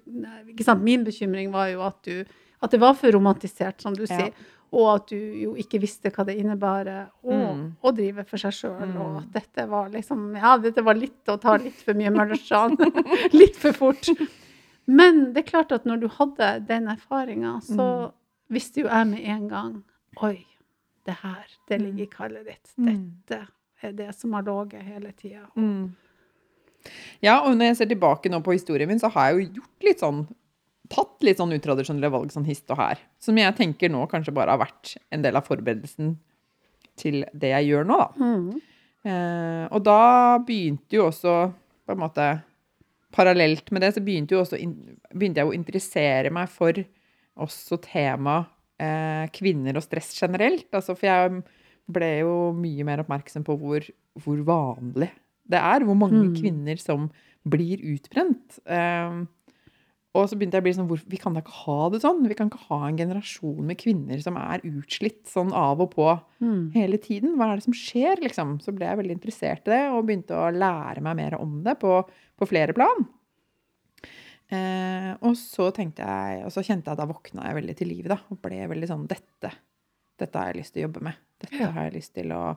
ikke 0.52 0.64
sant, 0.66 0.82
Min 0.84 1.04
bekymring 1.04 1.50
var 1.52 1.68
jo 1.72 1.82
at, 1.86 1.98
du, 2.06 2.24
at 2.64 2.70
det 2.74 2.80
var 2.82 2.94
for 2.98 3.12
romantisert, 3.14 3.80
som 3.84 3.94
du 3.94 4.02
Ja. 4.08 4.16
sier. 4.16 4.32
Og 4.74 4.88
at 4.96 5.06
du 5.12 5.16
jo 5.16 5.52
ikke 5.54 5.78
visste 5.80 6.10
hva 6.10 6.24
det 6.26 6.34
innebærer 6.40 7.04
å, 7.24 7.30
Mm. 7.54 7.76
å 7.84 7.92
drive 7.94 8.24
for 8.26 8.36
seg 8.42 8.50
sjøl. 8.56 8.80
Mm. 8.82 8.96
Og 9.00 9.16
at 9.22 9.30
dette 9.32 9.68
var 9.70 9.88
liksom 9.90 10.34
Ja, 10.36 10.56
dette 10.58 10.82
var 10.82 10.94
litt 10.98 11.24
å 11.28 11.38
ta 11.40 11.56
litt 11.56 11.76
for 11.84 11.94
mye 11.94 12.10
Møllerstrand. 12.10 12.78
litt 13.32 13.54
for 13.56 13.72
fort. 13.72 14.08
Men 14.86 15.32
det 15.32 15.44
er 15.46 15.50
klart 15.50 15.72
at 15.72 15.84
når 15.86 16.00
du 16.00 16.08
hadde 16.08 16.66
den 16.66 16.88
erfaringa, 16.88 17.60
så 17.62 18.08
Mm. 18.08 18.12
visste 18.50 18.80
jo 18.82 18.88
jeg 18.88 19.06
med 19.06 19.20
en 19.20 19.48
gang 19.48 19.84
Oi, 20.22 20.44
det 21.04 21.14
her, 21.22 21.44
det 21.68 21.80
ligger 21.80 22.02
i 22.02 22.06
kallet 22.06 22.44
ditt. 22.46 22.68
Mm. 22.78 23.12
Dette 23.28 23.46
er 23.82 23.92
det 23.92 24.14
som 24.14 24.32
har 24.32 24.42
ligget 24.42 24.82
hele 24.82 25.12
tida. 25.12 25.46
Mm. 25.56 25.92
Ja, 27.22 27.40
og 27.40 27.56
når 27.56 27.70
jeg 27.70 27.76
ser 27.76 27.86
tilbake 27.94 28.30
nå 28.30 28.40
på 28.44 28.52
historien 28.54 28.88
min, 28.88 28.98
så 29.00 29.10
har 29.10 29.30
jeg 29.32 29.38
jo 29.48 29.60
gjort 29.60 29.82
litt 29.88 30.00
sånn 30.00 30.26
Tatt 30.92 31.22
litt 31.24 31.38
sånn 31.40 31.54
utradisjonelle 31.56 32.10
valg 32.12 32.32
sånn 32.34 32.44
hist 32.44 32.68
og 32.70 32.76
her. 32.78 32.98
Som 33.22 33.38
jeg 33.40 33.54
tenker 33.56 33.88
nå 33.92 34.02
kanskje 34.10 34.34
bare 34.36 34.52
har 34.52 34.60
vært 34.60 34.96
en 35.14 35.22
del 35.24 35.36
av 35.38 35.46
forberedelsen 35.46 36.16
til 37.00 37.24
det 37.32 37.50
jeg 37.54 37.70
gjør 37.72 37.86
nå, 37.88 37.96
da. 37.98 38.08
Mm. 38.20 38.50
Eh, 39.04 39.64
og 39.74 39.82
da 39.84 40.38
begynte 40.44 40.96
jo 40.98 41.06
også 41.10 41.32
på 41.84 41.92
en 41.96 42.02
måte 42.04 42.26
Parallelt 43.14 43.68
med 43.70 43.84
det 43.84 43.92
så 43.94 44.00
begynte, 44.02 44.34
også, 44.34 44.58
begynte 45.14 45.38
jeg 45.38 45.46
å 45.46 45.54
interessere 45.54 46.32
meg 46.34 46.48
for 46.50 46.74
også 47.38 47.76
tema 47.84 48.40
eh, 48.82 49.28
kvinner 49.30 49.76
og 49.78 49.84
stress 49.86 50.08
generelt. 50.18 50.66
Altså, 50.74 50.96
for 50.98 51.06
jeg 51.06 51.44
ble 51.94 52.08
jo 52.24 52.32
mye 52.58 52.82
mer 52.88 53.04
oppmerksom 53.04 53.44
på 53.46 53.54
hvor, 53.60 53.86
hvor 54.24 54.40
vanlig 54.48 55.12
det 55.46 55.60
er. 55.60 55.86
Hvor 55.86 55.94
mange 56.00 56.24
Mm. 56.24 56.34
kvinner 56.40 56.76
som 56.82 57.06
blir 57.46 57.78
utbrent. 57.94 58.58
Eh, 58.66 59.22
og 60.14 60.28
så 60.30 60.36
begynte 60.38 60.54
jeg 60.54 60.62
å 60.62 60.66
bli 60.68 60.72
sånn 60.76 60.86
hvor, 60.88 61.00
Vi 61.10 61.18
kan 61.18 61.34
da 61.34 61.40
ikke 61.42 61.56
ha 61.64 61.88
det 61.90 62.00
sånn. 62.04 62.20
Vi 62.28 62.34
kan 62.38 62.48
ikke 62.50 62.68
ha 62.68 62.86
en 62.86 62.96
generasjon 62.96 63.64
med 63.66 63.76
kvinner 63.80 64.20
som 64.22 64.36
er 64.38 64.60
utslitt 64.62 65.24
sånn 65.26 65.52
av 65.52 65.80
og 65.80 65.90
på 65.96 66.08
Mm. 66.40 66.72
hele 66.74 66.98
tiden. 66.98 67.34
Hva 67.36 67.52
er 67.52 67.56
det 67.56 67.64
som 67.64 67.72
skjer, 67.74 68.16
liksom? 68.22 68.60
Så 68.62 68.72
ble 68.74 68.86
jeg 68.86 68.98
veldig 68.98 69.16
interessert 69.18 69.66
i 69.66 69.70
det, 69.72 69.82
og 69.90 70.06
begynte 70.06 70.36
å 70.38 70.52
lære 70.54 71.00
meg 71.02 71.16
mer 71.16 71.34
om 71.40 71.62
det 71.64 71.78
på, 71.80 72.04
på 72.38 72.46
flere 72.48 72.72
plan. 72.76 73.06
Eh, 74.52 75.14
og 75.24 75.34
så 75.40 75.70
tenkte 75.74 76.04
jeg, 76.04 76.44
og 76.44 76.52
så 76.52 76.62
kjente 76.62 76.90
jeg 76.90 76.92
at 76.98 77.00
da 77.00 77.06
våkna 77.08 77.46
jeg 77.48 77.56
veldig 77.58 77.76
til 77.78 77.88
livet, 77.88 78.10
da, 78.12 78.18
og 78.30 78.40
ble 78.44 78.60
veldig 78.70 78.88
sånn 78.90 79.06
Dette, 79.10 79.50
dette 80.20 80.36
har 80.38 80.52
jeg 80.52 80.60
lyst 80.60 80.74
til 80.74 80.84
å 80.84 80.88
jobbe 80.88 81.02
med. 81.08 81.14
Dette 81.40 81.58
Ja. 81.62 81.70
har 81.72 81.88
jeg 81.88 81.94
lyst 81.96 82.14
til 82.14 82.28
å 82.30 82.56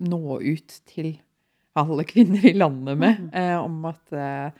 nå 0.00 0.40
ut 0.42 0.80
til 0.90 1.12
alle 1.76 2.04
kvinner 2.04 2.44
i 2.44 2.52
landet 2.52 2.98
med, 2.98 3.16
Mm. 3.20 3.30
eh, 3.32 3.56
om, 3.62 3.84
at, 3.86 4.12
eh, 4.12 4.50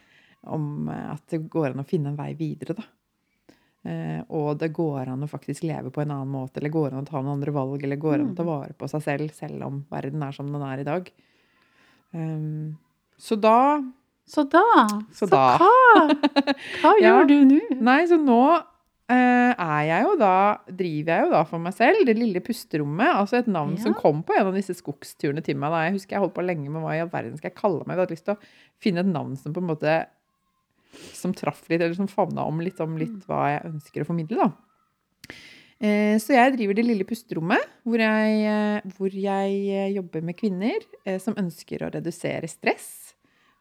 om 0.47 0.89
eh, 0.89 1.11
at 1.13 1.27
det 1.29 1.43
går 1.51 1.73
an 1.75 1.83
å 1.85 1.89
finne 1.89 2.09
en 2.13 2.17
vei 2.17 2.33
videre, 2.39 2.75
da. 2.79 2.87
Eh, 3.91 4.21
og 4.37 4.59
det 4.61 4.73
går 4.77 5.09
an 5.09 5.23
å 5.25 5.29
faktisk 5.31 5.65
leve 5.65 5.91
på 5.91 6.03
en 6.03 6.11
annen 6.13 6.29
måte, 6.33 6.61
eller 6.61 6.69
går 6.75 6.93
an 6.93 7.05
å 7.05 7.09
ta 7.09 7.21
noen 7.21 7.39
andre 7.39 7.53
valg, 7.57 7.83
eller 7.83 7.97
går 7.97 8.19
an 8.21 8.33
å 8.33 8.37
ta 8.37 8.45
vare 8.45 8.75
på 8.77 8.89
seg 8.93 9.03
selv, 9.07 9.31
selv 9.37 9.63
om 9.65 9.79
verden 9.91 10.23
er 10.23 10.33
som 10.37 10.51
den 10.53 10.63
er 10.67 10.83
i 10.83 10.85
dag. 10.89 11.09
Um, 12.13 12.77
så 13.21 13.37
da 13.41 13.81
Så 14.27 14.45
da 14.51 14.63
Så 15.15 15.27
da. 15.31 15.57
hva, 15.59 15.71
hva 16.83 16.93
Ja. 17.01 17.15
gjør 17.21 17.27
du 17.29 17.37
nå? 17.47 17.61
Nei, 17.81 18.03
så 18.11 18.19
nå 18.21 18.41
eh, 19.11 19.55
er 19.55 19.83
jeg 19.89 20.05
jo 20.07 20.13
da 20.21 20.33
Driver 20.69 21.13
jeg 21.17 21.25
jo 21.27 21.31
da 21.33 21.43
for 21.45 21.59
meg 21.63 21.75
selv. 21.75 22.05
Det 22.07 22.15
lille 22.19 22.41
pusterommet. 22.45 23.11
Altså 23.15 23.39
et 23.41 23.47
navn 23.51 23.77
Ja. 23.77 23.83
som 23.85 23.95
kom 23.95 24.23
på 24.23 24.35
en 24.39 24.47
av 24.51 24.55
disse 24.55 24.75
skogsturene 24.79 25.43
til 25.43 25.57
meg. 25.59 25.71
Da. 25.71 25.81
Jeg 25.89 25.97
husker 25.99 26.17
jeg 26.17 26.21
holdt 26.27 26.35
på 26.37 26.45
lenge 26.47 26.69
med 26.71 26.83
hva 26.83 26.95
i 26.97 27.01
all 27.03 27.11
verden 27.11 27.37
skal 27.39 27.51
jeg 27.51 27.59
kalle 27.59 27.83
meg. 27.87 27.97
Jeg 27.97 28.05
hadde 28.05 28.17
lyst 28.17 28.25
til 28.29 28.35
å 28.37 28.43
finne 28.79 29.01
et 29.07 29.13
navn 29.13 29.37
som 29.39 29.53
på 29.55 29.63
en 29.63 29.71
måte 29.71 29.97
som 30.93 31.33
traff 31.35 31.69
litt, 31.71 31.81
eller 31.81 31.95
som 31.95 32.09
favna 32.09 32.45
om 32.45 32.61
litt 32.61 32.81
om 32.81 32.97
litt 32.99 33.25
hva 33.29 33.45
jeg 33.55 33.65
ønsker 33.73 34.03
å 34.03 34.07
formidle, 34.07 34.37
da. 34.37 34.53
Eh, 35.81 36.19
Så 36.21 36.35
jeg 36.35 36.57
driver 36.59 36.75
Det 36.77 36.85
lille 36.85 37.05
pusterommet, 37.09 37.63
hvor 37.87 37.99
jeg, 37.99 38.43
eh, 38.45 38.91
hvor 38.99 39.09
jeg 39.11 39.53
eh, 39.71 39.93
jobber 39.95 40.21
med 40.23 40.37
kvinner 40.37 40.77
som 41.19 41.35
ønsker 41.41 41.81
å 41.87 41.91
redusere 41.95 42.47
stress. 42.49 43.15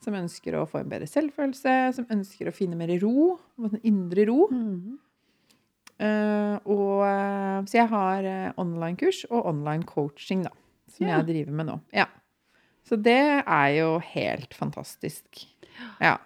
Som 0.04 0.14
ønsker 0.16 0.56
å 0.56 0.66
få 0.68 0.80
en 0.82 0.90
bedre 0.90 1.08
selvfølelse, 1.08 1.94
som 1.96 2.06
ønsker 2.12 2.48
å 2.48 2.54
finne 2.56 2.76
mer 2.76 2.92
ro. 3.00 3.38
En 3.60 3.80
indre 3.84 4.26
ro. 4.28 4.48
Mm. 4.52 4.98
Og, 6.66 7.02
så 7.68 7.74
jeg 7.82 7.90
har 7.92 8.54
online-kurs 8.58 9.26
og 9.30 9.46
online 9.52 9.84
coaching, 9.84 10.44
da. 10.44 10.52
Som 10.88 11.08
Ja. 11.08 11.18
jeg 11.20 11.28
driver 11.28 11.52
med 11.52 11.68
nå. 11.68 11.80
Ja. 11.92 12.06
Så 12.88 12.96
det 13.02 13.44
er 13.46 13.68
jo 13.76 14.00
helt 14.00 14.54
fantastisk. 14.54 15.46
Ja. 16.00 16.18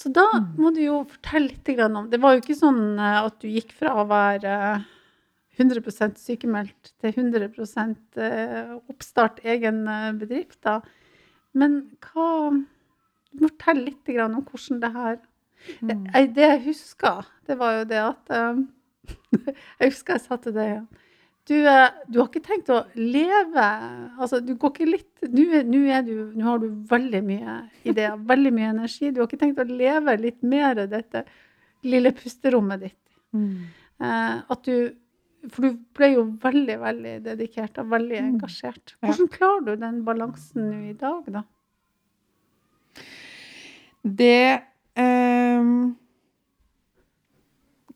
Så 0.00 0.08
da 0.16 0.24
Mm. 0.32 0.46
må 0.56 0.70
du 0.72 0.80
jo 0.80 1.02
fortelle 1.04 1.50
litt 1.50 1.68
om 1.84 2.08
Det 2.10 2.20
var 2.22 2.34
jo 2.34 2.40
ikke 2.40 2.56
sånn 2.56 2.98
eh, 2.98 3.18
at 3.26 3.38
du 3.42 3.48
gikk 3.48 3.72
fra 3.76 3.92
å 4.00 4.06
være 4.08 4.54
eh, 4.76 4.84
100% 5.60 6.16
sykemeldt 6.16 6.92
til 7.02 7.12
100 7.12 7.50
eh, 8.16 8.70
oppstart 8.88 9.42
egen 9.44 9.82
eh, 9.86 10.12
bedrift, 10.16 10.62
da. 10.64 10.80
Men 11.52 11.82
hva 12.00 12.64
Fortell 13.38 13.84
litt 13.84 14.08
om 14.18 14.40
hvordan 14.42 14.80
det 14.80 14.92
her 14.94 15.18
Mm. 15.82 16.06
Det 16.32 16.40
jeg 16.40 16.62
husker, 16.64 17.26
det 17.46 17.58
var 17.60 17.74
jo 17.74 17.84
det 17.84 17.98
at 18.00 18.30
eh, 18.32 18.60
Jeg 19.80 19.90
husker 19.90 20.14
jeg 20.16 20.22
sa 20.24 20.36
til 20.40 20.54
deg 20.56 20.86
du, 21.50 21.56
eh, 21.66 21.88
du 22.06 22.20
har 22.20 22.28
ikke 22.28 22.44
tenkt 22.46 22.68
å 22.70 22.84
leve 22.94 23.66
altså 24.22 24.38
Du 24.44 24.52
går 24.54 24.70
ikke 24.70 24.86
litt 24.86 25.24
Nå 25.34 25.80
har 26.46 26.62
du 26.62 26.68
veldig 26.90 27.20
mye 27.26 27.56
ideer, 27.82 28.14
veldig 28.16 28.52
mye 28.54 28.70
energi. 28.76 29.10
Du 29.10 29.20
har 29.20 29.28
ikke 29.28 29.40
tenkt 29.40 29.60
å 29.62 29.66
leve 29.66 30.14
litt 30.20 30.44
mer 30.46 30.78
av 30.84 30.90
dette 30.92 31.24
lille 31.84 32.12
pusterommet 32.14 32.84
ditt. 32.84 32.98
Mm. 33.34 33.66
Eh, 34.00 34.36
at 34.54 34.68
du 34.68 34.92
For 35.50 35.64
du 35.64 35.78
ble 35.96 36.10
jo 36.12 36.24
veldig, 36.42 36.76
veldig 36.82 37.14
dedikert 37.24 37.78
og 37.80 37.90
veldig 37.94 38.18
engasjert. 38.20 38.94
Hvordan 39.00 39.30
klarer 39.32 39.62
du 39.70 39.70
den 39.80 40.02
balansen 40.04 40.66
nå 40.68 40.80
i 40.90 40.96
dag, 41.00 41.30
da? 41.32 41.42
Det 44.04 44.60
ehm, 45.00 45.94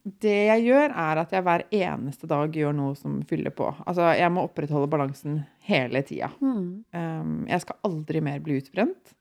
Det 0.05 0.35
jeg 0.51 0.65
gjør, 0.67 0.93
er 0.93 1.19
at 1.23 1.31
jeg 1.33 1.45
hver 1.47 1.63
eneste 1.73 2.29
dag 2.29 2.53
gjør 2.53 2.75
noe 2.77 2.93
som 2.99 3.23
fyller 3.25 3.55
på. 3.57 3.71
Altså, 3.89 4.11
jeg 4.19 4.33
må 4.35 4.43
opprettholde 4.45 4.91
balansen 4.93 5.39
hele 5.65 6.03
tida. 6.05 6.29
Um, 6.45 7.47
jeg 7.49 7.63
skal 7.65 7.79
aldri 7.89 8.21
mer 8.21 8.43
bli 8.45 8.59
utbrent. 8.61 9.15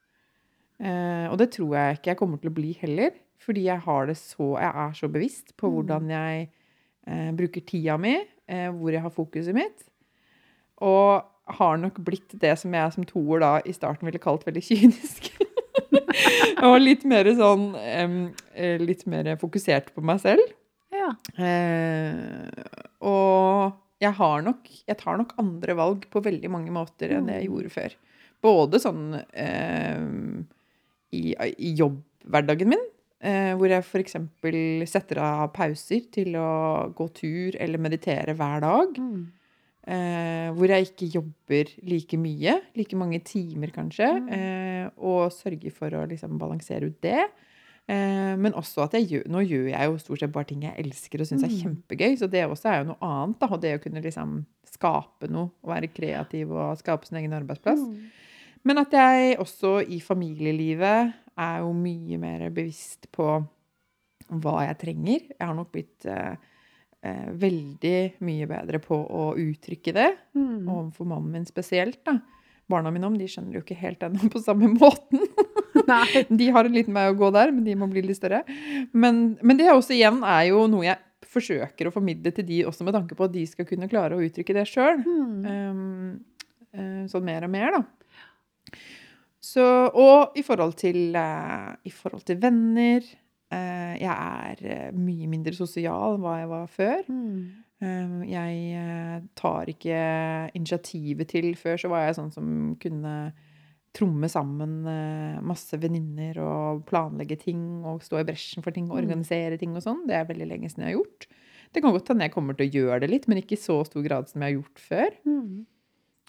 Uh, 0.83 1.29
og 1.31 1.37
det 1.39 1.53
tror 1.55 1.77
jeg 1.77 1.99
ikke 1.99 2.11
jeg 2.11 2.19
kommer 2.19 2.41
til 2.41 2.51
å 2.51 2.57
bli 2.57 2.73
heller. 2.81 3.15
Fordi 3.43 3.63
jeg, 3.69 3.79
har 3.85 4.07
det 4.07 4.17
så, 4.19 4.49
jeg 4.59 4.71
er 4.83 4.91
så 4.99 5.07
bevisst 5.11 5.55
på 5.59 5.69
Mm. 5.71 5.73
hvordan 5.77 6.09
jeg 6.11 6.49
uh, 7.07 7.31
bruker 7.35 7.63
tida 7.67 7.95
mi, 7.99 8.17
uh, 8.51 8.69
hvor 8.75 8.91
jeg 8.91 9.01
har 9.03 9.13
fokuset 9.15 9.55
mitt. 9.55 9.87
Og 10.83 11.23
har 11.59 11.77
nok 11.79 11.99
blitt 12.03 12.35
det 12.39 12.57
som 12.59 12.73
jeg 12.75 12.91
som 12.95 13.03
toer 13.07 13.39
da 13.43 13.53
i 13.67 13.71
starten 13.75 14.07
ville 14.07 14.19
kalt 14.19 14.43
veldig 14.47 14.63
kynisk. 14.63 15.31
og 16.67 16.75
litt 16.79 17.03
mer 17.07 17.27
sånn 17.35 17.73
eh, 17.79 18.77
Litt 18.79 19.05
mer 19.09 19.33
fokusert 19.41 19.93
på 19.95 20.03
meg 20.05 20.21
selv. 20.23 20.43
Ja. 21.03 21.11
Eh, 21.43 22.63
og 23.03 23.73
jeg 24.03 24.15
har 24.17 24.41
nok 24.45 24.65
Jeg 24.87 24.97
tar 24.99 25.17
nok 25.19 25.33
andre 25.41 25.75
valg 25.79 26.07
på 26.11 26.21
veldig 26.23 26.49
mange 26.51 26.71
måter 26.75 27.13
enn 27.17 27.29
jeg 27.31 27.49
gjorde 27.49 27.71
før. 27.73 27.95
Både 28.43 28.79
sånn 28.83 29.13
eh, 29.39 30.01
i, 31.15 31.21
i 31.37 31.69
jobbhverdagen 31.79 32.71
min, 32.73 32.81
eh, 33.23 33.53
hvor 33.59 33.71
jeg 33.71 33.85
f.eks. 33.85 34.17
setter 34.91 35.21
av 35.23 35.51
pauser 35.55 36.07
til 36.11 36.35
å 36.39 36.49
gå 36.97 37.07
tur 37.15 37.55
eller 37.61 37.79
meditere 37.79 38.35
hver 38.35 38.63
dag. 38.65 38.97
Mm. 38.99 39.23
Eh, 39.83 40.49
hvor 40.55 40.71
jeg 40.71 40.89
ikke 40.89 41.09
jobber 41.11 41.71
like 41.87 42.17
mye, 42.19 42.57
like 42.79 42.95
mange 42.99 43.19
timer 43.27 43.71
kanskje, 43.75 44.07
Mm. 44.23 44.29
eh, 44.31 44.89
og 44.97 45.31
sørger 45.35 45.71
for 45.75 45.91
å 45.91 46.05
liksom 46.07 46.37
balansere 46.39 46.87
ut 46.87 46.99
det. 47.03 47.25
Eh, 47.89 48.35
men 48.39 48.53
også 48.55 48.85
at 48.85 48.93
jeg 48.95 49.25
nå 49.27 49.41
gjør 49.43 49.65
jeg 49.73 49.89
jo 49.89 49.97
stort 49.99 50.19
sett 50.23 50.31
bare 50.31 50.45
ting 50.47 50.61
jeg 50.63 50.77
elsker 50.85 51.19
og 51.19 51.27
syns 51.27 51.43
er 51.43 51.49
Mm. 51.51 51.57
kjempegøy, 51.61 52.13
så 52.17 52.29
det 52.31 52.45
også 52.47 52.69
er 52.71 52.77
jo 52.83 52.93
noe 52.93 53.01
annet. 53.01 53.39
da, 53.39 53.47
Og 53.51 53.59
det 53.61 53.73
å 53.79 53.81
kunne 53.83 54.01
liksom 54.01 54.45
skape 54.71 55.29
noe, 55.29 55.51
og 55.63 55.69
være 55.69 55.91
kreativ 55.93 56.51
og 56.51 56.77
skape 56.79 57.05
sin 57.05 57.17
egen 57.17 57.33
arbeidsplass. 57.33 57.79
Mm. 57.79 58.09
Men 58.63 58.77
at 58.79 58.91
jeg 58.91 59.37
også 59.37 59.81
i 59.87 59.99
familielivet 59.99 61.13
er 61.37 61.59
jo 61.59 61.73
mye 61.73 62.17
mer 62.17 62.49
bevisst 62.49 63.11
på 63.11 63.45
hva 64.31 64.55
jeg 64.67 64.77
trenger. 64.79 65.19
Jeg 65.37 65.45
har 65.47 65.53
nok 65.53 65.71
blitt 65.73 66.05
eh, 66.05 66.35
eh, 67.03 67.25
veldig 67.35 68.13
mye 68.21 68.47
bedre 68.47 68.79
på 68.79 68.95
å 68.95 69.35
uttrykke 69.35 69.93
det, 69.93 70.15
Mm. 70.33 70.65
overfor 70.69 71.05
mannen 71.05 71.31
min 71.31 71.45
spesielt. 71.45 72.03
da. 72.05 72.19
Barna 72.69 72.89
mine 72.91 73.03
om, 73.05 73.17
de 73.17 73.25
skjønner 73.27 73.53
jo 73.55 73.61
ikke 73.61 73.75
helt 73.75 73.99
ennå 73.99 74.31
på 74.31 74.39
samme 74.41 74.71
måten. 74.79 75.19
Nei. 75.91 76.25
De 76.29 76.49
har 76.55 76.67
en 76.67 76.75
liten 76.75 76.95
vei 76.95 77.07
å 77.11 77.17
gå 77.17 77.29
der, 77.35 77.53
men 77.55 77.65
de 77.67 77.75
må 77.79 77.89
bli 77.91 78.05
litt 78.05 78.19
større. 78.19 78.43
Men, 78.91 79.23
men 79.41 79.59
det 79.59 79.71
også 79.71 79.95
igjen 79.95 80.21
er 80.25 80.49
jo 80.51 80.65
noe 80.71 80.87
jeg 80.87 81.01
forsøker 81.33 81.89
å 81.89 81.93
formidle 81.93 82.33
til 82.35 82.45
de 82.45 82.61
også 82.69 82.85
med 82.85 82.95
tanke 82.95 83.17
på 83.17 83.25
at 83.25 83.33
de 83.33 83.45
skal 83.49 83.67
kunne 83.69 83.89
klare 83.91 84.17
å 84.17 84.23
uttrykke 84.23 84.55
det 84.55 84.67
sjøl. 84.69 85.01
Mm. 85.03 86.19
sånn 87.09 87.25
mer 87.25 87.45
og 87.47 87.53
mer, 87.53 87.77
da. 87.77 87.83
Så, 89.43 89.63
og 89.91 90.37
i 90.39 90.43
forhold 90.45 90.77
til, 90.79 91.11
uh, 91.19 91.73
i 91.83 91.91
forhold 91.91 92.23
til 92.25 92.39
venner 92.41 93.03
uh, 93.51 93.93
Jeg 93.99 94.13
er 94.13 94.61
eh, 94.63 94.93
mye 94.95 95.27
mindre 95.29 95.53
sosial 95.57 96.15
enn 96.15 96.23
hva 96.23 96.37
jeg 96.39 96.49
var 96.49 96.69
før. 96.71 97.01
Mm. 97.11 97.41
Uh, 97.83 98.21
jeg 98.29 98.61
eh, 98.79 99.17
tar 99.35 99.67
ikke 99.73 99.97
initiativet 100.55 101.27
til 101.27 101.49
Før 101.59 101.81
så 101.81 101.91
var 101.91 102.05
jeg 102.05 102.15
sånn 102.15 102.31
som 102.31 102.47
kunne 102.79 103.15
tromme 103.93 104.25
sammen 104.31 104.87
eh, 104.89 105.41
masse 105.45 105.77
venninner 105.77 106.39
og 106.41 106.83
planlegge 106.89 107.37
ting 107.37 107.83
og 107.85 108.01
stå 108.01 108.19
i 108.21 108.25
bresjen 108.27 108.63
for 108.65 108.71
ting 108.73 108.87
og 108.89 108.97
Mm. 108.97 109.03
organisere 109.03 109.57
ting 109.61 109.75
og 109.77 109.83
sånn. 109.85 110.07
Det 110.09 110.15
er 110.17 110.25
veldig 110.25 110.47
lenge 110.49 110.69
siden 110.71 110.87
jeg 110.87 110.95
har 110.95 111.03
gjort. 111.03 111.27
Det 111.73 111.81
kan 111.83 111.93
godt 111.93 112.07
hende 112.09 112.25
jeg 112.25 112.33
kommer 112.33 112.57
til 112.57 112.67
å 112.67 112.73
gjøre 112.73 112.99
det 113.01 113.09
litt, 113.09 113.27
men 113.27 113.37
ikke 113.41 113.53
i 113.53 113.61
så 113.61 113.79
stor 113.85 114.01
grad 114.05 114.29
som 114.29 114.41
jeg 114.41 114.53
har 114.53 114.61
gjort 114.61 114.79
før. 114.81 115.09
Mm. 115.25 115.65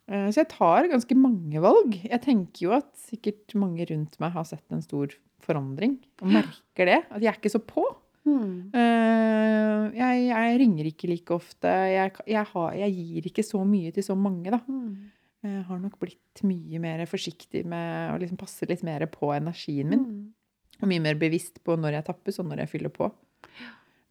Eh, 0.08 0.28
Så 0.28 0.34
jeg 0.44 0.48
tar 0.52 0.88
ganske 0.88 1.16
mange 1.16 1.60
valg. 1.60 1.96
Jeg 2.04 2.20
tenker 2.20 2.60
jo 2.68 2.72
at 2.76 2.92
sikkert 2.96 3.54
mange 3.56 3.86
rundt 3.88 4.18
meg 4.20 4.32
har 4.32 4.44
sett 4.44 4.64
en 4.70 4.82
stor 4.84 5.08
forandring, 5.40 5.98
og 6.22 6.28
merker 6.28 6.84
det. 6.88 7.00
At 7.10 7.20
jeg 7.20 7.28
er 7.32 7.38
ikke 7.40 7.52
så 7.52 7.60
på. 7.64 7.84
Mm. 8.26 8.70
Eh, 8.74 9.90
Jeg, 9.94 10.28
jeg 10.28 10.58
ringer 10.60 10.84
ikke 10.88 11.08
like 11.08 11.30
ofte. 11.34 11.68
Jeg, 11.68 12.12
jeg, 12.26 12.44
har, 12.52 12.72
jeg 12.72 12.92
gir 12.96 13.22
ikke 13.28 13.44
så 13.44 13.60
mye 13.68 13.92
til 13.92 14.02
så 14.02 14.16
mange, 14.16 14.50
da. 14.50 14.60
Mm. 14.68 15.10
Jeg 15.44 15.64
har 15.68 15.80
nok 15.82 15.98
blitt 16.00 16.40
mye 16.48 16.80
mer 16.80 17.02
forsiktig 17.10 17.64
med 17.68 18.14
å 18.14 18.18
liksom 18.20 18.38
passe 18.40 18.64
litt 18.70 18.82
mer 18.86 19.04
på 19.12 19.28
energien 19.36 19.90
min. 19.92 20.04
Mm. 20.04 20.22
Og 20.80 20.88
mye 20.90 21.02
mer 21.04 21.18
bevisst 21.20 21.60
på 21.64 21.76
når 21.78 21.98
jeg 21.98 22.06
tappes, 22.08 22.38
og 22.40 22.48
når 22.48 22.64
jeg 22.64 22.72
fyller 22.72 22.92
på. 22.94 23.10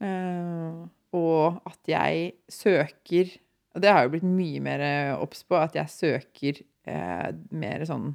Uh, 0.04 0.86
og 1.16 1.60
at 1.70 1.88
jeg 1.88 2.34
søker 2.52 3.30
Og 3.74 3.82
det 3.82 3.90
har 3.94 4.04
jeg 4.04 4.12
blitt 4.14 4.26
mye 4.28 4.60
mer 4.62 4.82
obs 5.18 5.42
på, 5.50 5.58
at 5.58 5.74
jeg 5.78 5.90
søker 5.90 6.60
uh, 6.90 7.32
mer 7.58 7.86
sånn 7.90 8.12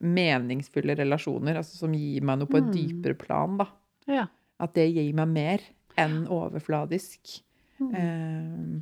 meningsfulle 0.00 0.94
relasjoner, 0.96 1.58
altså 1.58 1.76
som 1.82 1.92
gir 1.92 2.22
meg 2.24 2.38
noe 2.40 2.48
på 2.48 2.56
et 2.60 2.68
Mm. 2.70 2.72
dypere 2.76 3.16
plan, 3.18 3.56
da. 3.58 3.66
Ja. 4.08 4.26
At 4.62 4.72
det 4.78 4.86
gir 4.94 5.12
meg 5.18 5.28
mer 5.28 5.60
enn 5.98 6.22
overfladisk. 6.30 7.42
Mm. 7.82 7.90
Eh, 7.94 8.80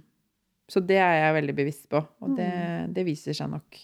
så 0.68 0.80
det 0.86 0.96
er 0.98 1.14
jeg 1.20 1.34
veldig 1.36 1.54
bevisst 1.56 1.88
på, 1.88 2.00
og 2.20 2.36
det, 2.36 2.92
det 2.94 3.04
viser 3.06 3.32
seg 3.38 3.50
nok. 3.50 3.76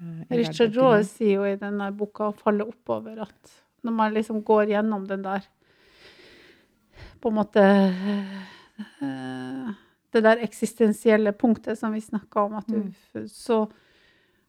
eh, 0.00 0.36
Richard 0.36 0.74
Roe 0.76 1.02
sier 1.04 1.34
jo 1.38 1.44
i 1.44 1.56
denne 1.56 1.90
boka 1.96 2.24
'Å 2.30 2.34
falle 2.36 2.66
oppover' 2.66 3.22
at 3.22 3.52
når 3.84 3.92
man 3.92 4.14
liksom 4.14 4.42
går 4.44 4.66
gjennom 4.74 5.06
den 5.06 5.22
der 5.22 5.42
På 7.20 7.28
en 7.28 7.34
måte 7.34 7.62
eh, 9.02 9.70
Det 10.12 10.22
der 10.24 10.40
eksistensielle 10.44 11.32
punktet 11.32 11.78
som 11.78 11.92
vi 11.92 12.00
snakka 12.00 12.40
om, 12.46 12.54
at 12.56 12.66
du, 12.66 12.78
Mm. 13.14 13.26
så, 13.28 13.70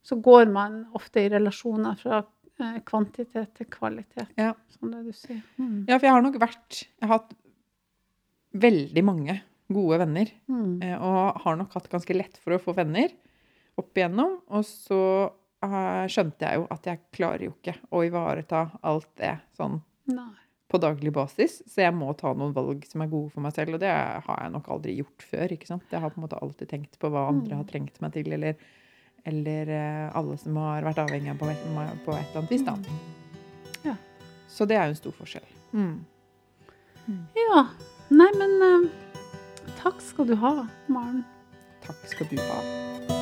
så 0.04 0.16
går 0.22 0.52
man 0.52 0.86
ofte 0.96 1.20
i 1.26 1.30
relasjoner 1.30 1.96
fra 2.00 2.24
eh, 2.60 2.80
kvantitet 2.86 3.54
til 3.56 3.66
kvalitet, 3.66 4.28
Ja. 4.38 4.54
som 4.70 4.92
det 4.92 5.06
du 5.06 5.12
sier. 5.12 5.42
Mm. 5.60 5.86
Ja, 5.88 5.98
for 5.98 6.06
jeg 6.08 6.12
har 6.14 6.22
nok 6.22 6.40
vært 6.40 6.86
Jeg 7.02 7.08
har 7.10 7.20
hatt 7.20 7.34
veldig 8.54 9.04
mange 9.04 9.42
gode 9.70 9.97
venner. 9.99 10.30
Mm. 10.47 10.82
eh, 10.84 10.95
Og 11.01 11.41
har 11.43 11.57
nok 11.59 11.74
hatt 11.74 11.89
ganske 11.91 12.15
lett 12.15 12.38
for 12.43 12.55
å 12.55 12.61
få 12.63 12.76
venner 12.78 13.09
opp 13.78 13.93
igjennom. 13.97 14.38
Og 14.49 14.63
så 14.65 14.99
eh, 15.63 16.05
skjønte 16.07 16.47
jeg 16.47 16.61
jo 16.61 16.68
at 16.72 16.86
jeg 16.89 17.01
klarer 17.13 17.43
jo 17.49 17.53
ikke 17.57 17.76
å 17.91 18.03
ivareta 18.07 18.65
alt 18.82 19.09
det 19.20 19.36
sånn 19.57 19.82
Nei. 20.07 20.30
på 20.72 20.80
daglig 20.80 21.11
basis. 21.13 21.59
Så 21.68 21.82
jeg 21.84 21.93
må 21.93 22.13
ta 22.18 22.34
noen 22.34 22.53
valg 22.55 22.86
som 22.88 23.01
er 23.03 23.11
gode 23.11 23.32
for 23.34 23.41
meg 23.43 23.53
selv. 23.53 23.76
Og 23.76 23.80
det 23.84 23.91
har 23.91 24.41
jeg 24.43 24.51
nok 24.55 24.68
aldri 24.74 24.97
gjort 25.01 25.28
før. 25.30 25.51
ikke 25.51 25.68
sant? 25.68 25.84
Jeg 25.91 25.99
har 26.01 26.09
på 26.15 26.22
en 26.22 26.26
måte 26.30 26.39
alltid 26.41 26.70
tenkt 26.70 26.97
på 26.99 27.09
hva 27.11 27.28
andre 27.30 27.53
Mm. 27.55 27.57
har 27.57 27.70
trengt 27.72 28.01
meg 28.01 28.13
til, 28.13 28.32
eller, 28.34 28.55
eller 29.26 29.68
eh, 29.70 30.11
alle 30.15 30.38
som 30.38 30.55
har 30.55 30.82
vært 30.88 31.03
avhengig 31.03 31.30
av 31.36 31.41
meg 31.45 31.57
på 32.05 32.15
et 32.15 32.26
eller 32.32 32.39
annet 32.41 32.51
vis. 32.51 32.63
da. 32.63 32.78
Ja. 33.84 33.95
Så 34.47 34.65
det 34.65 34.78
er 34.78 34.86
jo 34.88 34.95
en 34.95 35.01
stor 35.03 35.11
forskjell. 35.11 35.43
Mm. 35.74 36.05
Ja. 37.36 37.68
Nei, 38.09 38.30
men 38.39 38.53
eh, 38.63 38.89
takk 39.88 40.02
skal 40.02 40.28
du 40.28 40.36
ha, 40.36 40.68
Maren. 40.92 41.24
Takk 41.86 42.04
skal 42.12 42.28
du 42.28 42.36
ha. 42.36 43.16